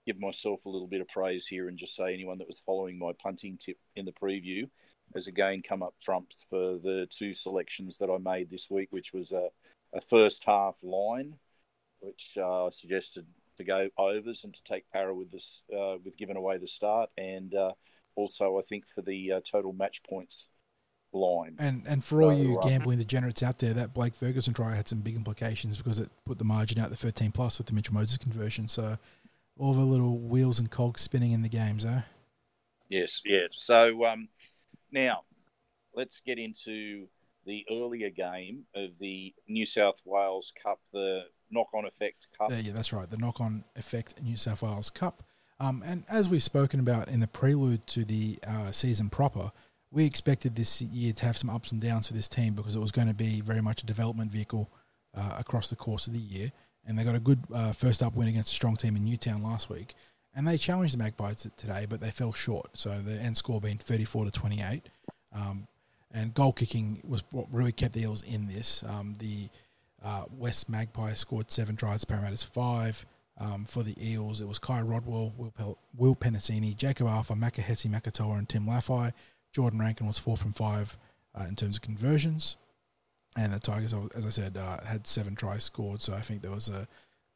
give 0.06 0.20
myself 0.20 0.64
a 0.66 0.68
little 0.68 0.86
bit 0.86 1.00
of 1.00 1.08
praise 1.08 1.46
here 1.46 1.68
and 1.68 1.76
just 1.76 1.96
say 1.96 2.14
anyone 2.14 2.38
that 2.38 2.46
was 2.46 2.62
following 2.64 2.98
my 2.98 3.12
punting 3.22 3.58
tip 3.58 3.78
in 3.96 4.04
the 4.04 4.12
preview 4.12 4.68
has 5.12 5.26
again 5.26 5.62
come 5.66 5.82
up 5.82 5.94
trumps 6.02 6.44
for 6.48 6.78
the 6.78 7.06
two 7.10 7.34
selections 7.34 7.98
that 7.98 8.10
I 8.10 8.18
made 8.18 8.50
this 8.50 8.68
week, 8.70 8.88
which 8.90 9.12
was 9.12 9.32
a, 9.32 9.48
a 9.94 10.00
first 10.00 10.44
half 10.44 10.76
line, 10.82 11.34
which 12.00 12.36
uh, 12.36 12.66
I 12.66 12.70
suggested 12.70 13.26
to 13.56 13.64
go 13.64 13.88
overs 13.96 14.44
and 14.44 14.52
to 14.54 14.62
take 14.64 14.90
Parra 14.92 15.14
with 15.14 15.30
this 15.30 15.62
uh, 15.72 15.96
with 16.04 16.16
giving 16.16 16.36
away 16.36 16.58
the 16.58 16.68
start, 16.68 17.10
and 17.16 17.54
uh, 17.54 17.72
also 18.16 18.58
I 18.58 18.62
think 18.62 18.84
for 18.92 19.02
the 19.02 19.32
uh, 19.32 19.40
total 19.48 19.72
match 19.72 20.02
points 20.08 20.46
line. 21.12 21.56
And 21.58 21.82
and 21.86 22.04
for 22.04 22.22
all 22.22 22.30
so, 22.30 22.36
you 22.36 22.58
uh, 22.58 22.68
gambling 22.68 22.98
degenerates 22.98 23.42
out 23.42 23.58
there, 23.58 23.74
that 23.74 23.94
Blake 23.94 24.14
Ferguson 24.14 24.54
try 24.54 24.74
had 24.74 24.88
some 24.88 25.00
big 25.00 25.16
implications 25.16 25.76
because 25.76 25.98
it 25.98 26.10
put 26.24 26.38
the 26.38 26.44
margin 26.44 26.78
out 26.78 26.90
the 26.90 26.96
13 26.96 27.32
plus 27.32 27.58
with 27.58 27.68
the 27.68 27.72
Mitchell 27.72 27.94
Moses 27.94 28.16
conversion. 28.16 28.68
So 28.68 28.98
all 29.58 29.72
the 29.72 29.84
little 29.84 30.18
wheels 30.18 30.58
and 30.58 30.70
cogs 30.70 31.00
spinning 31.00 31.32
in 31.32 31.42
the 31.42 31.48
games, 31.48 31.84
eh? 31.84 32.00
Yes, 32.88 33.22
yeah. 33.24 33.46
So 33.50 34.04
um, 34.04 34.28
now 34.94 35.24
let's 35.94 36.22
get 36.24 36.38
into 36.38 37.06
the 37.44 37.66
earlier 37.70 38.08
game 38.08 38.64
of 38.74 38.90
the 38.98 39.34
New 39.46 39.66
South 39.66 40.00
Wales 40.06 40.52
Cup, 40.62 40.80
the 40.92 41.24
knock-on 41.50 41.84
effect 41.84 42.28
cup. 42.38 42.50
Yeah, 42.50 42.60
yeah, 42.60 42.72
that's 42.72 42.92
right. 42.92 43.10
The 43.10 43.18
knock-on 43.18 43.64
effect 43.76 44.22
New 44.22 44.38
South 44.38 44.62
Wales 44.62 44.88
Cup. 44.88 45.22
Um, 45.60 45.82
and 45.84 46.04
as 46.08 46.28
we've 46.28 46.42
spoken 46.42 46.80
about 46.80 47.08
in 47.08 47.20
the 47.20 47.26
prelude 47.26 47.86
to 47.88 48.04
the 48.04 48.38
uh, 48.46 48.72
season 48.72 49.10
proper, 49.10 49.52
we 49.90 50.06
expected 50.06 50.56
this 50.56 50.80
year 50.80 51.12
to 51.12 51.24
have 51.26 51.36
some 51.36 51.50
ups 51.50 51.70
and 51.70 51.80
downs 51.80 52.06
for 52.08 52.14
this 52.14 52.28
team 52.28 52.54
because 52.54 52.74
it 52.74 52.80
was 52.80 52.90
going 52.90 53.08
to 53.08 53.14
be 53.14 53.40
very 53.40 53.60
much 53.60 53.82
a 53.82 53.86
development 53.86 54.32
vehicle 54.32 54.70
uh, 55.14 55.36
across 55.38 55.68
the 55.68 55.76
course 55.76 56.06
of 56.06 56.12
the 56.12 56.18
year 56.18 56.50
and 56.86 56.98
they 56.98 57.04
got 57.04 57.14
a 57.14 57.20
good 57.20 57.40
uh, 57.52 57.72
first 57.72 58.02
up 58.02 58.14
win 58.14 58.28
against 58.28 58.50
a 58.50 58.54
strong 58.54 58.76
team 58.76 58.96
in 58.96 59.04
Newtown 59.04 59.42
last 59.42 59.70
week. 59.70 59.94
And 60.36 60.46
they 60.46 60.56
challenged 60.56 60.94
the 60.94 60.98
Magpies 60.98 61.46
today, 61.56 61.86
but 61.88 62.00
they 62.00 62.10
fell 62.10 62.32
short. 62.32 62.70
So 62.74 62.90
the 62.90 63.12
end 63.20 63.36
score 63.36 63.60
being 63.60 63.78
34 63.78 64.26
to 64.26 64.30
28. 64.30 64.88
Um, 65.32 65.68
and 66.12 66.34
goal 66.34 66.52
kicking 66.52 67.00
was 67.06 67.24
what 67.30 67.46
really 67.50 67.72
kept 67.72 67.94
the 67.94 68.02
Eels 68.02 68.22
in 68.22 68.48
this. 68.48 68.82
Um, 68.88 69.16
the 69.18 69.48
uh, 70.02 70.24
West 70.36 70.68
Magpies 70.68 71.18
scored 71.18 71.50
seven 71.50 71.76
tries, 71.76 72.04
Parramatta's 72.04 72.44
five. 72.44 73.04
Um, 73.36 73.64
for 73.64 73.82
the 73.82 73.96
Eels, 74.00 74.40
it 74.40 74.46
was 74.46 74.60
Kai 74.60 74.80
Rodwell, 74.80 75.32
Will, 75.36 75.50
Pel- 75.50 75.78
Will 75.96 76.14
Penisini, 76.14 76.76
Jacob 76.76 77.08
Arthur, 77.08 77.34
Makahesi 77.34 77.90
Makatoa, 77.90 78.38
and 78.38 78.48
Tim 78.48 78.64
Laffey. 78.66 79.12
Jordan 79.52 79.80
Rankin 79.80 80.06
was 80.06 80.18
four 80.18 80.36
from 80.36 80.52
five 80.52 80.96
uh, 81.38 81.44
in 81.48 81.56
terms 81.56 81.76
of 81.76 81.82
conversions. 81.82 82.56
And 83.36 83.52
the 83.52 83.58
Tigers, 83.58 83.92
as 84.14 84.24
I 84.24 84.30
said, 84.30 84.56
uh, 84.56 84.84
had 84.84 85.08
seven 85.08 85.34
tries 85.34 85.64
scored. 85.64 86.00
So 86.00 86.14
I 86.14 86.20
think 86.20 86.42
there 86.42 86.52
was 86.52 86.68
a 86.68 86.86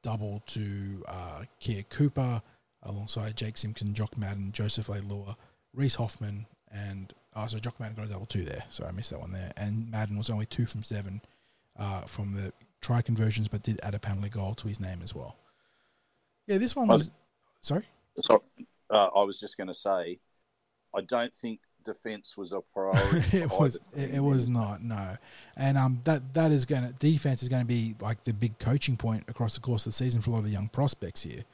double 0.05 0.43
to 0.47 1.05
uh, 1.09 1.43
Keir 1.59 1.83
Cooper 1.83 2.43
alongside 2.83 3.37
Jake 3.37 3.57
Simpkin, 3.57 3.95
Jock 3.95 4.17
Madden, 4.17 4.53
Joseph 4.53 4.87
Leilua, 4.87 5.37
Reese 5.75 5.97
Hoffman, 5.97 6.47
and 6.71 7.13
oh, 7.35 7.47
so 7.47 7.59
Jock 7.59 7.79
Madden 7.81 7.97
got 7.97 8.07
a 8.07 8.09
double 8.09 8.27
two 8.27 8.45
there. 8.45 8.65
So 8.71 8.85
I 8.85 8.91
missed 8.91 9.11
that 9.11 9.21
one 9.21 9.33
there. 9.33 9.53
And 9.57 9.91
Madden 9.91 10.19
was 10.19 10.31
only 10.31 10.47
two 10.47 10.67
from 10.67 10.83
seven 10.83 11.21
uh, 11.79 12.03
from 12.03 12.35
the 12.35 12.53
try 12.81 13.03
conversions, 13.03 13.49
but 13.49 13.63
did 13.63 13.81
add 13.83 13.95
a 13.95 13.99
penalty 13.99 14.29
goal 14.29 14.55
to 14.57 14.69
his 14.69 14.81
name 14.81 15.01
as 15.03 15.15
well. 15.15 15.37
Yeah, 16.47 16.59
this 16.59 16.75
one 16.75 16.89
was. 16.89 17.11
sorry? 17.61 17.85
Sorry. 18.23 18.41
Uh, 18.91 19.09
I 19.15 19.23
was 19.23 19.39
just 19.39 19.57
going 19.57 19.69
to 19.69 19.75
say, 19.75 20.19
I 20.95 21.03
don't 21.03 21.35
think 21.35 21.61
defense 21.85 22.37
was 22.37 22.53
a 22.53 22.61
priority. 22.61 23.39
it 23.39 23.51
was. 23.51 23.79
It, 23.95 24.15
it, 24.17 24.21
was 24.21 24.49
not. 24.49 24.83
No, 24.83 25.17
and 25.57 25.77
um, 25.77 26.01
that 26.05 26.35
that 26.35 26.51
is 26.51 26.65
going 26.65 26.87
to 26.87 26.93
defense 26.95 27.43
is 27.43 27.49
going 27.49 27.63
to 27.63 27.69
be 27.69 27.95
like 28.01 28.25
the 28.25 28.33
big 28.33 28.59
coaching 28.59 28.97
point 28.97 29.25
across 29.29 29.55
the 29.55 29.61
course 29.61 29.87
of 29.87 29.93
the 29.93 29.97
season 29.97 30.21
for 30.21 30.31
a 30.31 30.35
lot 30.35 30.45
of 30.45 30.51
young 30.51 30.69
prospects 30.69 31.23
here, 31.23 31.45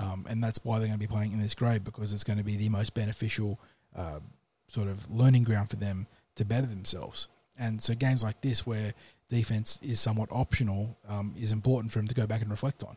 um, 0.00 0.26
and 0.28 0.42
that's 0.42 0.64
why 0.64 0.78
they're 0.78 0.88
going 0.88 0.98
to 0.98 1.06
be 1.06 1.12
playing 1.12 1.32
in 1.32 1.40
this 1.40 1.54
grade 1.54 1.84
because 1.84 2.12
it's 2.12 2.24
going 2.24 2.38
to 2.38 2.44
be 2.44 2.56
the 2.56 2.68
most 2.68 2.94
beneficial 2.94 3.60
uh, 3.94 4.18
sort 4.66 4.88
of 4.88 5.08
learning 5.10 5.44
ground 5.44 5.70
for 5.70 5.76
them 5.76 6.06
to 6.34 6.44
better 6.44 6.66
themselves. 6.66 7.28
And 7.56 7.80
so 7.80 7.94
games 7.94 8.22
like 8.22 8.40
this 8.40 8.66
where 8.66 8.94
defense 9.28 9.78
is 9.82 10.00
somewhat 10.00 10.28
optional 10.32 10.96
um, 11.08 11.34
is 11.38 11.52
important 11.52 11.92
for 11.92 11.98
them 11.98 12.08
to 12.08 12.14
go 12.14 12.26
back 12.26 12.40
and 12.40 12.50
reflect 12.50 12.82
on. 12.82 12.96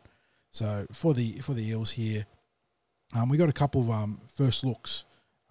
So 0.50 0.86
for 0.92 1.14
the 1.14 1.34
for 1.40 1.52
the 1.52 1.68
Eels 1.68 1.92
here, 1.92 2.26
um, 3.14 3.28
we 3.28 3.36
got 3.36 3.48
a 3.48 3.52
couple 3.52 3.82
of 3.82 3.90
um, 3.90 4.18
first 4.34 4.64
looks 4.64 5.04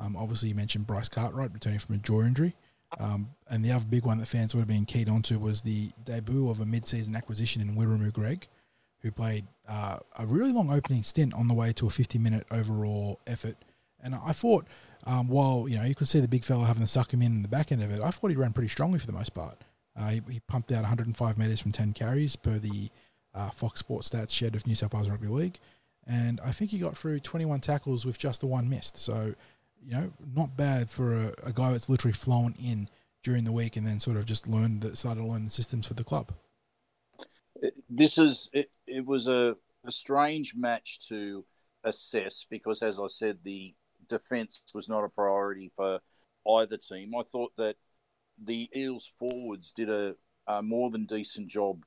um, 0.04 0.16
obviously, 0.18 0.50
you 0.50 0.56
mentioned 0.56 0.88
Bryce 0.88 1.10
Cartwright 1.10 1.54
returning 1.54 1.80
from 1.80 1.96
a 1.96 1.98
jaw 2.00 2.22
injury. 2.24 2.56
Um, 3.00 3.30
and 3.50 3.66
the 3.66 3.72
other 3.72 3.86
big 3.86 4.06
one 4.06 4.20
that 4.20 4.28
fans 4.28 4.54
would 4.54 4.62
have 4.62 4.68
been 4.68 4.86
keyed 4.86 5.10
onto 5.10 5.40
was 5.40 5.62
the 5.62 5.92
debut 6.04 6.50
of 6.50 6.60
a 6.60 6.66
mid-season 6.66 7.16
acquisition 7.16 7.62
in 7.62 7.76
Wiremu 7.76 8.12
Greig, 8.14 8.48
who 9.04 9.12
played 9.12 9.46
uh, 9.68 10.00
a 10.18 10.26
really 10.26 10.52
long 10.52 10.72
opening 10.72 11.04
stint 11.04 11.34
on 11.34 11.48
the 11.48 11.54
way 11.54 11.74
to 11.74 11.86
a 11.86 11.90
50-minute 11.90 12.48
overall 12.50 13.20
effort. 13.28 13.58
And 14.02 14.16
I 14.16 14.32
thought, 14.32 14.66
um, 15.06 15.28
while 15.28 15.68
you 15.68 15.78
know 15.78 15.84
you 15.84 15.96
could 15.96 16.08
see 16.08 16.20
the 16.20 16.28
big 16.28 16.44
fella 16.44 16.66
having 16.66 16.84
to 16.84 16.88
suck 16.88 17.14
him 17.14 17.22
in, 17.22 17.34
in 17.34 17.42
the 17.42 17.48
back 17.48 17.72
end 17.72 17.84
of 17.84 17.92
it, 17.92 18.02
I 18.02 18.12
thought 18.12 18.30
he 18.30 18.36
ran 18.36 18.54
pretty 18.54 18.70
strongly 18.70 19.00
for 19.00 19.06
the 19.06 19.14
most 19.14 19.34
part. 19.34 19.56
Uh, 19.96 20.08
he, 20.08 20.22
he, 20.30 20.40
pumped 20.48 20.72
out 20.72 20.82
105 20.82 21.38
metres 21.38 21.60
from 21.60 21.72
10 21.72 21.94
carries 21.94 22.36
per 22.36 22.58
the 22.58 22.90
uh, 23.36 23.50
Fox 23.50 23.80
Sports 23.80 24.10
stats 24.10 24.32
shed 24.32 24.56
of 24.56 24.66
New 24.66 24.76
South 24.76 24.94
Wales 24.94 25.10
Rugby 25.10 25.28
League, 25.28 25.60
and 26.08 26.42
I 26.44 26.52
think 26.52 26.72
he 26.72 26.80
got 26.80 26.98
through 26.98 27.20
21 27.20 27.60
tackles 27.60 28.06
with 28.06 28.18
just 28.18 28.42
the 28.42 28.48
one 28.48 28.70
missed. 28.70 28.98
So 28.98 29.36
you 29.86 29.92
know, 29.92 30.12
not 30.36 30.56
bad 30.56 30.90
for 30.90 31.14
a, 31.14 31.34
a 31.44 31.54
guy 31.54 31.72
that's 31.72 31.90
literally 31.90 32.14
flown 32.14 32.56
in 32.62 32.90
during 33.24 33.44
the 33.44 33.52
week 33.52 33.76
and 33.76 33.86
then 33.86 34.00
sort 34.00 34.18
of 34.18 34.26
just 34.26 34.48
learned 34.48 34.82
that 34.82 34.98
started 34.98 35.22
to 35.22 35.28
learn 35.28 35.46
the 35.46 35.50
systems 35.50 35.88
for 35.88 35.94
the 35.94 36.04
club. 36.04 36.32
This 37.96 38.18
is 38.18 38.50
it. 38.54 38.72
It 38.88 39.06
was 39.06 39.28
a, 39.28 39.56
a 39.86 39.92
strange 39.92 40.56
match 40.56 41.08
to 41.10 41.46
assess 41.84 42.46
because, 42.50 42.82
as 42.82 43.00
I 43.00 43.08
said, 43.08 43.40
the 43.44 43.76
defence 44.10 44.64
was 44.74 44.90
not 44.90 45.04
a 45.04 45.10
priority 45.10 45.72
for 45.76 46.00
either 46.50 46.78
team. 46.78 47.14
I 47.16 47.22
thought 47.24 47.54
that 47.58 47.76
the 48.44 48.68
Eels 48.76 49.12
forwards 49.20 49.72
did 49.72 49.92
a, 49.92 50.16
a 50.48 50.64
more 50.64 50.90
than 50.90 51.06
decent 51.06 51.50
job 51.50 51.84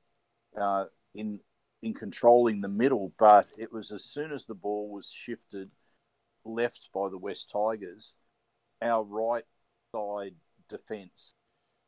uh, 0.59 0.85
in 1.13 1.41
in 1.83 1.93
controlling 1.93 2.61
the 2.61 2.69
middle, 2.69 3.11
but 3.19 3.47
it 3.57 3.73
was 3.73 3.91
as 3.91 4.05
soon 4.05 4.31
as 4.31 4.45
the 4.45 4.55
ball 4.55 4.89
was 4.89 5.11
shifted 5.11 5.71
left 6.45 6.89
by 6.93 7.09
the 7.09 7.17
West 7.17 7.51
Tigers, 7.51 8.13
our 8.81 9.03
right 9.03 9.43
side 9.93 10.35
defence 10.69 11.35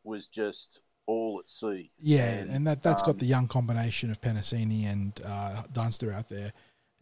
was 0.04 0.28
just 0.28 0.82
all 1.10 1.40
at 1.40 1.50
sea. 1.50 1.90
Yeah, 1.98 2.26
and, 2.26 2.52
and 2.52 2.68
that 2.68 2.84
that's 2.84 3.02
um, 3.02 3.08
got 3.08 3.20
the 3.20 3.26
young 3.26 3.48
combination 3.48 4.12
of 4.12 4.22
Penisini 4.22 4.86
and 4.86 5.20
uh, 5.26 5.64
Dunster 5.74 6.14
out 6.14 6.30
there, 6.30 6.54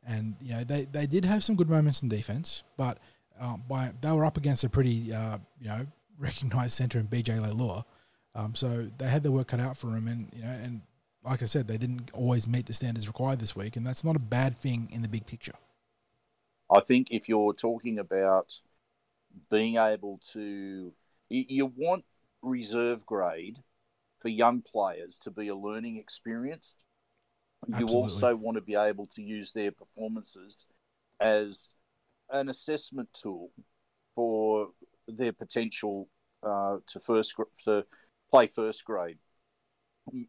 and 0.08 0.36
you 0.42 0.54
know 0.54 0.64
they, 0.64 0.86
they 0.86 1.06
did 1.06 1.26
have 1.26 1.44
some 1.44 1.56
good 1.56 1.70
moments 1.70 2.02
in 2.02 2.08
defence, 2.08 2.64
but 2.78 3.00
um, 3.40 3.64
by 3.68 3.92
they 4.02 4.12
were 4.12 4.24
up 4.24 4.38
against 4.38 4.64
a 4.64 4.70
pretty 4.70 5.14
uh, 5.14 5.38
you 5.60 5.68
know 5.68 5.86
recognised 6.18 6.72
centre 6.72 7.00
in 7.00 7.08
BJ 7.08 7.38
Leilua, 7.46 7.84
um, 8.34 8.56
so 8.56 8.90
they 8.98 9.10
had 9.10 9.24
their 9.24 9.32
work 9.32 9.48
cut 9.48 9.60
out 9.60 9.76
for 9.76 9.88
them, 9.88 10.08
and 10.08 10.30
you 10.34 10.42
know 10.42 10.58
and 10.64 10.82
like 11.24 11.44
I 11.44 11.46
said, 11.46 11.68
they 11.68 11.78
didn't 11.78 12.10
always 12.14 12.48
meet 12.48 12.66
the 12.66 12.74
standards 12.74 13.08
required 13.08 13.40
this 13.40 13.56
week, 13.56 13.76
and 13.76 13.86
that's 13.86 14.06
not 14.06 14.16
a 14.16 14.20
bad 14.20 14.58
thing 14.58 14.88
in 14.92 15.02
the 15.02 15.10
big 15.10 15.26
picture. 15.26 15.56
I 16.74 16.80
think 16.80 17.10
if 17.12 17.28
you're 17.28 17.54
talking 17.54 18.00
about 18.00 18.60
being 19.52 19.76
able 19.76 20.22
to, 20.32 20.94
you, 21.30 21.46
you 21.50 21.66
want 21.76 22.06
reserve 22.42 23.06
grade 23.06 23.58
for 24.28 24.32
young 24.32 24.62
players 24.62 25.18
to 25.20 25.32
be 25.32 25.48
a 25.48 25.56
learning 25.56 25.96
experience. 25.96 26.80
Absolutely. 27.64 27.96
You 27.96 28.02
also 28.02 28.36
want 28.36 28.58
to 28.58 28.62
be 28.62 28.76
able 28.76 29.06
to 29.16 29.22
use 29.22 29.54
their 29.54 29.72
performances 29.72 30.66
as 31.22 31.70
an 32.30 32.50
assessment 32.50 33.08
tool 33.14 33.52
for 34.16 34.68
their 35.08 35.32
potential 35.32 36.10
uh, 36.44 36.76
to 36.88 37.00
first 37.00 37.36
to 37.64 37.86
play 38.30 38.48
first 38.48 38.84
grade. 38.84 39.18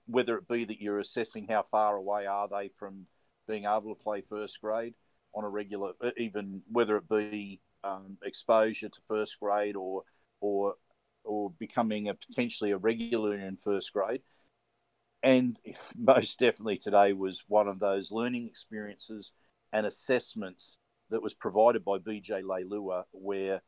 whether 0.07 0.37
it 0.37 0.47
be 0.47 0.65
that 0.65 0.81
you're 0.81 1.01
assessing 1.01 1.49
how 1.49 1.65
far 1.65 1.97
away 1.97 2.27
are 2.27 2.47
they 2.49 2.71
from 2.79 3.07
being 3.49 3.65
able 3.65 3.93
to 3.95 4.01
play 4.01 4.21
first 4.21 4.61
grade 4.61 4.95
on 5.35 5.43
a 5.43 5.49
regular, 5.49 5.93
even 6.17 6.63
whether 6.71 6.97
it 6.97 7.09
be 7.09 7.61
um, 7.83 8.17
exposure 8.25 8.89
to 8.89 9.01
first 9.09 9.41
grade 9.41 9.75
or 9.75 10.05
or 10.41 10.75
or 11.29 11.51
becoming 11.59 12.09
a 12.09 12.14
potentially 12.14 12.72
a 12.72 12.76
regular 12.76 13.35
in 13.35 13.57
first 13.57 13.93
grade. 13.93 14.22
And 15.22 15.59
most 15.97 16.39
definitely 16.39 16.79
today 16.79 17.12
was 17.12 17.45
one 17.47 17.68
of 17.68 17.79
those 17.79 18.11
learning 18.11 18.47
experiences 18.47 19.33
and 19.72 19.87
assessments 19.87 20.79
that 21.11 21.22
was 21.22 21.35
provided 21.35 21.85
by 21.85 21.99
BJ 21.99 22.43
Leilua, 22.43 23.05
where 23.12 23.62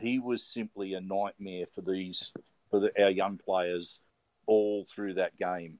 he 0.00 0.18
was 0.18 0.42
simply 0.44 0.94
a 0.94 1.00
nightmare 1.00 1.66
for 1.74 1.80
these 1.80 2.32
for 2.70 2.80
the, 2.80 3.02
our 3.02 3.10
young 3.10 3.38
players 3.38 3.98
all 4.46 4.86
through 4.94 5.14
that 5.14 5.36
game. 5.38 5.78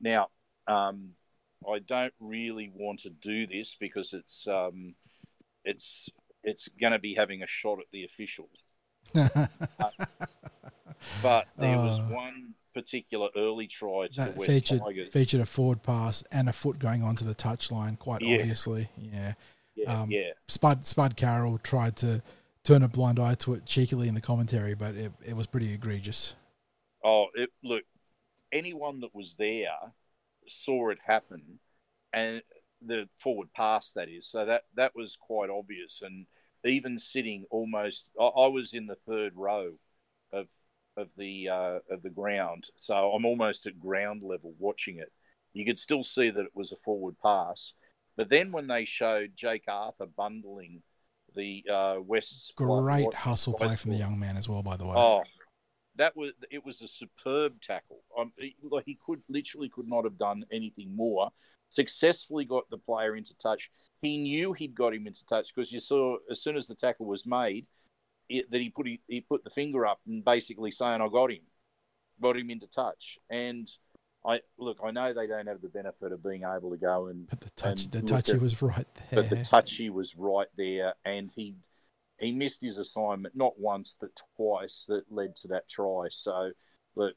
Now, 0.00 0.28
um, 0.66 1.10
I 1.68 1.78
don't 1.78 2.14
really 2.20 2.70
want 2.74 3.00
to 3.00 3.10
do 3.10 3.46
this 3.46 3.76
because 3.78 4.14
it's 4.14 4.46
um, 4.46 4.94
it's 5.64 6.08
it's 6.42 6.68
going 6.80 6.92
to 6.92 6.98
be 6.98 7.14
having 7.14 7.42
a 7.42 7.46
shot 7.46 7.80
at 7.80 7.86
the 7.92 8.04
officials. 8.04 8.64
uh, 9.14 9.90
but 11.22 11.46
there 11.58 11.76
was 11.76 11.98
uh. 12.00 12.14
one 12.14 12.54
particular 12.72 13.28
early 13.36 13.66
try 13.66 14.06
to 14.08 14.16
that 14.16 14.34
the 14.34 14.40
West 14.40 14.50
featured, 14.50 14.80
Tigers. 14.80 15.12
featured 15.12 15.40
a 15.40 15.46
forward 15.46 15.82
pass 15.82 16.22
and 16.30 16.48
a 16.48 16.52
foot 16.52 16.78
going 16.78 17.02
onto 17.02 17.24
the 17.24 17.34
touchline, 17.34 17.98
quite 17.98 18.22
yeah. 18.22 18.38
obviously. 18.38 18.88
Yeah. 18.96 19.34
Yeah, 19.74 20.02
um, 20.02 20.10
yeah. 20.10 20.30
Spud 20.48 20.84
Spud 20.84 21.16
Carroll 21.16 21.58
tried 21.58 21.96
to 21.96 22.22
turn 22.64 22.82
a 22.82 22.88
blind 22.88 23.18
eye 23.18 23.34
to 23.34 23.54
it 23.54 23.66
cheekily 23.66 24.08
in 24.08 24.14
the 24.14 24.20
commentary, 24.20 24.74
but 24.74 24.94
it, 24.94 25.12
it 25.24 25.36
was 25.36 25.46
pretty 25.46 25.72
egregious. 25.72 26.34
Oh, 27.02 27.28
it, 27.34 27.50
look, 27.62 27.84
anyone 28.52 29.00
that 29.00 29.14
was 29.14 29.36
there 29.36 29.94
saw 30.48 30.90
it 30.90 30.98
happen, 31.04 31.60
and 32.12 32.42
the 32.84 33.08
forward 33.18 33.48
pass 33.54 33.92
that 33.92 34.08
is. 34.08 34.26
So 34.26 34.44
that 34.44 34.64
that 34.74 34.94
was 34.94 35.16
quite 35.18 35.50
obvious, 35.50 36.02
and 36.02 36.26
even 36.64 36.98
sitting 36.98 37.46
almost, 37.50 38.10
I, 38.20 38.24
I 38.24 38.46
was 38.48 38.74
in 38.74 38.86
the 38.86 38.96
third 38.96 39.32
row 39.36 39.74
of 40.96 41.08
the 41.16 41.48
uh, 41.48 41.78
of 41.90 42.02
the 42.02 42.10
ground, 42.10 42.68
so 42.76 42.94
I'm 42.94 43.24
almost 43.24 43.66
at 43.66 43.78
ground 43.78 44.22
level 44.22 44.54
watching 44.58 44.98
it. 44.98 45.12
You 45.52 45.64
could 45.64 45.78
still 45.78 46.04
see 46.04 46.30
that 46.30 46.44
it 46.44 46.54
was 46.54 46.72
a 46.72 46.76
forward 46.76 47.16
pass, 47.22 47.72
but 48.16 48.28
then 48.28 48.52
when 48.52 48.66
they 48.66 48.84
showed 48.84 49.32
Jake 49.36 49.64
Arthur 49.68 50.06
bundling 50.06 50.82
the 51.34 51.64
uh, 51.72 51.96
West's 52.04 52.52
great 52.56 53.14
hustle 53.14 53.54
play 53.54 53.76
from 53.76 53.92
the 53.92 53.96
young 53.96 54.18
man 54.18 54.36
as 54.36 54.48
well, 54.48 54.62
by 54.62 54.76
the 54.76 54.86
way. 54.86 54.94
Oh, 54.96 55.22
that 55.96 56.16
was 56.16 56.32
it 56.50 56.64
was 56.64 56.80
a 56.80 56.88
superb 56.88 57.60
tackle. 57.60 58.02
Um, 58.18 58.32
he, 58.38 58.54
he 58.84 58.98
could 59.04 59.22
literally 59.28 59.68
could 59.68 59.88
not 59.88 60.04
have 60.04 60.18
done 60.18 60.44
anything 60.52 60.94
more. 60.94 61.30
Successfully 61.68 62.44
got 62.44 62.68
the 62.70 62.78
player 62.78 63.16
into 63.16 63.34
touch. 63.38 63.70
He 64.02 64.18
knew 64.18 64.52
he'd 64.52 64.74
got 64.74 64.94
him 64.94 65.06
into 65.06 65.24
touch 65.26 65.54
because 65.54 65.70
you 65.70 65.78
saw 65.78 66.16
as 66.30 66.42
soon 66.42 66.56
as 66.56 66.66
the 66.66 66.74
tackle 66.74 67.06
was 67.06 67.26
made 67.26 67.66
it, 68.30 68.50
that 68.50 68.60
he 68.60 68.70
put 68.70 68.86
he, 68.86 69.00
he 69.08 69.20
put 69.20 69.44
the 69.44 69.50
finger 69.50 69.86
up 69.86 70.00
and 70.06 70.24
basically 70.24 70.70
saying 70.70 71.00
I 71.02 71.08
got 71.08 71.30
him, 71.30 71.42
got 72.22 72.36
him 72.36 72.50
into 72.50 72.66
touch. 72.68 73.18
And 73.28 73.70
I 74.24 74.40
look, 74.58 74.78
I 74.84 74.92
know 74.92 75.12
they 75.12 75.26
don't 75.26 75.48
have 75.48 75.60
the 75.60 75.68
benefit 75.68 76.12
of 76.12 76.22
being 76.22 76.44
able 76.44 76.70
to 76.70 76.76
go 76.76 77.08
and 77.08 77.28
but 77.28 77.40
the 77.40 77.50
touch 77.50 77.90
the 77.90 78.02
touchy 78.02 78.32
at, 78.32 78.40
was 78.40 78.62
right 78.62 78.86
there. 78.94 79.22
But 79.22 79.30
the 79.30 79.44
touchy 79.44 79.90
was 79.90 80.16
right 80.16 80.48
there, 80.56 80.94
and 81.04 81.30
he 81.34 81.56
he 82.18 82.32
missed 82.32 82.62
his 82.62 82.78
assignment 82.78 83.34
not 83.34 83.58
once 83.58 83.94
but 84.00 84.10
twice 84.36 84.84
that 84.88 85.04
led 85.10 85.36
to 85.36 85.48
that 85.48 85.68
try. 85.68 86.06
So, 86.10 86.52
but 86.94 87.14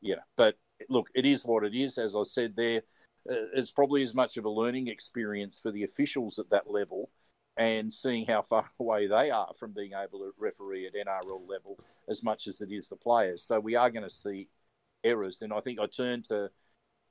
yeah, 0.00 0.16
but 0.36 0.56
look, 0.88 1.08
it 1.14 1.24
is 1.24 1.44
what 1.44 1.64
it 1.64 1.74
is. 1.74 1.96
As 1.96 2.14
I 2.14 2.24
said 2.24 2.54
there, 2.56 2.82
uh, 3.30 3.48
it's 3.54 3.70
probably 3.70 4.02
as 4.02 4.14
much 4.14 4.36
of 4.36 4.44
a 4.44 4.50
learning 4.50 4.88
experience 4.88 5.60
for 5.62 5.70
the 5.70 5.84
officials 5.84 6.38
at 6.38 6.50
that 6.50 6.70
level 6.70 7.08
and 7.56 7.92
seeing 7.92 8.26
how 8.26 8.42
far 8.42 8.70
away 8.80 9.06
they 9.06 9.30
are 9.30 9.52
from 9.58 9.72
being 9.72 9.92
able 9.92 10.20
to 10.20 10.32
referee 10.38 10.86
at 10.86 10.94
NRL 10.94 11.48
level 11.48 11.78
as 12.08 12.22
much 12.22 12.46
as 12.46 12.60
it 12.60 12.70
is 12.70 12.88
the 12.88 12.96
players. 12.96 13.44
So 13.44 13.60
we 13.60 13.74
are 13.74 13.90
going 13.90 14.04
to 14.04 14.10
see 14.10 14.48
errors. 15.04 15.38
And 15.40 15.52
I 15.52 15.60
think 15.60 15.78
I 15.78 15.86
turned 15.86 16.24
to 16.26 16.50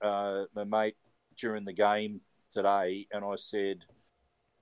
uh, 0.01 0.45
my 0.55 0.63
mate 0.63 0.95
during 1.37 1.65
the 1.65 1.73
game 1.73 2.21
today 2.53 3.07
and 3.11 3.23
I 3.23 3.35
said, 3.35 3.85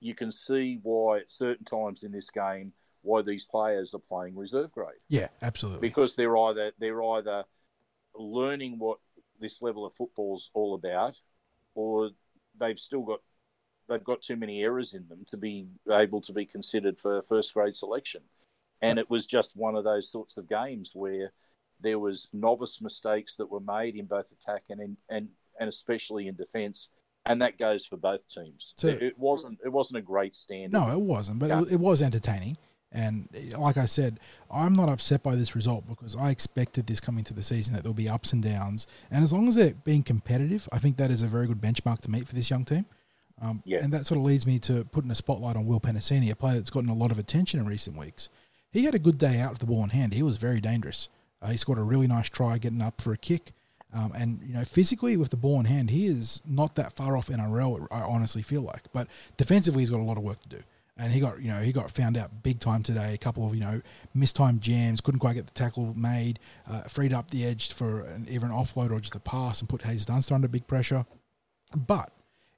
you 0.00 0.14
can 0.14 0.32
see 0.32 0.78
why 0.82 1.18
at 1.18 1.30
certain 1.30 1.64
times 1.64 2.02
in 2.02 2.12
this 2.12 2.30
game 2.30 2.72
why 3.02 3.22
these 3.22 3.44
players 3.44 3.94
are 3.94 4.00
playing 4.00 4.36
reserve 4.36 4.72
grade. 4.72 5.00
Yeah, 5.08 5.28
absolutely. 5.42 5.86
Because 5.86 6.16
they're 6.16 6.36
either 6.36 6.72
they're 6.78 7.02
either 7.02 7.44
learning 8.14 8.78
what 8.78 8.98
this 9.40 9.62
level 9.62 9.86
of 9.86 9.94
football's 9.94 10.50
all 10.54 10.74
about, 10.74 11.16
or 11.74 12.10
they've 12.58 12.78
still 12.78 13.02
got 13.02 13.20
they've 13.90 14.02
got 14.02 14.22
too 14.22 14.36
many 14.36 14.62
errors 14.62 14.94
in 14.94 15.08
them 15.08 15.24
to 15.26 15.36
be 15.36 15.66
able 15.90 16.22
to 16.22 16.32
be 16.32 16.46
considered 16.46 16.98
for 16.98 17.20
first 17.22 17.52
grade 17.52 17.76
selection. 17.76 18.22
And 18.80 18.98
it 18.98 19.10
was 19.10 19.26
just 19.26 19.56
one 19.56 19.76
of 19.76 19.84
those 19.84 20.10
sorts 20.10 20.38
of 20.38 20.48
games 20.48 20.92
where 20.94 21.32
there 21.78 21.98
was 21.98 22.28
novice 22.32 22.80
mistakes 22.80 23.36
that 23.36 23.50
were 23.50 23.60
made 23.60 23.96
in 23.96 24.06
both 24.06 24.26
attack 24.32 24.62
and 24.70 24.80
in, 24.80 24.96
and 25.10 25.28
and 25.58 25.68
especially 25.68 26.26
in 26.26 26.36
defence 26.36 26.88
and 27.26 27.42
that 27.42 27.58
goes 27.58 27.84
for 27.84 27.96
both 27.96 28.26
teams. 28.28 28.74
So 28.76 28.88
it, 28.88 29.18
wasn't 29.18 29.58
it 29.64 29.68
wasn't 29.68 29.98
a 29.98 30.02
great 30.02 30.34
stand. 30.34 30.72
No, 30.72 30.90
it 30.90 31.00
wasn't, 31.00 31.38
but 31.38 31.50
it, 31.50 31.72
it, 31.72 31.80
was 31.80 32.00
entertaining. 32.00 32.56
And 32.92 33.28
like 33.56 33.76
I 33.76 33.86
said, 33.86 34.18
I'm 34.50 34.74
not 34.74 34.88
upset 34.88 35.22
by 35.22 35.34
this 35.34 35.54
result 35.54 35.86
because 35.88 36.16
I 36.16 36.30
expected 36.30 36.86
this 36.86 36.98
coming 36.98 37.22
to 37.24 37.34
the 37.34 37.42
season 37.42 37.74
that 37.74 37.82
there'll 37.82 37.94
be 37.94 38.08
ups 38.08 38.32
and 38.32 38.42
downs. 38.42 38.86
And 39.10 39.22
as 39.22 39.32
long 39.32 39.48
as 39.48 39.54
they're 39.54 39.74
being 39.74 40.02
competitive, 40.02 40.68
I 40.72 40.78
think 40.78 40.96
that 40.96 41.10
is 41.10 41.22
a 41.22 41.28
very 41.28 41.46
good 41.46 41.60
benchmark 41.60 42.00
to 42.00 42.10
meet 42.10 42.26
for 42.26 42.34
this 42.34 42.50
young 42.50 42.64
team. 42.64 42.86
Um, 43.40 43.62
yeah. 43.64 43.82
And 43.82 43.92
that 43.92 44.06
sort 44.06 44.18
of 44.18 44.24
leads 44.24 44.46
me 44.46 44.58
to 44.60 44.84
putting 44.84 45.10
a 45.10 45.14
spotlight 45.14 45.56
on 45.56 45.66
Will 45.66 45.80
Penisini, 45.80 46.30
a 46.30 46.36
player 46.36 46.56
that's 46.56 46.70
gotten 46.70 46.90
a 46.90 46.94
lot 46.94 47.10
of 47.10 47.18
attention 47.18 47.58
in 47.58 47.66
recent 47.66 47.96
weeks. 47.96 48.28
He 48.70 48.84
had 48.84 48.94
a 48.94 48.98
good 48.98 49.18
day 49.18 49.40
out 49.40 49.50
with 49.50 49.60
the 49.60 49.66
ball 49.66 49.82
in 49.82 49.90
hand. 49.90 50.12
He 50.12 50.22
was 50.22 50.36
very 50.36 50.60
dangerous. 50.60 51.08
Uh, 51.42 51.48
he 51.48 51.56
scored 51.56 51.78
a 51.78 51.82
really 51.82 52.06
nice 52.06 52.28
try 52.28 52.58
getting 52.58 52.82
up 52.82 53.00
for 53.00 53.12
a 53.12 53.16
kick. 53.16 53.52
Um, 53.92 54.12
and 54.14 54.40
you 54.44 54.54
know, 54.54 54.64
physically 54.64 55.16
with 55.16 55.30
the 55.30 55.36
ball 55.36 55.58
in 55.58 55.66
hand, 55.66 55.90
he 55.90 56.06
is 56.06 56.40
not 56.46 56.76
that 56.76 56.92
far 56.92 57.16
off 57.16 57.28
NRL. 57.28 57.88
I 57.90 58.02
honestly 58.02 58.42
feel 58.42 58.62
like, 58.62 58.84
but 58.92 59.08
defensively, 59.36 59.82
he's 59.82 59.90
got 59.90 60.00
a 60.00 60.04
lot 60.04 60.16
of 60.16 60.22
work 60.22 60.40
to 60.42 60.48
do. 60.48 60.62
And 60.96 61.12
he 61.12 61.18
got, 61.18 61.40
you 61.40 61.48
know, 61.48 61.60
he 61.60 61.72
got 61.72 61.90
found 61.90 62.18
out 62.18 62.42
big 62.42 62.60
time 62.60 62.82
today. 62.82 63.14
A 63.14 63.18
couple 63.18 63.46
of, 63.46 63.54
you 63.54 63.60
know, 63.60 63.80
mistimed 64.12 64.60
jams, 64.60 65.00
couldn't 65.00 65.20
quite 65.20 65.34
get 65.34 65.46
the 65.46 65.52
tackle 65.54 65.94
made, 65.96 66.38
uh, 66.68 66.82
freed 66.82 67.14
up 67.14 67.30
the 67.30 67.46
edge 67.46 67.72
for 67.72 68.02
an, 68.02 68.26
either 68.28 68.44
an 68.44 68.52
offload 68.52 68.90
or 68.90 69.00
just 69.00 69.14
a 69.14 69.20
pass, 69.20 69.60
and 69.60 69.68
put 69.68 69.82
Haze 69.82 70.04
Dunster 70.04 70.34
under 70.34 70.46
big 70.46 70.66
pressure. 70.66 71.06
But 71.74 72.12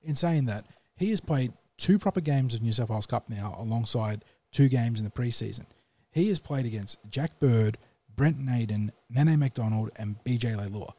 in 0.05 0.15
saying 0.15 0.47
that, 0.47 0.65
he 0.97 1.11
has 1.11 1.21
played 1.21 1.53
two 1.79 1.99
proper 1.99 2.21
games 2.21 2.55
of 2.55 2.63
New 2.63 2.73
South 2.73 2.91
Wales 2.91 3.07
Cup 3.07 3.29
now, 3.29 3.57
alongside 3.59 4.25
two 4.53 4.69
games 4.69 5.01
in 5.01 5.05
the 5.05 5.11
preseason. 5.11 5.67
He 6.11 6.29
has 6.29 6.39
played 6.39 6.67
against 6.67 6.99
Jack 7.11 7.39
Bird, 7.41 7.79
Brent 8.15 8.39
Naden, 8.39 8.93
Nene 9.09 9.39
Macdonald, 9.39 9.91
and 9.97 10.23
BJ 10.25 10.57
Leilua 10.57 10.93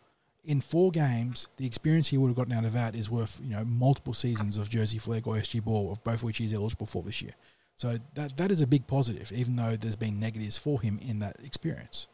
in 0.43 0.61
four 0.61 0.91
games, 0.91 1.47
the 1.57 1.65
experience 1.65 2.09
he 2.09 2.17
would 2.17 2.27
have 2.27 2.35
gotten 2.35 2.53
out 2.53 2.65
of 2.65 2.73
that 2.73 2.95
is 2.95 3.09
worth 3.09 3.39
you 3.43 3.55
know 3.55 3.63
multiple 3.63 4.13
seasons 4.13 4.57
of 4.57 4.69
Jersey 4.69 4.97
Flegg 4.97 5.25
or 5.25 5.35
SG 5.35 5.63
Ball, 5.63 5.91
of 5.91 6.03
both 6.03 6.15
of 6.15 6.23
which 6.23 6.37
he's 6.37 6.53
eligible 6.53 6.85
for 6.85 7.01
this 7.01 7.21
year. 7.21 7.33
So 7.75 7.97
that 8.15 8.37
that 8.37 8.51
is 8.51 8.61
a 8.61 8.67
big 8.67 8.87
positive, 8.87 9.31
even 9.31 9.55
though 9.55 9.75
there's 9.75 9.95
been 9.95 10.19
negatives 10.19 10.57
for 10.57 10.81
him 10.81 10.99
in 11.01 11.19
that 11.19 11.37
experience. 11.43 12.07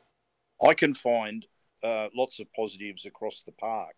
I 0.61 0.73
can 0.73 0.93
find 0.93 1.45
uh, 1.83 2.07
lots 2.15 2.39
of 2.39 2.51
positives 2.53 3.05
across 3.05 3.43
the 3.43 3.51
park 3.51 3.95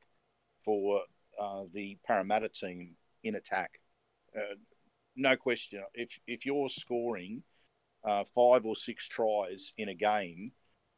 for 0.63 1.01
uh, 1.39 1.63
the 1.73 1.97
Parramatta 2.05 2.49
team 2.49 2.95
in 3.23 3.35
attack. 3.35 3.79
Uh, 4.35 4.55
no 5.15 5.35
question. 5.35 5.83
If 5.93 6.19
if 6.27 6.45
you're 6.45 6.69
scoring 6.69 7.43
uh, 8.03 8.23
five 8.35 8.65
or 8.65 8.75
six 8.75 9.07
tries 9.07 9.73
in 9.77 9.89
a 9.89 9.93
game, 9.93 10.51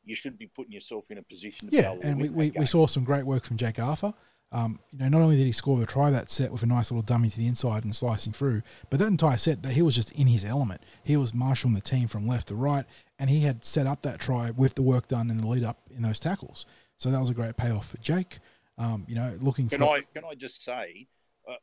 you 0.05 0.15
should 0.15 0.37
be 0.37 0.47
putting 0.47 0.71
yourself 0.71 1.09
in 1.09 1.17
a 1.17 1.23
position 1.23 1.69
to 1.69 1.75
yeah, 1.75 1.95
and 2.03 2.21
we, 2.21 2.29
we, 2.29 2.51
we, 2.51 2.65
saw 2.65 2.87
some 2.87 3.03
great 3.03 3.25
work 3.25 3.45
from 3.45 3.57
Jake 3.57 3.79
Arthur. 3.79 4.13
Um, 4.51 4.79
you 4.91 4.99
know, 4.99 5.09
not 5.09 5.21
only 5.23 5.35
did 5.35 5.47
he 5.47 5.51
score 5.51 5.79
the 5.79 5.87
try 5.87 6.11
that 6.11 6.29
set 6.29 6.51
with 6.51 6.61
a 6.61 6.67
nice 6.67 6.91
little 6.91 7.01
dummy 7.01 7.27
to 7.27 7.37
the 7.37 7.47
inside 7.47 7.83
and 7.83 7.95
slicing 7.95 8.33
through, 8.33 8.61
but 8.91 8.99
that 8.99 9.07
entire 9.07 9.37
set, 9.37 9.63
that 9.63 9.71
he 9.71 9.81
was 9.81 9.95
just 9.95 10.11
in 10.11 10.27
his 10.27 10.45
element. 10.45 10.81
He 11.03 11.17
was 11.17 11.33
marshalling 11.33 11.73
the 11.73 11.81
team 11.81 12.07
from 12.07 12.27
left 12.27 12.49
to 12.49 12.55
right, 12.55 12.85
and 13.17 13.31
he 13.31 13.39
had 13.39 13.65
set 13.65 13.87
up 13.87 14.03
that 14.03 14.19
try 14.19 14.51
with 14.51 14.75
the 14.75 14.83
work 14.83 15.07
done 15.07 15.31
in 15.31 15.37
the 15.37 15.47
lead 15.47 15.63
up 15.63 15.79
in 15.89 16.03
those 16.03 16.19
tackles. 16.19 16.67
So 16.97 17.09
that 17.09 17.19
was 17.19 17.31
a 17.31 17.33
great 17.33 17.57
payoff 17.57 17.89
for 17.89 17.97
Jake. 17.97 18.39
Um, 18.77 19.05
you 19.07 19.15
know, 19.15 19.37
looking. 19.39 19.69
Can 19.69 19.79
for... 19.79 19.85
I 19.85 20.01
can 20.13 20.23
I 20.25 20.35
just 20.35 20.63
say, 20.63 21.07
uh, 21.47 21.55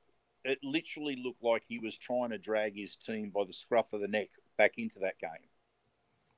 it 0.45 0.59
literally 0.63 1.17
looked 1.23 1.43
like 1.43 1.63
he 1.67 1.79
was 1.79 1.99
trying 1.99 2.31
to 2.31 2.39
drag 2.39 2.77
his 2.77 2.97
team 2.97 3.31
by 3.35 3.45
the 3.45 3.53
scruff 3.53 3.93
of 3.93 4.01
the 4.01 4.09
neck 4.09 4.29
back 4.57 4.73
into 4.79 5.01
that 5.01 5.19
game. 5.21 5.49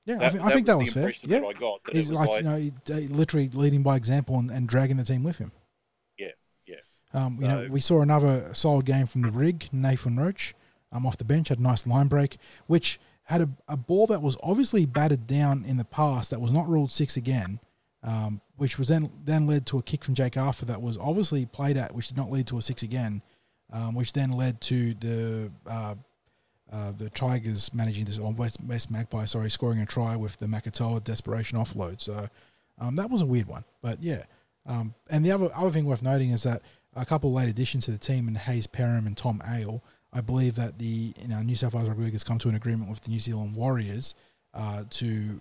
Yeah, 0.04 0.16
that, 0.16 0.24
I, 0.24 0.28
think, 0.30 0.44
I 0.44 0.50
think 0.52 0.66
that 0.66 0.78
was, 0.78 0.92
fair. 0.92 1.12
Yeah, 1.22 1.44
I 1.46 1.52
got, 1.52 1.80
he's 1.92 2.10
like, 2.10 2.28
like, 2.28 2.44
you 2.44 2.72
know, 2.88 2.96
literally 3.14 3.48
leading 3.52 3.84
by 3.84 3.96
example 3.96 4.36
and, 4.36 4.50
and, 4.50 4.68
dragging 4.68 4.96
the 4.96 5.04
team 5.04 5.22
with 5.22 5.38
him. 5.38 5.52
Yeah, 6.18 6.32
yeah. 6.66 6.76
Um, 7.14 7.38
you 7.38 7.46
so, 7.46 7.48
know, 7.48 7.68
we 7.70 7.78
saw 7.78 8.02
another 8.02 8.52
solid 8.52 8.84
game 8.84 9.06
from 9.06 9.22
the 9.22 9.30
rig, 9.30 9.68
Nathan 9.70 10.18
Roach, 10.18 10.54
um, 10.90 11.06
off 11.06 11.18
the 11.18 11.24
bench, 11.24 11.50
had 11.50 11.60
a 11.60 11.62
nice 11.62 11.86
line 11.86 12.08
break, 12.08 12.38
which 12.66 12.98
had 13.24 13.42
a, 13.42 13.48
a 13.68 13.76
ball 13.76 14.08
that 14.08 14.22
was 14.22 14.36
obviously 14.42 14.86
batted 14.86 15.28
down 15.28 15.64
in 15.64 15.76
the 15.76 15.84
past 15.84 16.30
that 16.30 16.40
was 16.40 16.50
not 16.50 16.68
ruled 16.68 16.90
six 16.90 17.16
again. 17.16 17.60
Um, 18.03 18.40
which 18.57 18.78
was 18.78 18.88
then 18.88 19.11
then 19.24 19.46
led 19.46 19.66
to 19.66 19.78
a 19.78 19.82
kick 19.82 20.05
from 20.05 20.14
Jake 20.14 20.36
Arthur 20.36 20.66
that 20.66 20.82
was 20.82 20.98
obviously 20.98 21.46
played 21.46 21.76
at, 21.76 21.94
which 21.94 22.09
did 22.09 22.16
not 22.16 22.30
lead 22.30 22.46
to 22.48 22.59
a 22.59 22.62
six 22.62 22.82
again, 22.82 23.22
um, 23.72 23.94
which 23.94 24.12
then 24.12 24.32
led 24.32 24.61
to 24.62 24.94
the 24.94 25.50
uh, 25.66 25.94
uh, 26.72 26.92
the 26.92 27.11
Tigers 27.11 27.72
managing 27.74 28.05
this 28.05 28.18
on 28.18 28.34
West, 28.36 28.59
West 28.66 28.90
Magpie, 28.90 29.26
sorry, 29.26 29.50
scoring 29.50 29.80
a 29.80 29.86
try 29.86 30.16
with 30.16 30.38
the 30.38 30.46
Makatoa 30.46 31.05
desperation 31.05 31.59
offload. 31.59 32.00
So 32.00 32.28
um, 32.78 32.96
that 32.96 33.11
was 33.11 33.22
a 33.22 33.26
weird 33.26 33.46
one, 33.46 33.64
but 33.82 34.03
yeah. 34.03 34.24
Um, 34.64 34.94
and 35.11 35.24
the 35.24 35.32
other 35.32 35.50
other 35.55 35.70
thing 35.70 35.84
worth 35.84 36.03
noting 36.03 36.30
is 36.30 36.44
that 36.44 36.62
a 36.94 37.05
couple 37.05 37.32
late 37.32 37.48
additions 37.48 37.84
to 37.86 37.90
the 37.90 37.98
team, 37.98 38.28
and 38.28 38.36
Hayze 38.36 38.66
Perham 38.66 39.07
and 39.07 39.16
Tom 39.16 39.42
Ale, 39.48 39.82
I 40.12 40.20
believe 40.20 40.55
that 40.57 40.78
the 40.78 41.14
you 41.20 41.28
know, 41.28 41.42
New 41.42 41.57
South 41.57 41.74
Wales 41.74 41.88
Rugby 41.88 42.05
League 42.05 42.12
has 42.12 42.24
come 42.24 42.38
to 42.38 42.48
an 42.48 42.55
agreement 42.55 42.90
with 42.90 43.00
the 43.00 43.11
New 43.11 43.18
Zealand 43.18 43.55
Warriors 43.55 44.14
uh, 44.55 44.84
to 44.90 45.40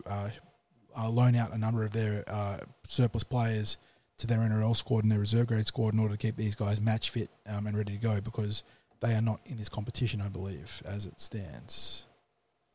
uh, 0.97 1.09
loan 1.09 1.35
out 1.35 1.53
a 1.53 1.57
number 1.57 1.83
of 1.83 1.91
their 1.91 2.23
uh, 2.27 2.57
surplus 2.85 3.23
players 3.23 3.77
to 4.17 4.27
their 4.27 4.39
NRL 4.39 4.75
squad 4.75 5.03
and 5.03 5.11
their 5.11 5.19
reserve 5.19 5.47
grade 5.47 5.65
squad 5.65 5.93
in 5.93 5.99
order 5.99 6.13
to 6.15 6.17
keep 6.17 6.35
these 6.35 6.55
guys 6.55 6.79
match 6.79 7.09
fit 7.09 7.29
um, 7.47 7.65
and 7.65 7.75
ready 7.75 7.93
to 7.93 7.97
go 7.97 8.21
because 8.21 8.63
they 8.99 9.13
are 9.15 9.21
not 9.21 9.41
in 9.45 9.57
this 9.57 9.69
competition, 9.69 10.21
I 10.21 10.29
believe, 10.29 10.81
as 10.85 11.07
it 11.07 11.19
stands. 11.19 12.05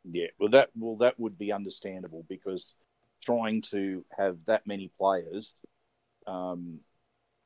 Yeah, 0.04 0.26
well, 0.38 0.50
that 0.50 0.70
well 0.76 0.96
that 0.96 1.18
would 1.18 1.38
be 1.38 1.52
understandable 1.52 2.24
because 2.28 2.74
trying 3.24 3.62
to 3.70 4.04
have 4.16 4.38
that 4.46 4.66
many 4.66 4.90
players, 4.98 5.54
um, 6.26 6.80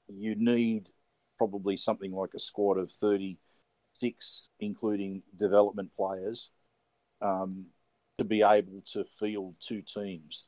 you 0.09 0.35
need 0.35 0.91
probably 1.39 1.77
something 1.77 2.13
like 2.13 2.35
a 2.35 2.39
squad 2.39 2.79
of 2.79 2.91
thirty-six, 2.91 4.49
including 4.61 5.23
development 5.37 5.91
players, 5.97 6.51
um, 7.23 7.67
to 8.19 8.25
be 8.25 8.43
able 8.43 8.83
to 8.93 9.05
field 9.05 9.55
two 9.61 9.83
teams. 9.83 10.45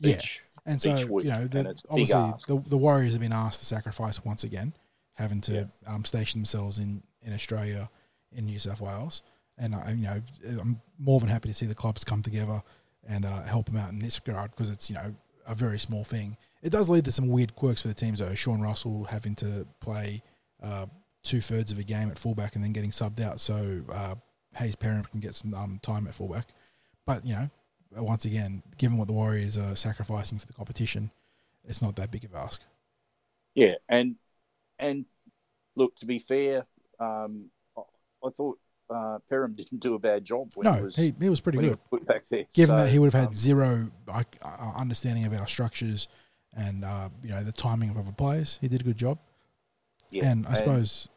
Yeah, 0.00 0.16
each, 0.16 0.40
and 0.66 0.80
so 0.80 1.06
week, 1.06 1.24
you 1.24 1.30
know, 1.30 1.46
the, 1.46 1.82
obviously 1.90 2.32
the, 2.46 2.62
the 2.68 2.76
Warriors 2.76 3.12
have 3.12 3.22
been 3.22 3.32
asked 3.32 3.60
to 3.60 3.66
sacrifice 3.66 4.24
once 4.24 4.44
again, 4.44 4.74
having 5.14 5.40
to 5.42 5.52
Yeah. 5.52 5.64
um, 5.86 6.04
station 6.04 6.40
themselves 6.40 6.78
in, 6.78 7.02
in 7.22 7.32
Australia, 7.32 7.88
in 8.32 8.44
New 8.46 8.58
South 8.58 8.80
Wales, 8.80 9.22
and 9.56 9.74
I, 9.74 9.92
you 9.92 10.04
know, 10.04 10.22
I'm 10.60 10.80
more 10.98 11.18
than 11.20 11.28
happy 11.28 11.48
to 11.48 11.54
see 11.54 11.66
the 11.66 11.74
clubs 11.74 12.04
come 12.04 12.22
together 12.22 12.62
and 13.08 13.24
uh, 13.24 13.42
help 13.44 13.66
them 13.66 13.76
out 13.76 13.90
in 13.90 13.98
this 13.98 14.20
regard 14.26 14.50
because 14.52 14.70
it's 14.70 14.88
you 14.90 14.94
know 14.94 15.14
a 15.46 15.54
very 15.54 15.78
small 15.78 16.04
thing. 16.04 16.36
It 16.62 16.70
does 16.70 16.88
lead 16.88 17.04
to 17.06 17.12
some 17.12 17.28
weird 17.28 17.56
quirks 17.56 17.82
for 17.82 17.88
the 17.88 17.94
teams 17.94 18.18
though. 18.18 18.34
Sean 18.34 18.60
Russell 18.60 19.04
having 19.04 19.34
to 19.36 19.66
play 19.80 20.22
uh, 20.62 20.86
two 21.22 21.40
thirds 21.40 21.72
of 21.72 21.78
a 21.78 21.82
game 21.84 22.10
at 22.10 22.18
fullback 22.18 22.54
and 22.54 22.62
then 22.62 22.72
getting 22.72 22.90
subbed 22.90 23.20
out, 23.20 23.40
so 23.40 23.80
uh, 23.90 24.14
Hayze 24.58 24.76
Perham 24.76 25.10
can 25.10 25.20
get 25.20 25.34
some 25.34 25.54
um, 25.54 25.78
time 25.82 26.06
at 26.06 26.14
fullback. 26.14 26.48
But 27.06 27.24
you 27.24 27.34
know, 27.34 27.50
once 27.92 28.24
again, 28.24 28.62
given 28.76 28.98
what 28.98 29.08
the 29.08 29.14
Warriors 29.14 29.56
are 29.56 29.76
sacrificing 29.76 30.38
for 30.38 30.46
the 30.46 30.52
competition, 30.52 31.10
it's 31.64 31.82
not 31.82 31.96
that 31.96 32.10
big 32.10 32.24
of 32.24 32.34
a 32.34 32.38
ask. 32.38 32.60
Yeah, 33.54 33.74
and 33.88 34.16
and 34.78 35.06
look, 35.76 35.96
to 35.96 36.06
be 36.06 36.18
fair, 36.18 36.66
um, 37.00 37.50
I, 37.76 37.82
I 38.24 38.30
thought 38.30 38.58
uh, 38.90 39.18
Perham 39.30 39.56
didn't 39.56 39.80
do 39.80 39.94
a 39.94 39.98
bad 39.98 40.24
job 40.24 40.52
when 40.54 40.64
No, 40.64 40.72
he 40.74 40.82
was 40.82 40.96
he, 40.96 41.14
he 41.20 41.28
was 41.28 41.40
pretty 41.40 41.58
good. 41.58 41.70
was 41.70 41.78
put 41.90 42.06
back 42.06 42.24
there. 42.30 42.44
Given 42.54 42.76
So, 42.76 42.84
that 42.84 42.90
he 42.90 42.98
would 42.98 43.12
have 43.12 43.20
had 43.20 43.28
um, 43.28 43.34
zero 43.34 43.90
like, 44.06 44.36
uh, 44.42 44.72
understanding 44.76 45.24
of 45.26 45.32
our 45.34 45.46
structures 45.46 46.08
and 46.56 46.84
uh, 46.84 47.08
you 47.22 47.30
know 47.30 47.42
the 47.44 47.52
timing 47.52 47.90
of 47.90 47.98
other 47.98 48.12
players, 48.12 48.58
he 48.60 48.68
did 48.68 48.80
a 48.80 48.84
good 48.84 48.96
job. 48.96 49.18
yeah, 50.10 50.26
and 50.26 50.46
I 50.46 50.54
suppose 50.54 51.08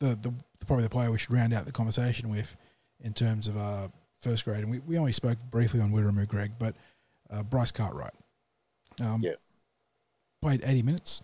the, 0.00 0.16
the 0.20 0.32
probably 0.66 0.84
the 0.84 0.90
player 0.90 1.10
we 1.10 1.18
should 1.18 1.32
round 1.32 1.52
out 1.52 1.64
the 1.64 1.72
conversation 1.72 2.28
with 2.30 2.56
in 3.00 3.12
terms 3.12 3.48
of 3.48 3.56
uh, 3.56 3.88
first 4.22 4.44
grade, 4.44 4.60
and 4.60 4.70
we, 4.70 4.78
we 4.80 4.98
only 4.98 5.12
spoke 5.12 5.38
briefly 5.50 5.80
on 5.80 5.90
Wiremu 5.90 6.26
Greig, 6.28 6.52
but 6.58 6.74
uh, 7.30 7.42
Bryce 7.42 7.72
Cartwright. 7.72 8.14
Um, 9.00 9.20
Yeah. 9.22 9.34
Played 10.40 10.62
80 10.64 10.82
minutes. 10.82 11.22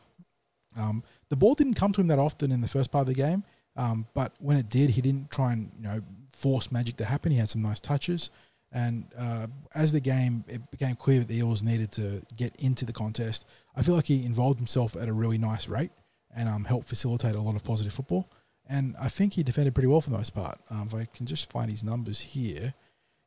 Um, 0.77 1.03
the 1.29 1.37
ball 1.37 1.55
didn't 1.55 1.75
come 1.75 1.93
to 1.93 2.01
him 2.01 2.07
that 2.09 2.21
often 2.21 2.53
in 2.53 2.61
the 2.61 2.69
first 2.69 2.93
part 2.93 3.03
of 3.03 3.09
the 3.09 3.15
game, 3.15 3.43
um, 3.77 4.07
but 4.15 4.33
when 4.39 4.57
it 4.57 4.69
did, 4.69 4.91
he 4.91 5.01
didn't 5.01 5.31
try 5.31 5.53
and 5.53 5.73
you 5.77 5.85
know 5.85 6.01
force 6.33 6.71
magic 6.71 6.97
to 6.99 7.05
happen. 7.05 7.33
He 7.33 7.39
had 7.39 7.51
some 7.51 7.63
nice 7.63 7.81
touches, 7.81 8.31
and 8.71 9.07
uh, 9.19 9.49
as 9.75 9.93
the 9.93 10.01
game 10.01 10.45
it 10.47 10.71
became 10.71 10.95
clear 10.95 11.19
that 11.19 11.29
the 11.29 11.39
Eels 11.39 11.63
needed 11.63 11.91
to 11.93 12.23
get 12.37 12.55
into 12.57 12.85
the 12.85 12.93
contest, 12.93 13.47
I 13.75 13.83
feel 13.83 13.97
like 13.97 14.07
he 14.07 14.25
involved 14.25 14.59
himself 14.59 14.95
at 14.95 15.09
a 15.09 15.13
really 15.13 15.39
nice 15.39 15.69
rate 15.69 15.91
and 16.35 16.49
um, 16.49 16.65
helped 16.65 16.89
facilitate 16.89 17.35
a 17.35 17.41
lot 17.41 17.57
of 17.57 17.65
positive 17.65 17.93
football. 17.93 18.31
And 18.69 18.95
I 19.01 19.09
think 19.09 19.33
he 19.33 19.43
defended 19.43 19.75
pretty 19.75 19.89
well 19.89 20.01
for 20.01 20.11
the 20.11 20.17
most 20.17 20.35
part. 20.35 20.61
Um, 20.71 20.89
if 20.89 20.95
I 20.95 21.07
can 21.07 21.27
just 21.27 21.51
find 21.51 21.71
his 21.71 21.83
numbers 21.83 22.21
here, 22.21 22.75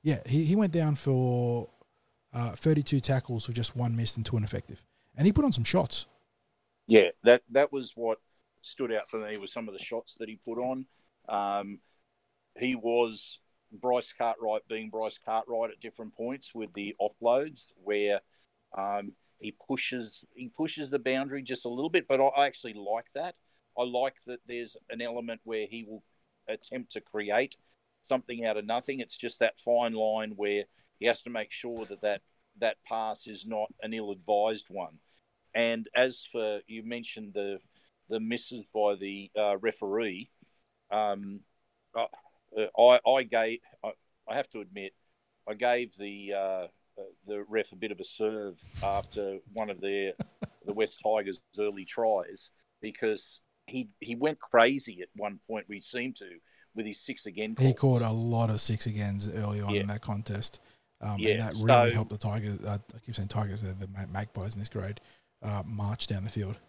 yeah, 0.04 0.20
he, 0.26 0.45
he 0.45 0.56
went 0.56 0.72
down 0.72 0.95
for 0.95 1.70
uh, 2.34 2.52
32 2.52 2.99
tackles 2.99 3.47
with 3.47 3.56
just 3.56 3.76
one 3.76 3.95
missed 3.95 4.18
and 4.18 4.26
two 4.26 4.38
ineffective, 4.38 4.86
and 5.16 5.26
he 5.26 5.34
put 5.34 5.45
on 5.45 5.54
some 5.54 5.64
shots. 5.64 6.08
yeah, 6.88 7.10
that 7.24 7.43
that 7.52 7.72
was 7.72 7.93
what 7.95 8.20
stood 8.62 8.91
out 8.91 9.10
for 9.10 9.20
me 9.20 9.38
was 9.38 9.52
some 9.54 9.68
of 9.68 9.74
the 9.74 9.84
shots 9.84 10.16
that 10.20 10.30
he 10.30 10.38
put 10.45 10.60
on. 10.60 10.86
Um, 11.30 11.80
he 12.58 12.76
was 12.76 13.39
Bryce 13.72 14.14
Cartwright 14.14 14.68
being 14.68 14.89
Bryce 14.89 15.20
Cartwright 15.24 15.72
at 15.72 15.80
different 15.80 16.16
points 16.16 16.54
with 16.54 16.74
the 16.74 16.95
offloads 17.02 17.72
where 17.84 18.22
um, 18.78 19.14
he 19.39 19.56
pushes 19.68 20.26
he 20.36 20.49
pushes 20.49 20.89
the 20.89 20.99
boundary 20.99 21.43
just 21.43 21.66
a 21.66 21.70
little 21.70 21.89
bit, 21.89 22.08
but 22.08 22.20
I 22.20 22.26
I 22.26 22.45
actually 22.47 22.74
like 22.74 23.08
that. 23.16 23.36
I 23.78 23.84
like 23.84 24.16
that 24.28 24.39
there's 24.47 24.76
an 24.89 25.02
element 25.02 25.41
where 25.43 25.66
he 25.70 25.86
will 25.88 26.04
attempt 26.47 26.91
to 26.93 27.02
create 27.02 27.56
something 28.12 28.45
out 28.45 28.57
of 28.57 28.66
nothing. 28.66 28.99
It's 28.99 29.16
just 29.16 29.39
that 29.39 29.57
fine 29.57 29.93
line 29.93 30.34
where 30.36 30.66
he 30.99 31.05
has 31.05 31.22
to 31.22 31.30
make 31.30 31.49
sure 31.49 31.86
that 31.86 32.01
that, 32.01 32.22
that 32.59 32.76
pass 32.86 33.26
is 33.26 33.45
not 33.47 33.74
an 33.82 33.93
ill-advised 33.93 34.66
one. 34.70 34.97
And 35.53 35.88
as 35.95 36.28
for 36.30 36.59
you 36.68 36.84
mentioned 36.84 37.32
the 37.34 37.59
the 38.09 38.20
misses 38.20 38.66
by 38.74 38.95
the 38.95 39.32
uh, 39.38 39.57
referee, 39.57 40.30
um, 40.91 41.39
I, 41.95 42.07
I 42.78 42.99
I 43.09 43.24
gave 43.24 43.59
I, 43.84 43.91
I 44.30 44.36
have 44.36 44.49
to 44.49 44.59
admit 44.59 44.93
I 45.49 45.53
gave 45.53 45.97
the 45.97 46.34
uh, 46.34 46.68
the 47.28 47.43
ref 47.47 47.72
a 47.72 47.76
bit 47.76 47.91
of 47.91 47.99
a 47.99 48.03
serve 48.03 48.57
after 48.84 49.39
one 49.53 49.70
of 49.70 49.80
their 49.82 50.14
the 50.66 50.74
West 50.74 50.99
Tigers' 51.03 51.39
early 51.59 51.86
tries 51.86 52.49
because 52.82 53.41
he 53.68 53.89
he 53.99 54.16
went 54.16 54.39
crazy 54.39 55.01
at 55.01 55.09
one 55.16 55.39
point. 55.47 55.66
We 55.68 55.82
seemed 55.82 56.18
to 56.18 56.30
with 56.76 56.86
his 56.86 57.00
six 57.00 57.26
again. 57.26 57.56
He 57.60 57.74
caught 57.74 58.02
a 58.02 58.12
lot 58.12 58.50
of 58.50 58.62
six 58.62 58.86
agains 58.88 59.28
early 59.30 59.62
on 59.62 59.74
Yeah. 59.74 59.82
in 59.82 59.88
that 59.88 60.02
contest, 60.02 60.60
um, 61.02 61.20
Yeah, 61.20 61.32
and 61.32 61.40
that 61.42 61.54
really 61.56 61.90
so- 61.90 61.94
helped 61.94 62.12
the 62.12 62.18
Tigers. 62.18 62.62
Uh, 62.64 62.78
I 62.96 63.00
keep 63.00 63.16
saying 63.16 63.28
Tigers, 63.30 63.62
they're 63.62 63.74
the 63.74 63.88
Magpies 64.08 64.56
in 64.56 64.60
this 64.62 64.70
grade, 64.70 65.02
uh, 65.42 65.64
march 65.66 66.08
down 66.08 66.24
the 66.24 66.30
field. 66.30 66.60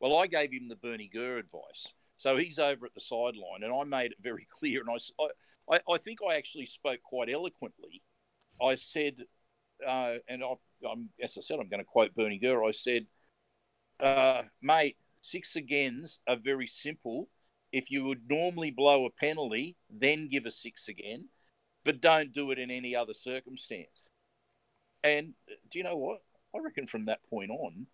Well, 0.00 0.16
I 0.16 0.26
gave 0.26 0.52
him 0.52 0.68
the 0.68 0.76
Bernie 0.76 1.08
Gurr 1.12 1.38
advice. 1.38 1.92
So 2.16 2.36
he's 2.36 2.58
over 2.58 2.84
at 2.86 2.94
the 2.94 3.00
sideline, 3.00 3.62
and 3.62 3.72
I 3.72 3.84
made 3.84 4.12
it 4.12 4.18
very 4.20 4.46
clear. 4.58 4.82
And 4.86 4.98
I, 5.70 5.80
I 5.90 5.98
think 5.98 6.18
I 6.26 6.36
actually 6.36 6.66
spoke 6.66 7.00
quite 7.02 7.30
eloquently. 7.30 8.02
I 8.62 8.74
said, 8.74 9.24
uh, 9.86 10.16
and 10.28 10.44
I, 10.44 10.54
I'm, 10.86 11.08
as 11.22 11.38
I 11.38 11.40
said, 11.40 11.58
I'm 11.60 11.68
going 11.68 11.80
to 11.80 11.84
quote 11.84 12.14
Bernie 12.14 12.38
Gurr. 12.38 12.62
I 12.64 12.72
said, 12.72 13.06
uh, 14.00 14.42
mate, 14.60 14.96
six 15.20 15.56
agains 15.56 16.20
are 16.26 16.36
very 16.36 16.66
simple. 16.66 17.28
If 17.72 17.90
you 17.90 18.04
would 18.04 18.28
normally 18.28 18.70
blow 18.70 19.06
a 19.06 19.10
penalty, 19.10 19.76
then 19.90 20.28
give 20.28 20.46
a 20.46 20.50
six 20.50 20.88
again, 20.88 21.28
but 21.84 22.00
don't 22.00 22.32
do 22.32 22.50
it 22.50 22.58
in 22.58 22.70
any 22.70 22.96
other 22.96 23.14
circumstance. 23.14 24.08
And 25.02 25.34
uh, 25.50 25.54
do 25.70 25.78
you 25.78 25.84
know 25.84 25.96
what? 25.96 26.22
I 26.54 26.58
reckon 26.58 26.86
from 26.86 27.06
that 27.06 27.20
point 27.30 27.50
on, 27.50 27.86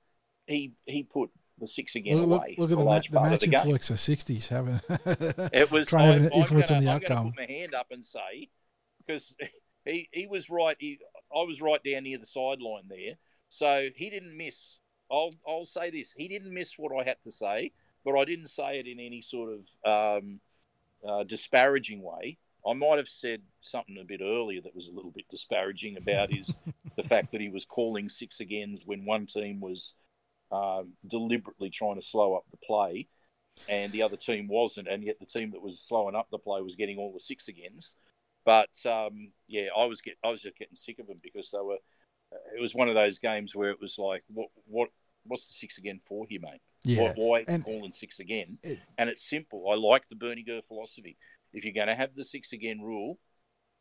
he 0.47 0.73
he 0.87 1.03
put 1.03 1.31
the 1.59 1.67
six 1.67 1.95
again 1.95 2.17
look, 2.17 2.41
away. 2.41 2.55
look 2.59 2.71
at 2.71 2.77
the, 2.77 2.85
ma- 2.85 2.91
large 2.91 3.11
the 3.11 3.21
match 3.21 3.41
the 3.41 3.47
game. 3.49 3.75
of 3.75 4.01
sixties 4.01 4.49
having 4.49 4.81
It 5.53 5.71
was 5.71 5.87
trying 5.87 6.07
to 6.07 6.13
have 6.13 6.23
I, 6.23 6.27
an 6.27 6.33
I'm 6.33 6.41
influence 6.41 6.69
gonna, 6.69 6.79
on 6.79 6.85
the 6.85 6.91
I'm 6.91 6.97
outcome. 6.97 7.33
put 7.33 7.37
my 7.37 7.47
hand 7.47 7.75
up 7.75 7.87
and 7.91 8.05
say 8.05 8.49
because 9.07 9.35
he 9.85 10.09
he 10.13 10.27
was 10.27 10.51
right. 10.51 10.77
He, 10.79 10.99
I 11.35 11.43
was 11.43 11.61
right 11.61 11.83
down 11.83 12.05
near 12.05 12.19
the 12.19 12.27
sideline 12.27 12.89
there, 12.89 13.15
so 13.49 13.89
he 13.95 14.11
didn't 14.11 14.37
miss. 14.37 14.79
I'll 15.11 15.33
I'll 15.47 15.67
say 15.67 15.91
this: 15.91 16.13
he 16.17 16.29
didn't 16.29 16.53
miss 16.53 16.75
what 16.79 16.93
I 16.99 17.05
had 17.09 17.17
to 17.25 17.33
say, 17.33 17.73
but 18.07 18.17
I 18.17 18.25
didn't 18.25 18.49
say 18.49 18.79
it 18.79 18.87
in 18.87 19.01
any 19.01 19.21
sort 19.21 19.51
of 19.53 20.23
um, 20.23 20.41
uh, 21.07 21.25
disparaging 21.25 22.01
way. 22.01 22.39
I 22.67 22.73
might 22.73 22.99
have 22.99 23.09
said 23.09 23.43
something 23.61 23.99
a 24.01 24.05
bit 24.05 24.21
earlier 24.23 24.61
that 24.63 24.77
was 24.77 24.87
a 24.89 24.93
little 24.93 25.11
bit 25.11 25.27
disparaging 25.29 25.97
about 25.97 26.33
his 26.33 26.55
the 26.97 27.03
fact 27.03 27.33
that 27.33 27.41
he 27.41 27.49
was 27.49 27.65
calling 27.67 28.09
six 28.09 28.39
agains 28.39 28.81
when 28.87 29.05
one 29.05 29.27
team 29.27 29.61
was 29.61 29.93
um, 30.53 30.93
deliberately 31.09 31.69
trying 31.69 32.01
to 32.01 32.07
slow 32.07 32.35
up 32.35 32.45
the 32.53 32.57
play, 32.59 33.09
and 33.69 33.93
the 33.93 34.03
other 34.03 34.17
team 34.17 34.47
wasn't, 34.47 34.87
and 34.87 35.03
yet 35.03 35.17
the 35.19 35.27
team 35.27 35.51
that 35.51 35.63
was 35.63 35.81
slowing 35.81 36.15
up 36.15 36.29
the 36.31 36.39
play 36.39 36.63
was 36.63 36.77
getting 36.77 36.99
all 36.99 37.13
the 37.13 37.21
six 37.21 37.49
agains. 37.49 37.93
But 38.45 38.71
um, 38.87 39.33
yeah, 39.49 39.67
I 39.77 39.87
was 39.87 40.01
get 40.01 40.15
I 40.25 40.31
was 40.31 40.43
just 40.43 40.57
getting 40.57 40.77
sick 40.77 41.01
of 41.01 41.09
them 41.09 41.19
because 41.23 41.51
they 41.51 41.59
were. 41.59 41.79
It 42.57 42.61
was 42.61 42.75
one 42.75 42.89
of 42.89 42.95
those 42.95 43.19
games 43.19 43.55
where 43.55 43.71
it 43.71 43.81
was 43.81 43.99
like, 43.99 44.23
what 44.29 44.49
what 44.67 44.91
what's 45.27 45.49
the 45.49 45.55
six 45.55 45.79
again 45.79 46.01
for 46.07 46.25
here, 46.29 46.41
mate? 46.41 46.61
Yeah. 46.87 47.13
Why, 47.17 47.41
why 47.41 47.45
and- 47.49 47.65
calling 47.65 47.93
six 47.93 48.21
again? 48.21 48.59
It- 48.63 48.81
and 48.99 49.09
it's 49.11 49.29
simple. 49.29 49.65
I 49.71 49.75
like 49.75 50.09
the 50.09 50.17
Bernie 50.17 50.43
Gurr 50.43 50.61
philosophy. 50.67 51.17
If 51.53 51.65
you're 51.65 51.75
going 51.75 51.89
to 51.89 51.95
have 51.95 52.15
the 52.15 52.25
six 52.25 52.53
again 52.53 52.81
rule, 52.81 53.19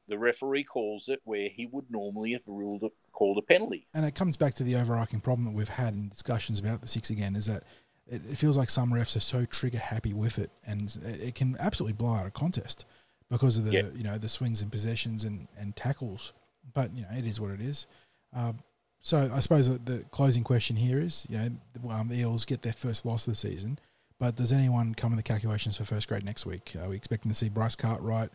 the 0.08 0.18
referee 0.18 0.64
calls 0.64 1.10
it 1.10 1.20
where 1.24 1.50
he 1.50 1.66
would 1.66 1.86
normally 1.90 2.34
have 2.34 2.44
ruled 2.46 2.84
it, 2.84 2.92
called 3.12 3.38
a 3.38 3.42
penalty. 3.42 3.88
And 3.94 4.06
it 4.06 4.16
comes 4.16 4.38
back 4.38 4.54
to 4.56 4.64
the 4.64 4.76
overarching 4.76 5.20
problem 5.20 5.46
that 5.46 5.54
we've 5.54 5.68
had 5.68 5.94
in 5.94 6.10
discussions 6.10 6.60
about 6.60 6.82
the 6.82 6.88
six 6.88 7.10
again 7.10 7.36
is 7.36 7.48
that 7.48 7.64
it, 8.08 8.22
it 8.30 8.38
feels 8.38 8.56
like 8.56 8.70
some 8.70 8.92
refs 8.92 9.16
are 9.16 9.20
so 9.22 9.46
trigger 9.46 9.80
happy 9.80 10.14
with 10.14 10.38
it, 10.38 10.52
and 10.66 10.96
it, 11.04 11.34
can 11.36 11.56
absolutely 11.60 11.94
blow 11.94 12.14
out 12.14 12.28
a 12.28 12.32
contest 12.32 12.86
because 13.32 13.58
of 13.58 13.66
the 13.66 13.72
Yeah. 13.72 13.88
you 13.96 14.04
know 14.04 14.20
the 14.20 14.30
swings 14.30 14.62
and 14.62 14.72
possessions 14.72 15.24
and, 15.24 15.48
and 15.58 15.76
tackles. 15.76 16.32
But 16.74 16.96
you 16.96 17.02
know 17.02 17.10
it 17.18 17.26
is 17.26 17.42
what 17.42 17.52
it 17.52 17.62
is. 17.62 17.88
Um, 18.32 18.60
so 19.06 19.30
I 19.32 19.40
suppose 19.40 19.70
the 19.70 20.04
closing 20.10 20.44
question 20.44 20.76
here 20.76 21.00
is 21.00 21.28
you 21.30 21.38
know 21.38 21.50
the, 21.74 21.88
um, 21.90 22.08
the 22.08 22.16
Eels 22.16 22.44
get 22.44 22.64
their 22.64 22.74
first 22.74 23.06
loss 23.06 23.28
of 23.28 23.34
the 23.34 23.38
season, 23.38 23.78
but 24.20 24.36
does 24.36 24.52
anyone 24.52 24.96
come 24.96 25.12
in 25.12 25.18
the 25.18 25.22
calculations 25.22 25.78
for 25.78 25.86
first 25.86 26.08
grade 26.08 26.26
next 26.26 26.48
week? 26.48 26.76
Are 26.82 26.90
we 26.90 26.96
expecting 26.96 27.30
to 27.30 27.36
see 27.36 27.48
Bryce 27.48 27.76
Cartwright? 27.76 28.32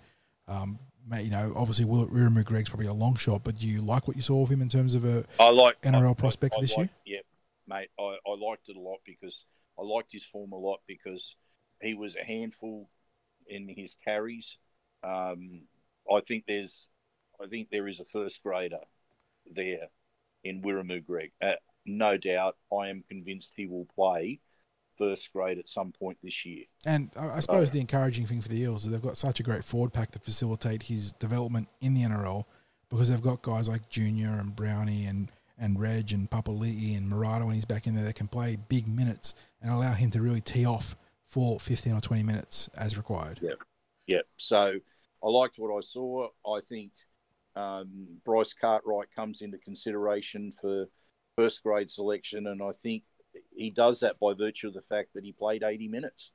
Um, 0.46 0.78
mate, 1.04 1.24
you 1.24 1.30
know, 1.32 1.52
obviously 1.56 1.86
Will 1.86 2.06
Wiremu 2.06 2.44
Greig's 2.44 2.68
probably 2.70 2.86
a 2.86 2.92
long 2.92 3.16
shot, 3.16 3.42
but 3.42 3.58
do 3.58 3.66
you 3.66 3.82
like 3.82 4.06
what 4.06 4.14
you 4.14 4.22
saw 4.22 4.44
of 4.44 4.48
him 4.48 4.62
in 4.62 4.68
terms 4.68 4.94
of 4.94 5.04
a 5.04 5.24
I 5.40 5.50
like 5.50 5.80
NRL 5.82 6.12
I- 6.12 6.14
prospect 6.14 6.54
I, 6.56 6.60
this 6.60 6.76
like, 6.76 6.90
Yeah, 7.04 7.18
mate, 7.66 7.90
I, 7.98 8.18
I 8.24 8.36
liked 8.40 8.68
it 8.68 8.76
a 8.76 8.80
lot 8.80 8.98
because 9.04 9.44
I 9.76 9.82
liked 9.82 10.12
his 10.12 10.24
form 10.24 10.52
a 10.52 10.56
lot 10.56 10.82
because 10.86 11.34
he 11.82 11.94
was 11.94 12.14
a 12.14 12.24
handful 12.24 12.88
in 13.48 13.68
his 13.68 13.96
carries. 14.04 14.56
Um, 15.02 15.62
I 16.08 16.20
think 16.28 16.44
there's, 16.46 16.86
I 17.42 17.48
think 17.48 17.70
there 17.70 17.88
is 17.88 17.98
a 17.98 18.04
first 18.04 18.40
grader 18.44 18.84
there 19.52 19.88
in 20.44 20.62
Wiremu 20.62 21.04
Greig. 21.04 21.32
Uh, 21.42 21.52
no 21.86 22.16
doubt, 22.16 22.56
I 22.72 22.88
am 22.88 23.04
convinced 23.08 23.52
he 23.56 23.66
will 23.66 23.86
play 23.94 24.40
first 24.98 25.32
grade 25.32 25.58
at 25.58 25.68
some 25.68 25.92
point 25.92 26.18
this 26.22 26.44
year. 26.44 26.64
And 26.84 27.10
I, 27.16 27.36
I 27.36 27.40
suppose 27.40 27.72
the 27.72 27.80
encouraging 27.80 28.26
thing 28.26 28.40
for 28.42 28.48
the 28.48 28.60
Eels 28.60 28.84
is 28.84 28.92
they've 28.92 29.00
got 29.00 29.16
such 29.16 29.40
a 29.40 29.42
great 29.42 29.64
forward 29.64 29.92
pack 29.92 30.10
to 30.12 30.18
facilitate 30.18 30.84
his 30.84 31.12
development 31.12 31.68
in 31.80 31.94
the 31.94 32.02
NRL 32.02 32.44
because 32.90 33.08
they've 33.08 33.22
got 33.22 33.40
guys 33.40 33.68
like 33.68 33.88
Junior 33.88 34.28
and 34.28 34.54
Brownie 34.54 35.06
and, 35.06 35.30
and 35.58 35.80
Reg 35.80 36.12
and 36.12 36.30
Papali'i 36.30 36.96
and 36.96 37.10
Marata 37.10 37.46
when 37.46 37.54
he's 37.54 37.64
back 37.64 37.86
in 37.86 37.94
there 37.94 38.04
that 38.04 38.14
can 38.14 38.28
play 38.28 38.58
big 38.68 38.86
minutes 38.86 39.34
and 39.62 39.72
allow 39.72 39.94
him 39.94 40.10
to 40.10 40.20
really 40.20 40.40
tee 40.42 40.66
off 40.66 40.96
for 41.26 41.58
15 41.58 41.94
or 41.94 42.00
20 42.00 42.22
minutes 42.22 42.68
as 42.76 42.96
required. 42.96 43.38
Yeah. 43.40 43.54
Yeah. 44.06 44.22
So 44.36 44.74
I 45.22 45.28
liked 45.28 45.58
what 45.58 45.74
I 45.74 45.80
saw. 45.80 46.28
I 46.46 46.60
think 46.68 46.90
um, 47.56 48.06
Bryce 48.24 48.54
Cartwright 48.54 49.08
comes 49.14 49.42
into 49.42 49.58
consideration 49.58 50.52
for 50.60 50.86
first 51.36 51.62
grade 51.62 51.90
selection, 51.90 52.46
and 52.46 52.62
I 52.62 52.72
think 52.82 53.02
he 53.54 53.70
does 53.70 54.00
that 54.00 54.18
by 54.20 54.34
virtue 54.34 54.68
of 54.68 54.74
the 54.74 54.82
fact 54.82 55.10
that 55.14 55.24
he 55.24 55.32
played 55.32 55.62
80 55.62 55.88
minutes 55.88 56.32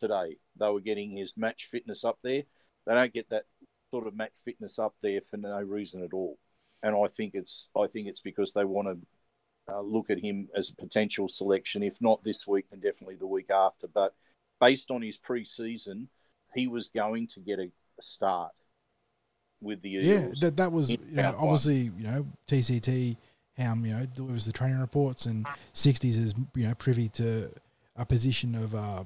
today. 0.00 0.36
They 0.58 0.68
were 0.68 0.80
getting 0.80 1.16
his 1.16 1.36
match 1.36 1.68
fitness 1.70 2.04
up 2.04 2.18
there. 2.22 2.42
They 2.86 2.94
don't 2.94 3.12
get 3.12 3.30
that 3.30 3.44
sort 3.90 4.06
of 4.06 4.16
match 4.16 4.32
fitness 4.44 4.78
up 4.78 4.94
there 5.02 5.20
for 5.20 5.36
no 5.36 5.60
reason 5.60 6.02
at 6.02 6.12
all. 6.12 6.38
And 6.82 6.96
I 6.96 7.06
think 7.08 7.34
it's 7.34 7.68
I 7.76 7.86
think 7.86 8.08
it's 8.08 8.20
because 8.20 8.52
they 8.52 8.64
want 8.64 8.88
to 8.88 9.72
uh, 9.72 9.80
look 9.80 10.10
at 10.10 10.18
him 10.18 10.48
as 10.56 10.70
a 10.70 10.74
potential 10.74 11.28
selection, 11.28 11.82
if 11.82 12.00
not 12.00 12.24
this 12.24 12.46
week, 12.46 12.66
then 12.70 12.80
definitely 12.80 13.14
the 13.14 13.26
week 13.26 13.50
after. 13.50 13.86
But 13.86 14.14
based 14.60 14.90
on 14.90 15.02
his 15.02 15.16
pre-season, 15.16 16.08
he 16.54 16.66
was 16.66 16.88
going 16.88 17.28
to 17.28 17.40
get 17.40 17.60
a, 17.60 17.70
a 17.98 18.02
start 18.02 18.52
with 19.62 19.80
the 19.82 19.90
Eagles. 19.90 20.06
Yeah, 20.40 20.46
that, 20.46 20.56
that 20.56 20.72
was, 20.72 20.90
you 20.90 20.98
know, 21.12 21.34
obviously, 21.38 21.90
you 21.96 22.04
know, 22.04 22.26
TCT, 22.48 23.16
Ham, 23.56 23.84
you 23.84 23.92
know, 23.92 24.06
delivers 24.06 24.44
the 24.46 24.52
training 24.52 24.78
reports 24.80 25.26
and 25.26 25.46
60s 25.74 26.04
is, 26.16 26.34
you 26.54 26.68
know, 26.68 26.74
privy 26.74 27.08
to 27.10 27.50
a 27.96 28.04
position 28.04 28.54
of, 28.54 28.74
uh, 28.74 29.04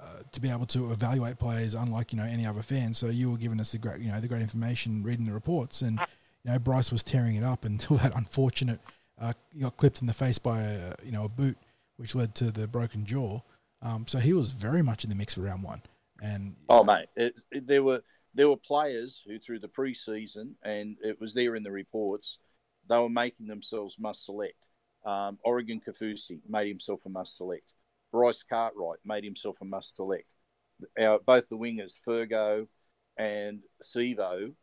uh, 0.00 0.06
to 0.32 0.40
be 0.40 0.50
able 0.50 0.66
to 0.66 0.90
evaluate 0.92 1.38
players 1.38 1.74
unlike, 1.74 2.12
you 2.12 2.18
know, 2.18 2.24
any 2.24 2.46
other 2.46 2.62
fan. 2.62 2.92
So 2.92 3.08
you 3.08 3.30
were 3.30 3.38
giving 3.38 3.60
us 3.60 3.72
the 3.72 3.78
great, 3.78 4.00
you 4.00 4.10
know, 4.10 4.20
the 4.20 4.28
great 4.28 4.42
information, 4.42 5.02
reading 5.02 5.26
the 5.26 5.32
reports 5.32 5.80
and, 5.82 5.98
you 6.44 6.52
know, 6.52 6.58
Bryce 6.58 6.92
was 6.92 7.02
tearing 7.02 7.36
it 7.36 7.44
up 7.44 7.64
until 7.70 7.96
that 7.98 8.14
unfortunate, 8.14 8.80
uh, 9.20 9.32
he 9.54 9.60
got 9.60 9.76
clipped 9.76 10.00
in 10.00 10.06
the 10.06 10.12
face 10.14 10.38
by 10.38 10.62
a, 10.62 10.94
you 11.04 11.12
know, 11.12 11.24
a 11.24 11.28
boot, 11.28 11.56
which 11.96 12.14
led 12.14 12.34
to 12.36 12.50
the 12.50 12.66
broken 12.66 13.06
jaw. 13.06 13.40
Um, 13.80 14.06
so 14.08 14.18
he 14.18 14.32
was 14.32 14.50
very 14.52 14.82
much 14.82 15.04
in 15.04 15.10
the 15.10 15.16
mix 15.16 15.34
for 15.34 15.42
round 15.42 15.62
one. 15.62 15.80
And 16.22 16.56
Oh 16.68 16.84
mate, 16.84 17.06
it, 17.16 17.34
it- 17.50 17.66
there 17.66 17.82
were 17.82 18.02
there 18.34 18.48
were 18.48 18.56
players 18.56 19.22
who 19.26 19.38
through 19.38 19.60
the 19.60 19.68
pre-season, 19.68 20.56
and 20.62 20.96
it 21.02 21.20
was 21.20 21.34
there 21.34 21.54
in 21.54 21.62
the 21.62 21.70
reports, 21.70 22.38
they 22.88 22.98
were 22.98 23.08
making 23.08 23.46
themselves 23.46 23.96
must 23.98 24.24
select. 24.24 24.58
Um, 25.04 25.38
Oregon 25.44 25.80
Kaufusi 25.86 26.40
made 26.48 26.68
himself 26.68 27.00
a 27.06 27.08
must 27.08 27.36
select. 27.36 27.72
Bryce 28.10 28.42
Cartwright 28.42 29.00
made 29.04 29.24
himself 29.24 29.58
a 29.60 29.64
must 29.64 29.96
select. 29.96 30.26
Our, 30.98 31.20
both 31.20 31.48
the 31.48 31.56
wingers, 31.56 31.94
Fergo 32.06 32.66
and 33.16 33.60
Sivo, 33.82 34.54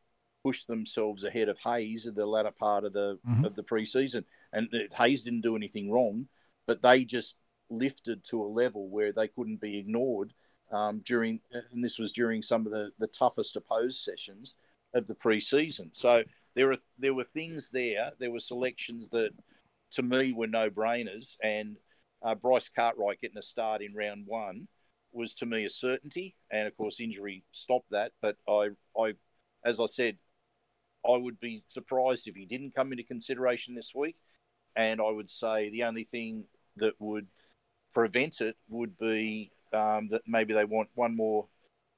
pushed 0.44 0.68
themselves 0.68 1.24
ahead 1.24 1.50
of 1.50 1.58
Haze 1.60 2.08
in 2.08 2.16
the 2.16 2.26
latter 2.26 2.52
part 2.52 2.84
of 2.84 2.94
the 2.94 3.20
Mhm. 3.26 3.46
of 3.46 3.56
the 3.56 3.64
pre-season. 3.64 4.26
And 4.52 4.74
it- 4.74 4.94
Hayes 4.96 5.24
didn't 5.24 5.42
do 5.42 5.56
anything 5.56 5.92
wrong, 5.92 6.28
but 6.66 6.82
they 6.82 7.06
just 7.06 7.38
lifted 7.70 8.24
to 8.26 8.44
a 8.44 8.46
level 8.48 8.90
where 8.90 9.14
they 9.14 9.28
couldn't 9.28 9.62
be 9.62 9.78
ignored 9.78 10.34
um, 10.72 11.02
during, 11.06 11.40
and 11.52 11.84
this 11.84 12.00
was 12.00 12.14
during 12.14 12.42
some 12.42 12.66
of 12.66 12.72
the, 12.72 12.92
the 13.00 13.08
toughest 13.08 13.56
opposed 13.56 14.04
sessions 14.04 14.56
of 14.94 15.08
the 15.08 15.16
pre-season. 15.16 15.90
So 15.94 16.24
there 16.56 16.72
are 16.72 16.78
there 17.00 17.14
were 17.14 17.24
things 17.24 17.70
there. 17.70 18.12
There 18.20 18.32
were 18.32 18.40
selections 18.40 19.10
that, 19.12 19.32
to 19.92 20.04
me, 20.04 20.34
were 20.34 20.48
no 20.48 20.70
brainers. 20.70 21.38
And 21.42 21.78
uh, 22.24 22.36
Bryce 22.36 22.70
Cartwright 22.70 23.22
getting 23.22 23.38
a 23.38 23.44
start 23.44 23.82
in 23.82 23.94
round 23.94 24.26
one 24.28 24.68
was 25.14 25.34
to 25.36 25.46
me 25.46 25.66
a 25.66 25.70
certainty. 25.70 26.36
And 26.52 26.68
of 26.68 26.76
course, 26.76 27.00
injury 27.00 27.44
stopped 27.52 27.92
that. 27.92 28.12
But 28.22 28.38
I, 28.48 28.70
I, 28.98 29.14
as 29.66 29.80
I 29.80 29.86
said, 29.88 30.18
I 31.06 31.18
would 31.18 31.40
be 31.40 31.64
surprised 31.68 32.28
if 32.28 32.36
he 32.36 32.46
didn't 32.46 32.76
come 32.76 32.92
into 32.92 33.04
consideration 33.04 33.76
this 33.76 33.94
week. 33.96 34.18
And 34.76 35.02
I 35.02 35.10
would 35.10 35.30
say 35.30 35.70
the 35.70 35.84
only 35.84 36.06
thing 36.06 36.46
that 36.78 36.94
would 37.00 37.28
prevent 37.94 38.40
it 38.40 38.56
would 38.70 38.98
be 38.98 39.52
um, 39.74 40.10
that 40.12 40.22
maybe 40.28 40.54
they 40.54 40.66
want 40.66 40.90
one 40.96 41.16
more 41.16 41.48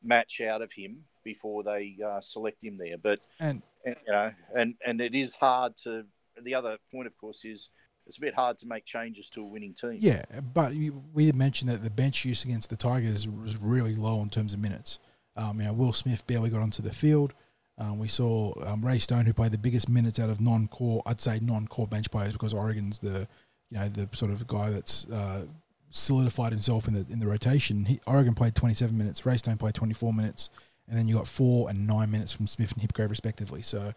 match 0.03 0.41
out 0.41 0.61
of 0.61 0.71
him 0.71 1.05
before 1.23 1.63
they 1.63 1.97
uh, 2.05 2.21
select 2.21 2.63
him 2.63 2.77
there. 2.77 2.97
But 2.97 3.19
and 3.39 3.61
and, 3.85 3.95
you 4.05 4.13
know, 4.13 4.31
and 4.55 4.75
and 4.85 5.01
it 5.01 5.15
is 5.15 5.35
hard 5.35 5.77
to. 5.83 6.03
The 6.41 6.55
other 6.55 6.77
point, 6.91 7.05
of 7.05 7.15
course, 7.15 7.45
is 7.45 7.69
it's 8.07 8.17
a 8.17 8.21
bit 8.21 8.33
hard 8.33 8.57
to 8.59 8.65
make 8.65 8.85
changes 8.85 9.29
to 9.29 9.41
a 9.41 9.45
winning 9.45 9.75
team. 9.75 9.97
Yeah, 9.99 10.23
but 10.53 10.73
we 10.73 11.25
did 11.25 11.35
mention 11.35 11.67
that 11.67 11.83
the 11.83 11.91
bench 11.91 12.25
use 12.25 12.43
against 12.43 12.71
the 12.71 12.75
Tigers 12.75 13.27
was 13.27 13.55
really 13.61 13.95
low 13.95 14.21
in 14.23 14.29
terms 14.29 14.53
of 14.53 14.59
minutes. 14.59 14.97
Um, 15.35 15.59
you 15.59 15.67
know, 15.67 15.73
Will 15.73 15.93
Smith 15.93 16.25
barely 16.25 16.49
got 16.49 16.61
onto 16.61 16.81
the 16.81 16.91
field. 16.91 17.33
Um, 17.77 17.99
we 17.99 18.07
saw 18.07 18.53
um, 18.65 18.83
Ray 18.85 18.99
Stone, 18.99 19.25
who 19.25 19.33
played 19.33 19.51
the 19.51 19.57
biggest 19.57 19.89
minutes 19.89 20.19
out 20.19 20.29
of 20.29 20.41
non-core, 20.41 21.01
I'd 21.05 21.21
say 21.21 21.39
non-core 21.39 21.87
bench 21.87 22.11
players, 22.11 22.33
because 22.33 22.53
Oregon's 22.53 22.99
the, 22.99 23.27
you 23.69 23.79
know, 23.79 23.87
the 23.87 24.09
sort 24.11 24.31
of 24.31 24.45
guy 24.47 24.69
that's 24.69 25.05
uh, 25.09 25.45
solidified 25.93 26.51
himself 26.51 26.87
in 26.87 26.93
the 26.95 27.05
in 27.09 27.19
the 27.19 27.27
rotation. 27.27 27.85
He, 27.85 27.99
Oregon 28.05 28.33
played 28.33 28.55
27 28.55 28.97
minutes, 28.97 29.25
Ray 29.25 29.37
Stone 29.37 29.57
played 29.57 29.75
24 29.75 30.11
minutes, 30.11 30.49
and 30.87 30.97
then 30.97 31.07
you 31.07 31.15
got 31.15 31.27
four 31.27 31.69
and 31.69 31.87
nine 31.87 32.09
minutes 32.11 32.33
from 32.33 32.47
Smith 32.47 32.73
and 32.73 32.81
Hipgrave 32.81 33.09
respectively. 33.09 33.61
So 33.61 33.93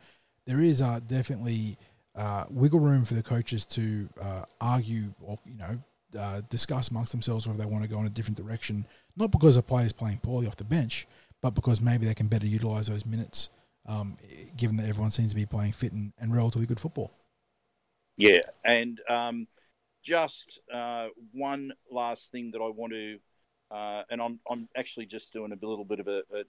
there 0.47 0.61
is 0.61 0.82
uh, 0.82 1.01
definitely 1.07 1.78
uh, 2.14 2.44
wiggle 2.51 2.80
room 2.80 3.05
for 3.05 3.14
the 3.14 3.22
coaches 3.22 3.64
to 3.66 4.09
uh, 4.20 4.42
argue 4.61 5.14
or 5.22 5.38
you 5.47 5.57
know 5.57 5.82
uh, 6.18 6.42
discuss 6.51 6.90
amongst 6.90 7.12
themselves 7.12 7.47
whether 7.47 7.59
they 7.59 7.66
want 7.66 7.82
to 7.82 7.88
go 7.88 7.99
in 7.99 8.07
a 8.07 8.11
different 8.11 8.36
direction. 8.36 8.86
Not 9.16 9.32
because 9.32 9.57
a 9.57 9.62
player 9.62 9.86
is 9.86 9.92
playing 9.92 10.18
poorly 10.18 10.47
off 10.47 10.57
the 10.57 10.64
bench, 10.64 11.07
but 11.40 11.51
because 11.55 11.80
maybe 11.80 12.07
they 12.07 12.14
can 12.14 12.28
better 12.28 12.47
utilize 12.47 12.88
those 12.88 13.07
minutes, 13.07 13.49
um, 13.86 14.18
given 14.57 14.76
that 14.76 14.86
everyone 14.86 15.11
seems 15.11 15.30
to 15.30 15.36
be 15.36 15.47
playing 15.47 15.72
fit 15.72 15.92
and, 15.92 16.12
and 16.18 16.34
relatively 16.34 16.66
good 16.66 16.80
football. 16.80 17.11
Yeah, 18.18 18.40
and 18.64 19.01
um, 19.09 19.47
just 20.07 20.61
uh, 20.73 21.09
one 21.33 21.73
last 21.91 22.31
thing 22.31 22.53
that 22.53 22.61
I 22.61 22.69
want 22.69 22.93
to, 22.93 23.19
uh, 23.71 24.03
and 24.09 24.23
I'm 24.23 24.39
I'm 24.49 24.69
actually 24.77 25.07
just 25.07 25.33
doing 25.33 25.53
a 25.53 25.67
little 25.67 25.85
bit 25.85 26.01
of 26.01 26.07
a, 26.07 26.23
a, 26.33 26.45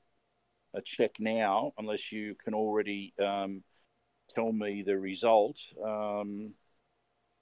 a 0.76 0.82
check 0.82 1.12
now, 1.20 1.74
unless 1.78 2.12
you 2.12 2.36
can 2.44 2.54
already 2.54 3.14
um, 3.20 3.64
tell 4.30 4.52
me 4.52 4.84
the 4.86 4.98
result. 4.98 5.58
Um, 5.84 6.54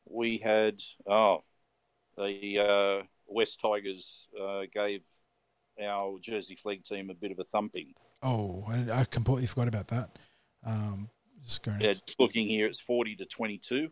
we 0.10 0.38
had 0.38 0.82
oh, 1.06 1.44
the 2.18 2.60
uh, 2.60 3.06
West 3.28 3.60
Tigers 3.62 4.28
uh, 4.42 4.62
gave 4.74 5.02
our 5.84 6.18
Jersey 6.22 6.58
Flegg 6.64 6.86
team 6.86 7.10
a 7.10 7.14
bit 7.14 7.32
of 7.32 7.40
a 7.40 7.44
thumping. 7.44 7.94
Oh, 8.24 8.64
I, 8.70 9.02
I 9.02 9.04
completely 9.04 9.48
forgot 9.48 9.68
about 9.68 9.90
that. 9.90 10.18
Um, 10.66 11.10
just 11.44 11.62
going. 11.62 11.82
Yeah, 11.82 11.92
just 11.92 12.20
looking 12.20 12.48
here, 12.48 12.68
it's 12.68 12.80
40 12.80 13.18
to 13.18 13.26
22. 13.26 13.90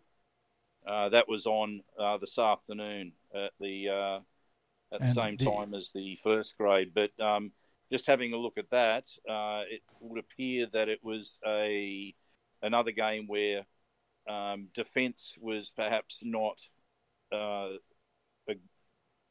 Uh, 0.86 1.10
that 1.10 1.28
was 1.30 1.46
on 1.46 1.82
uh, 1.98 2.18
this 2.18 2.38
afternoon 2.38 3.14
at 3.34 3.52
the 3.60 3.90
uh, 3.90 4.20
at 4.94 5.00
the 5.00 5.06
And 5.06 5.16
same 5.16 5.38
the- 5.38 5.46
time 5.46 5.74
as 5.74 5.92
the 5.92 6.18
first 6.24 6.58
grade. 6.58 6.94
But 6.94 7.18
um, 7.20 7.52
just 7.92 8.06
having 8.08 8.34
a 8.34 8.38
look 8.38 8.58
at 8.58 8.70
that, 8.72 9.06
uh, 9.30 9.64
it 9.70 9.82
would 10.00 10.20
appear 10.20 10.68
that 10.74 10.90
it 10.90 11.04
was 11.04 11.38
a 11.46 12.14
another 12.62 12.92
game 12.92 13.28
where 13.28 13.66
um, 14.28 14.68
defence 14.74 15.36
was 15.40 15.72
perhaps 15.76 16.20
not 16.24 16.60
uh, 17.32 17.74
a, 18.50 18.56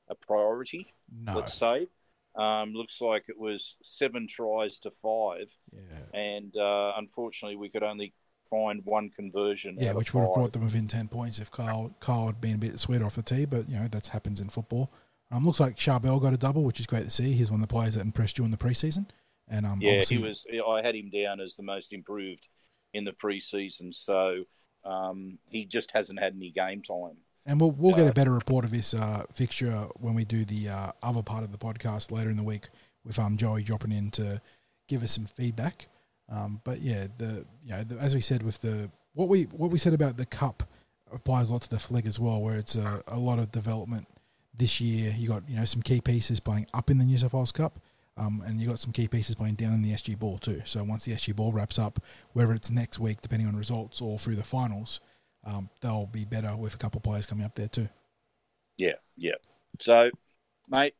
a 0.08 0.14
priority 0.14 0.92
No. 1.10 1.36
let's 1.36 1.54
say. 1.54 1.88
Um, 2.34 2.72
looks 2.72 3.00
like 3.02 3.24
it 3.28 3.38
was 3.38 3.76
seven 3.82 4.26
tries 4.26 4.78
to 4.80 4.90
five, 4.90 5.50
Yeah. 5.70 6.18
and 6.18 6.56
uh, 6.56 6.94
unfortunately, 6.96 7.56
we 7.56 7.68
could 7.68 7.82
only 7.82 8.14
find 8.52 8.84
one 8.84 9.08
conversion. 9.10 9.76
Yeah, 9.80 9.92
which 9.94 10.12
would 10.12 10.20
have 10.22 10.34
brought 10.34 10.52
them 10.52 10.64
within 10.64 10.86
10 10.86 11.08
points 11.08 11.38
if 11.38 11.50
Kyle, 11.50 11.94
Kyle 12.00 12.26
had 12.26 12.40
been 12.40 12.56
a 12.56 12.58
bit 12.58 12.78
sweeter 12.78 13.06
off 13.06 13.16
the 13.16 13.22
tee, 13.22 13.46
but, 13.46 13.68
you 13.68 13.76
know, 13.76 13.88
that 13.88 14.08
happens 14.08 14.40
in 14.40 14.48
football. 14.50 14.92
Um, 15.30 15.46
looks 15.46 15.60
like 15.60 15.76
Charbel 15.76 16.20
got 16.20 16.34
a 16.34 16.36
double, 16.36 16.62
which 16.62 16.78
is 16.78 16.86
great 16.86 17.04
to 17.04 17.10
see. 17.10 17.32
He's 17.32 17.50
one 17.50 17.62
of 17.62 17.66
the 17.66 17.72
players 17.72 17.94
that 17.94 18.04
impressed 18.04 18.36
you 18.38 18.44
in 18.44 18.50
the 18.50 18.58
preseason. 18.58 19.06
And 19.48 19.64
um, 19.64 19.78
Yeah, 19.80 20.02
he 20.02 20.18
was. 20.18 20.44
I 20.52 20.82
had 20.82 20.94
him 20.94 21.08
down 21.10 21.40
as 21.40 21.56
the 21.56 21.62
most 21.62 21.92
improved 21.92 22.48
in 22.92 23.04
the 23.04 23.12
preseason, 23.12 23.94
so 23.94 24.44
um, 24.84 25.38
he 25.48 25.64
just 25.64 25.90
hasn't 25.92 26.20
had 26.20 26.34
any 26.34 26.50
game 26.50 26.82
time. 26.82 27.16
And 27.46 27.60
we'll 27.60 27.72
we'll 27.72 27.96
get 27.96 28.06
Uh, 28.06 28.10
a 28.10 28.12
better 28.12 28.30
report 28.30 28.64
of 28.64 28.70
this 28.70 28.94
uh, 28.94 29.24
fixture 29.34 29.88
when 29.96 30.14
we 30.14 30.24
do 30.24 30.44
the 30.44 30.68
uh, 30.68 30.92
other 31.02 31.22
part 31.22 31.42
of 31.42 31.50
the 31.50 31.58
podcast 31.58 32.12
later 32.12 32.30
in 32.30 32.36
the 32.36 32.44
week 32.44 32.68
with 33.04 33.18
um 33.18 33.36
Joey 33.36 33.62
dropping 33.64 33.90
in 33.92 34.10
to 34.12 34.40
give 34.86 35.02
us 35.02 35.12
some 35.12 35.24
feedback. 35.26 35.88
Um, 36.28 36.60
but 36.64 36.80
yeah, 36.80 37.06
the 37.18 37.44
you 37.64 37.70
know 37.70 37.82
the, 37.82 37.98
as 37.98 38.14
we 38.14 38.20
said 38.20 38.42
with 38.42 38.60
the 38.60 38.90
what 39.14 39.28
we 39.28 39.44
what 39.44 39.70
we 39.70 39.78
said 39.78 39.94
about 39.94 40.16
the 40.16 40.26
cup 40.26 40.62
applies 41.12 41.48
a 41.48 41.52
lot 41.52 41.62
to 41.62 41.70
the 41.70 41.76
Flegg 41.76 42.06
as 42.06 42.18
well, 42.18 42.40
where 42.40 42.56
it's 42.56 42.74
a, 42.76 43.02
a 43.06 43.18
lot 43.18 43.38
of 43.38 43.50
development 43.52 44.06
this 44.56 44.80
year. 44.80 45.14
You 45.16 45.28
got 45.28 45.48
you 45.48 45.56
know 45.56 45.64
some 45.64 45.82
key 45.82 46.00
pieces 46.00 46.40
playing 46.40 46.66
up 46.72 46.90
in 46.90 46.98
the 46.98 47.04
New 47.04 47.18
South 47.18 47.32
Wales 47.32 47.52
Cup. 47.52 47.78
Um, 48.14 48.42
and 48.44 48.60
you 48.60 48.68
got 48.68 48.78
some 48.78 48.92
key 48.92 49.08
pieces 49.08 49.34
playing 49.36 49.54
down 49.54 49.72
in 49.72 49.80
the 49.80 49.92
SG 49.92 50.18
Ball 50.18 50.36
too. 50.36 50.60
So 50.66 50.84
once 50.84 51.06
the 51.06 51.12
SG 51.12 51.34
Ball 51.34 51.50
wraps 51.50 51.78
up, 51.78 51.98
whether 52.34 52.52
it's 52.52 52.70
next 52.70 52.98
week, 52.98 53.22
depending 53.22 53.48
on 53.48 53.56
results, 53.56 54.02
or 54.02 54.18
through 54.18 54.36
the 54.36 54.44
finals, 54.44 55.00
um, 55.44 55.70
they'll 55.80 56.06
be 56.06 56.26
better 56.26 56.54
with 56.54 56.74
a 56.74 56.76
couple 56.76 56.98
of 56.98 57.04
players 57.04 57.24
coming 57.24 57.46
up 57.46 57.54
there 57.54 57.68
too. 57.68 57.88
Yeah, 58.76 58.96
yeah. 59.16 59.36
So, 59.80 60.10
mate, 60.68 60.94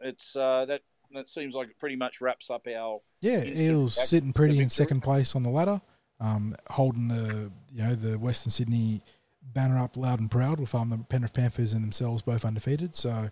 it's 0.00 0.34
uh, 0.34 0.64
that 0.66 0.82
that 1.12 1.30
seems 1.30 1.54
like 1.54 1.68
it 1.68 1.78
pretty 1.78 1.96
much 1.96 2.20
wraps 2.20 2.50
up 2.50 2.66
our. 2.66 3.00
Yeah, 3.20 3.44
Eels 3.44 3.94
sitting 3.94 4.32
pretty 4.32 4.58
in 4.58 4.68
second 4.68 5.02
place 5.02 5.34
on 5.34 5.42
the 5.42 5.50
ladder, 5.50 5.80
um, 6.20 6.54
holding 6.70 7.08
the 7.08 7.50
you 7.72 7.82
know 7.82 7.94
the 7.94 8.18
Western 8.18 8.50
Sydney 8.50 9.02
banner 9.42 9.78
up 9.78 9.96
loud 9.96 10.20
and 10.20 10.30
proud 10.30 10.60
with 10.60 10.74
um, 10.74 10.90
the 10.90 10.98
Penrith 10.98 11.32
Panthers 11.32 11.72
and 11.72 11.82
themselves 11.82 12.22
both 12.22 12.44
undefeated. 12.44 12.94
So 12.94 13.30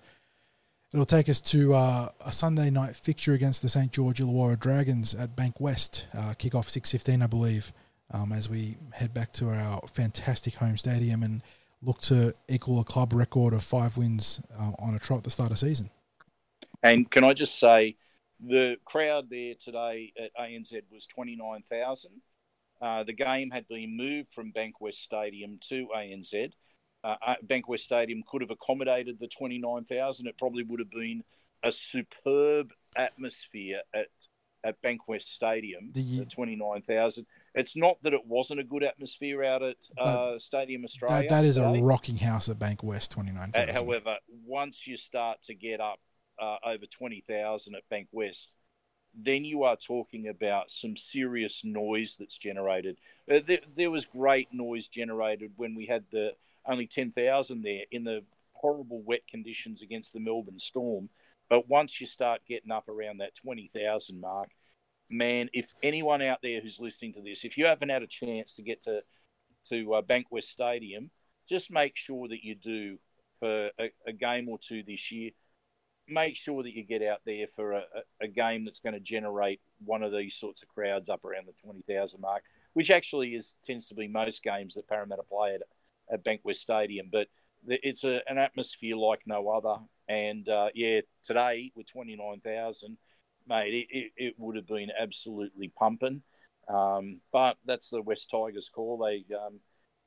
it'll 0.93 1.07
take 1.07 1.29
us 1.29 1.41
to 1.43 1.75
uh, 1.75 2.09
a 2.25 2.33
Sunday 2.33 2.71
night 2.71 2.97
fixture 2.97 3.35
against 3.35 3.63
the 3.63 3.69
St 3.69 3.93
George 3.93 4.19
Illawarra 4.19 4.59
Dragons 4.59 5.15
at 5.15 5.37
Bankwest, 5.37 6.05
uh, 6.15 6.35
kick 6.35 6.55
off 6.55 6.71
six 6.71 6.91
fifteen, 6.91 7.23
I 7.23 7.27
believe, 7.27 7.73
um, 8.11 8.33
as 8.33 8.49
we 8.49 8.77
head 8.93 9.13
back 9.13 9.33
to 9.35 9.51
our 9.51 9.81
fantastic 9.93 10.55
home 10.55 10.77
stadium 10.77 11.23
and 11.23 11.43
look 11.83 12.01
to 12.01 12.33
equal 12.49 12.81
a 12.81 12.85
club 12.85 13.13
record 13.13 13.53
of 13.53 13.63
five 13.63 13.97
wins 13.97 14.41
uh, 14.59 14.73
on 14.79 14.95
a 14.95 14.99
trot 14.99 15.19
at 15.19 15.25
the 15.25 15.31
start 15.31 15.51
of 15.51 15.59
season. 15.59 15.91
And 16.83 17.11
can 17.11 17.25
I 17.25 17.33
just 17.33 17.59
say, 17.59 17.97
the 18.45 18.77
crowd 18.85 19.31
there 19.31 19.55
today 19.59 20.13
at 20.23 20.31
ANZ 20.39 20.73
was 20.91 21.07
twenty 21.07 21.37
nine 21.37 21.63
thousand. 21.71 22.21
Uh, 22.81 23.03
the 23.05 23.13
game 23.13 23.51
had 23.51 23.67
been 23.69 23.97
moved 23.97 24.33
from 24.35 24.53
Bankwest 24.53 24.97
Stadium 24.97 25.59
to 25.69 25.89
ANZ. 25.97 26.53
Uh, 27.03 27.15
uh, 27.27 27.35
Bankwest 27.47 27.81
Stadium 27.81 28.23
could 28.31 28.43
have 28.43 28.51
accommodated 28.51 29.19
the 29.19 29.29
29,000. 29.29 30.27
It 30.27 30.37
probably 30.39 30.63
would 30.63 30.81
have 30.81 30.91
been 30.91 31.23
a 31.63 31.73
superb 31.73 32.73
atmosphere 32.95 33.81
at, 33.95 34.09
at 34.63 34.83
Bankwest 34.83 35.29
Stadium, 35.29 35.91
The- 35.93 36.19
the 36.19 36.27
29,000. 36.27 37.27
It's 37.55 37.77
not 37.77 37.97
that 38.03 38.13
it 38.13 38.27
wasn't 38.27 38.61
a 38.61 38.65
good 38.65 38.83
atmosphere 38.83 39.43
out 39.43 39.63
at 39.63 39.77
uh, 39.97 40.39
Stadium 40.39 40.85
Australia. 40.85 41.23
That, 41.23 41.29
that 41.31 41.45
is 41.47 41.57
a 41.57 41.81
rocking 41.81 42.17
house 42.19 42.51
at 42.51 42.59
Bankwest, 42.59 43.09
twenty 43.09 43.33
nine 43.33 43.53
Uh, 43.55 43.73
however, 43.73 44.19
once 44.45 44.87
you 44.87 44.99
start 44.99 45.43
to 45.45 45.55
get 45.55 45.81
up 45.81 45.99
uh, 46.41 46.57
over 46.65 46.87
20,000 46.87 47.75
at 47.75 47.89
Bankwest, 47.91 48.49
then 49.15 49.45
you 49.45 49.63
are 49.63 49.77
talking 49.77 50.29
about 50.29 50.71
some 50.71 50.97
serious 50.97 51.63
noise 51.65 52.17
that's 52.19 52.37
generated. 52.37 52.99
Uh, 53.31 53.41
there, 53.47 53.61
there 53.77 53.91
was 53.91 54.07
great 54.07 54.49
noise 54.53 54.89
generated 54.89 55.53
when 55.57 55.75
we 55.75 55.87
had 55.87 56.05
the 56.11 56.33
only 56.67 56.87
10,000 56.87 57.63
there 57.63 57.83
in 57.91 58.05
the 58.05 58.23
horrible 58.53 59.03
wet 59.03 59.27
conditions 59.29 59.83
against 59.83 60.13
the 60.13 60.21
Melbourne 60.21 60.59
Storm. 60.59 61.09
But 61.49 61.69
once 61.69 62.01
you 62.01 62.07
start 62.07 62.41
getting 62.47 62.73
up 62.73 62.89
around 62.89 63.19
that 63.19 63.37
20,000 63.37 64.21
mark, 64.21 64.51
man, 65.09 65.49
if 65.53 65.73
anyone 65.83 66.23
out 66.23 66.41
there 66.43 66.61
who's 66.61 66.81
listening 66.81 67.15
to 67.15 67.23
this, 67.23 67.45
if 67.45 67.57
you 67.57 67.67
haven't 67.67 67.89
had 67.89 68.03
a 68.03 68.09
chance 68.09 68.55
to 68.55 68.63
get 68.63 68.83
to, 68.83 69.03
to 69.69 69.95
uh, 69.95 70.03
Bankwest 70.03 70.45
Stadium, 70.45 71.11
just 71.49 71.71
make 71.71 71.97
sure 71.97 72.29
that 72.29 72.45
you 72.45 72.55
do 72.55 72.99
for 73.39 73.71
a, 73.79 73.91
a 74.07 74.13
game 74.13 74.49
or 74.49 74.59
two 74.59 74.83
this 74.83 75.13
year. 75.13 75.31
Make 76.09 76.37
sure 76.37 76.63
that 76.63 76.75
you 76.75 76.85
get 76.85 77.03
out 77.03 77.21
there 77.25 77.47
for 77.47 77.73
a, 77.73 77.83
a, 78.21 78.29
game 78.29 78.65
that's 78.65 78.79
going 78.79 78.95
to 78.95 79.01
generate 79.01 79.61
one 79.85 80.03
of 80.03 80.13
these 80.13 80.35
sorts 80.37 80.63
of 80.63 80.69
crowds 80.69 81.09
up 81.09 81.25
around 81.25 81.47
the 81.47 81.53
20,000 81.63 82.21
mark, 82.21 82.45
which 82.75 82.91
actually 82.91 83.35
is 83.35 83.57
tends 83.65 83.87
to 83.89 83.95
be 83.95 84.07
most 84.07 84.43
games 84.43 84.75
that 84.75 84.89
Parramatta 84.89 85.25
play 85.25 85.55
at, 85.57 85.63
at 86.13 86.25
Bankwest 86.25 86.57
Stadium. 86.57 87.09
But 87.11 87.27
it's 87.67 88.05
a, 88.05 88.23
an 88.29 88.39
atmosphere 88.39 88.97
like 88.97 89.21
no 89.27 89.49
other. 89.49 89.83
And 90.09 90.49
uh, 90.49 90.69
yeah, 90.75 91.01
today 91.25 91.73
with 91.75 91.91
29,000, 91.91 92.97
mate, 93.49 93.75
it, 93.75 93.97
it, 93.97 94.13
it 94.17 94.35
would 94.39 94.57
have 94.57 94.67
been 94.67 94.91
absolutely 94.99 95.73
pumping. 95.77 96.23
Um, 96.69 97.21
but 97.33 97.57
that's 97.65 97.91
the 97.91 98.03
West 98.03 98.31
Tigers 98.31 98.69
call. 98.73 98.99
They 98.99 99.25
um, 99.35 99.61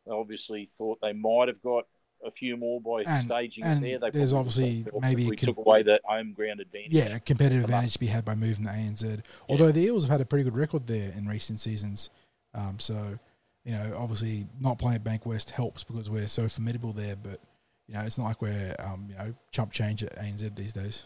they 0.05 0.11
obviously 0.11 0.69
thought 0.77 0.99
they 1.01 1.13
might 1.13 1.47
have 1.47 1.61
got 1.61 1.85
a 2.25 2.31
few 2.31 2.57
more 2.57 2.81
by 2.81 3.03
And- 3.09 3.25
staging 3.25 3.63
and 3.63 3.83
it 3.85 3.99
there. 4.01 4.11
They 4.11 4.17
there's 4.19 4.33
obviously 4.33 4.85
maybe 4.99 5.25
we 5.27 5.33
it 5.33 5.39
took 5.39 5.57
away 5.57 5.83
that 5.83 6.01
home 6.03 6.33
ground 6.33 6.59
advantage. 6.59 6.91
Yeah, 6.93 7.15
a 7.15 7.19
competitive 7.19 7.63
advantage 7.63 7.93
to 7.93 7.99
be 7.99 8.07
had 8.07 8.25
by 8.25 8.35
moving 8.35 8.65
the 8.65 8.71
ANZ. 8.71 9.23
Although 9.47 9.71
the 9.71 9.81
Eels 9.81 10.03
have 10.03 10.11
had 10.11 10.21
a 10.21 10.25
pretty 10.25 10.43
good 10.43 10.55
record 10.57 10.87
there 10.87 11.11
in 11.15 11.27
recent 11.27 11.59
seasons. 11.59 12.09
Um, 12.53 12.79
so, 12.79 13.17
you 13.63 13.71
know, 13.71 13.93
obviously 13.97 14.47
not 14.59 14.79
playing 14.79 14.95
at 14.95 15.03
Bankwest 15.03 15.51
helps 15.51 15.83
because 15.83 16.09
we're 16.09 16.27
so 16.27 16.47
formidable 16.49 16.91
there. 16.93 17.15
But, 17.15 17.39
you 17.87 17.93
know, 17.93 18.01
it's 18.01 18.17
not 18.17 18.25
like 18.25 18.41
we're, 18.41 18.75
um, 18.79 19.07
you 19.09 19.15
know, 19.15 19.33
chump 19.51 19.71
change 19.71 20.03
at 20.03 20.15
ANZ 20.17 20.55
these 20.55 20.73
days. 20.73 21.03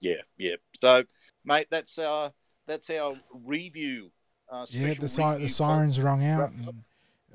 yeah, 0.00 0.22
yeah. 0.38 0.54
So, 0.80 1.02
mate, 1.44 1.66
that's 1.70 1.98
our 1.98 2.32
that's 2.66 2.88
our 2.90 3.16
review. 3.32 4.12
Uh, 4.50 4.64
Yeah, 4.70 4.94
the, 4.94 5.08
si- 5.08 5.36
the 5.42 5.48
sirens 5.48 6.00
rung 6.00 6.24
out. 6.24 6.52
And, 6.52 6.84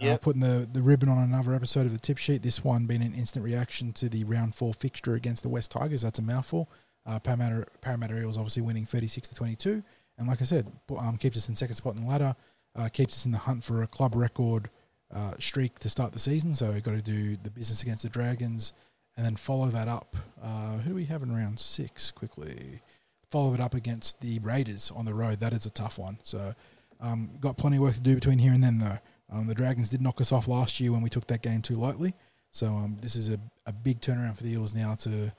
uh, 0.02 0.06
Yeah. 0.06 0.18
putting 0.18 0.42
the, 0.42 0.68
the 0.72 0.82
ribbon 0.82 1.10
on 1.10 1.18
another 1.24 1.54
episode 1.54 1.86
of 1.86 1.92
the 1.92 2.00
tip 2.00 2.18
sheet. 2.18 2.42
This 2.44 2.64
one 2.64 2.86
being 2.86 3.02
an 3.02 3.14
instant 3.14 3.46
reaction 3.46 3.94
to 3.94 4.10
the 4.10 4.24
round 4.24 4.56
four 4.56 4.74
fixture 4.74 5.14
against 5.16 5.44
the 5.44 5.50
West 5.50 5.72
Tigers. 5.72 6.02
That's 6.02 6.20
a 6.20 6.24
mouthful. 6.24 6.70
Uh, 7.06 7.20
Parramatta, 7.20 7.66
Parramatta 7.82 8.18
Eels 8.20 8.38
obviously 8.38 8.62
winning 8.64 8.86
36 8.86 9.28
to 9.30 9.36
22. 9.36 9.84
And 10.18 10.28
like 10.28 10.42
I 10.42 10.46
said, 10.46 10.72
um, 10.98 11.18
keeps 11.18 11.38
us 11.38 11.50
in 11.50 11.56
second 11.56 11.76
spot 11.76 11.98
in 11.98 12.04
the 12.04 12.10
ladder, 12.10 12.36
uh, 12.76 12.88
keeps 12.90 13.16
us 13.16 13.26
in 13.26 13.32
the 13.32 13.40
hunt 13.40 13.64
for 13.64 13.82
a 13.84 13.88
club 13.88 14.16
record 14.16 14.70
uh, 15.14 15.34
streak 15.40 15.80
to 15.80 15.90
start 15.90 16.14
the 16.14 16.20
season. 16.20 16.54
So 16.54 16.72
we've 16.72 16.84
got 16.84 16.92
to 16.92 17.02
do 17.02 17.38
the 17.44 17.50
business 17.50 17.84
against 17.84 18.04
the 18.04 18.10
Dragons 18.10 18.74
and 19.18 19.26
then 19.26 19.36
follow 19.36 19.68
that 19.68 19.88
up. 19.88 20.16
Uh, 20.42 20.78
who 20.78 20.90
do 20.92 20.96
we 20.96 21.06
have 21.06 21.22
in 21.24 21.36
round 21.36 21.60
six 21.60 22.10
quickly? 22.10 22.82
Follow 23.30 23.54
it 23.54 23.60
up 23.60 23.74
against 23.74 24.22
the 24.22 24.40
Raiders 24.40 24.92
on 24.96 25.06
the 25.06 25.14
road. 25.14 25.40
That 25.40 25.54
is 25.54 25.66
a 25.66 25.72
tough 25.72 25.98
one. 26.00 26.20
So 26.24 26.56
um, 27.02 27.32
got 27.42 27.58
plenty 27.58 27.78
of 27.78 27.84
work 27.84 27.96
to 27.96 28.00
do 28.00 28.16
between 28.16 28.40
here 28.40 28.54
and 28.54 28.64
then, 28.64 28.80
though. 28.80 29.00
Um, 29.34 29.48
the 29.48 29.56
Dragons 29.56 29.90
did 29.90 30.02
knock 30.02 30.22
us 30.22 30.32
off 30.32 30.48
last 30.48 30.80
year 30.80 30.92
when 30.92 31.02
we 31.02 31.10
took 31.10 31.28
that 31.28 31.42
game 31.42 31.62
too 31.62 31.76
lightly. 31.76 32.14
So 32.52 32.68
um, 32.68 32.98
this 33.02 33.16
is 33.16 33.34
a, 33.34 33.40
a 33.66 33.74
big 33.74 34.00
turnaround 34.00 34.38
for 34.38 34.44
the 34.44 34.52
Eels 34.52 34.76
now 34.76 34.94
to, 34.96 35.10
you 35.10 35.32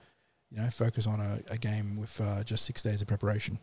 know, 0.56 0.68
focus 0.70 1.06
on 1.06 1.20
a, 1.20 1.40
a 1.48 1.56
game 1.56 1.96
with 1.96 2.20
uh, 2.20 2.42
just 2.42 2.64
six 2.64 2.82
days 2.82 3.00
of 3.02 3.06
preparation. 3.06 3.60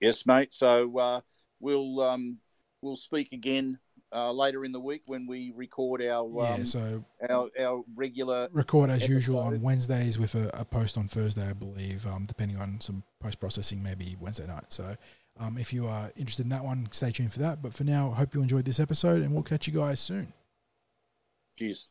Yes, 0.00 0.24
mate. 0.26 0.54
So 0.54 0.96
uh, 0.96 1.20
we'll 1.58 2.00
um, 2.00 2.38
we'll 2.82 2.96
speak 2.96 3.32
again 3.32 3.80
uh, 4.12 4.30
later 4.30 4.64
in 4.64 4.70
the 4.70 4.78
week 4.78 5.02
when 5.06 5.26
we 5.26 5.52
record 5.56 6.00
our 6.02 6.30
yeah. 6.36 6.54
um, 6.54 6.64
So 6.64 7.04
our, 7.28 7.50
our 7.58 7.82
regular. 7.96 8.48
record 8.52 8.90
as 8.90 9.08
usual 9.08 9.40
on. 9.40 9.60
Wednesdays 9.60 10.20
with 10.20 10.36
a, 10.36 10.50
a 10.54 10.64
post 10.64 10.96
on 10.96 11.08
Thursday, 11.08 11.48
I 11.48 11.52
believe, 11.52 12.06
um, 12.06 12.26
depending 12.26 12.58
on 12.58 12.80
some 12.80 13.02
post 13.20 13.40
processing, 13.40 13.82
maybe 13.82 14.16
Wednesday 14.20 14.46
night. 14.46 14.72
So 14.72 14.96
um, 15.40 15.58
if 15.58 15.72
you 15.72 15.86
are 15.86 16.12
interested 16.16 16.44
in 16.44 16.50
that 16.50 16.64
one, 16.64 16.88
stay 16.92 17.10
tuned 17.10 17.32
for 17.32 17.38
that. 17.40 17.62
But 17.62 17.74
for 17.74 17.84
now, 17.84 18.10
hope 18.10 18.34
you 18.34 18.42
enjoyed 18.42 18.64
this 18.64 18.80
episode, 18.80 19.22
and 19.22 19.32
we'll 19.32 19.42
catch 19.42 19.66
you 19.66 19.72
guys 19.72 20.00
soon. 20.00 20.32
Cheers. 21.58 21.88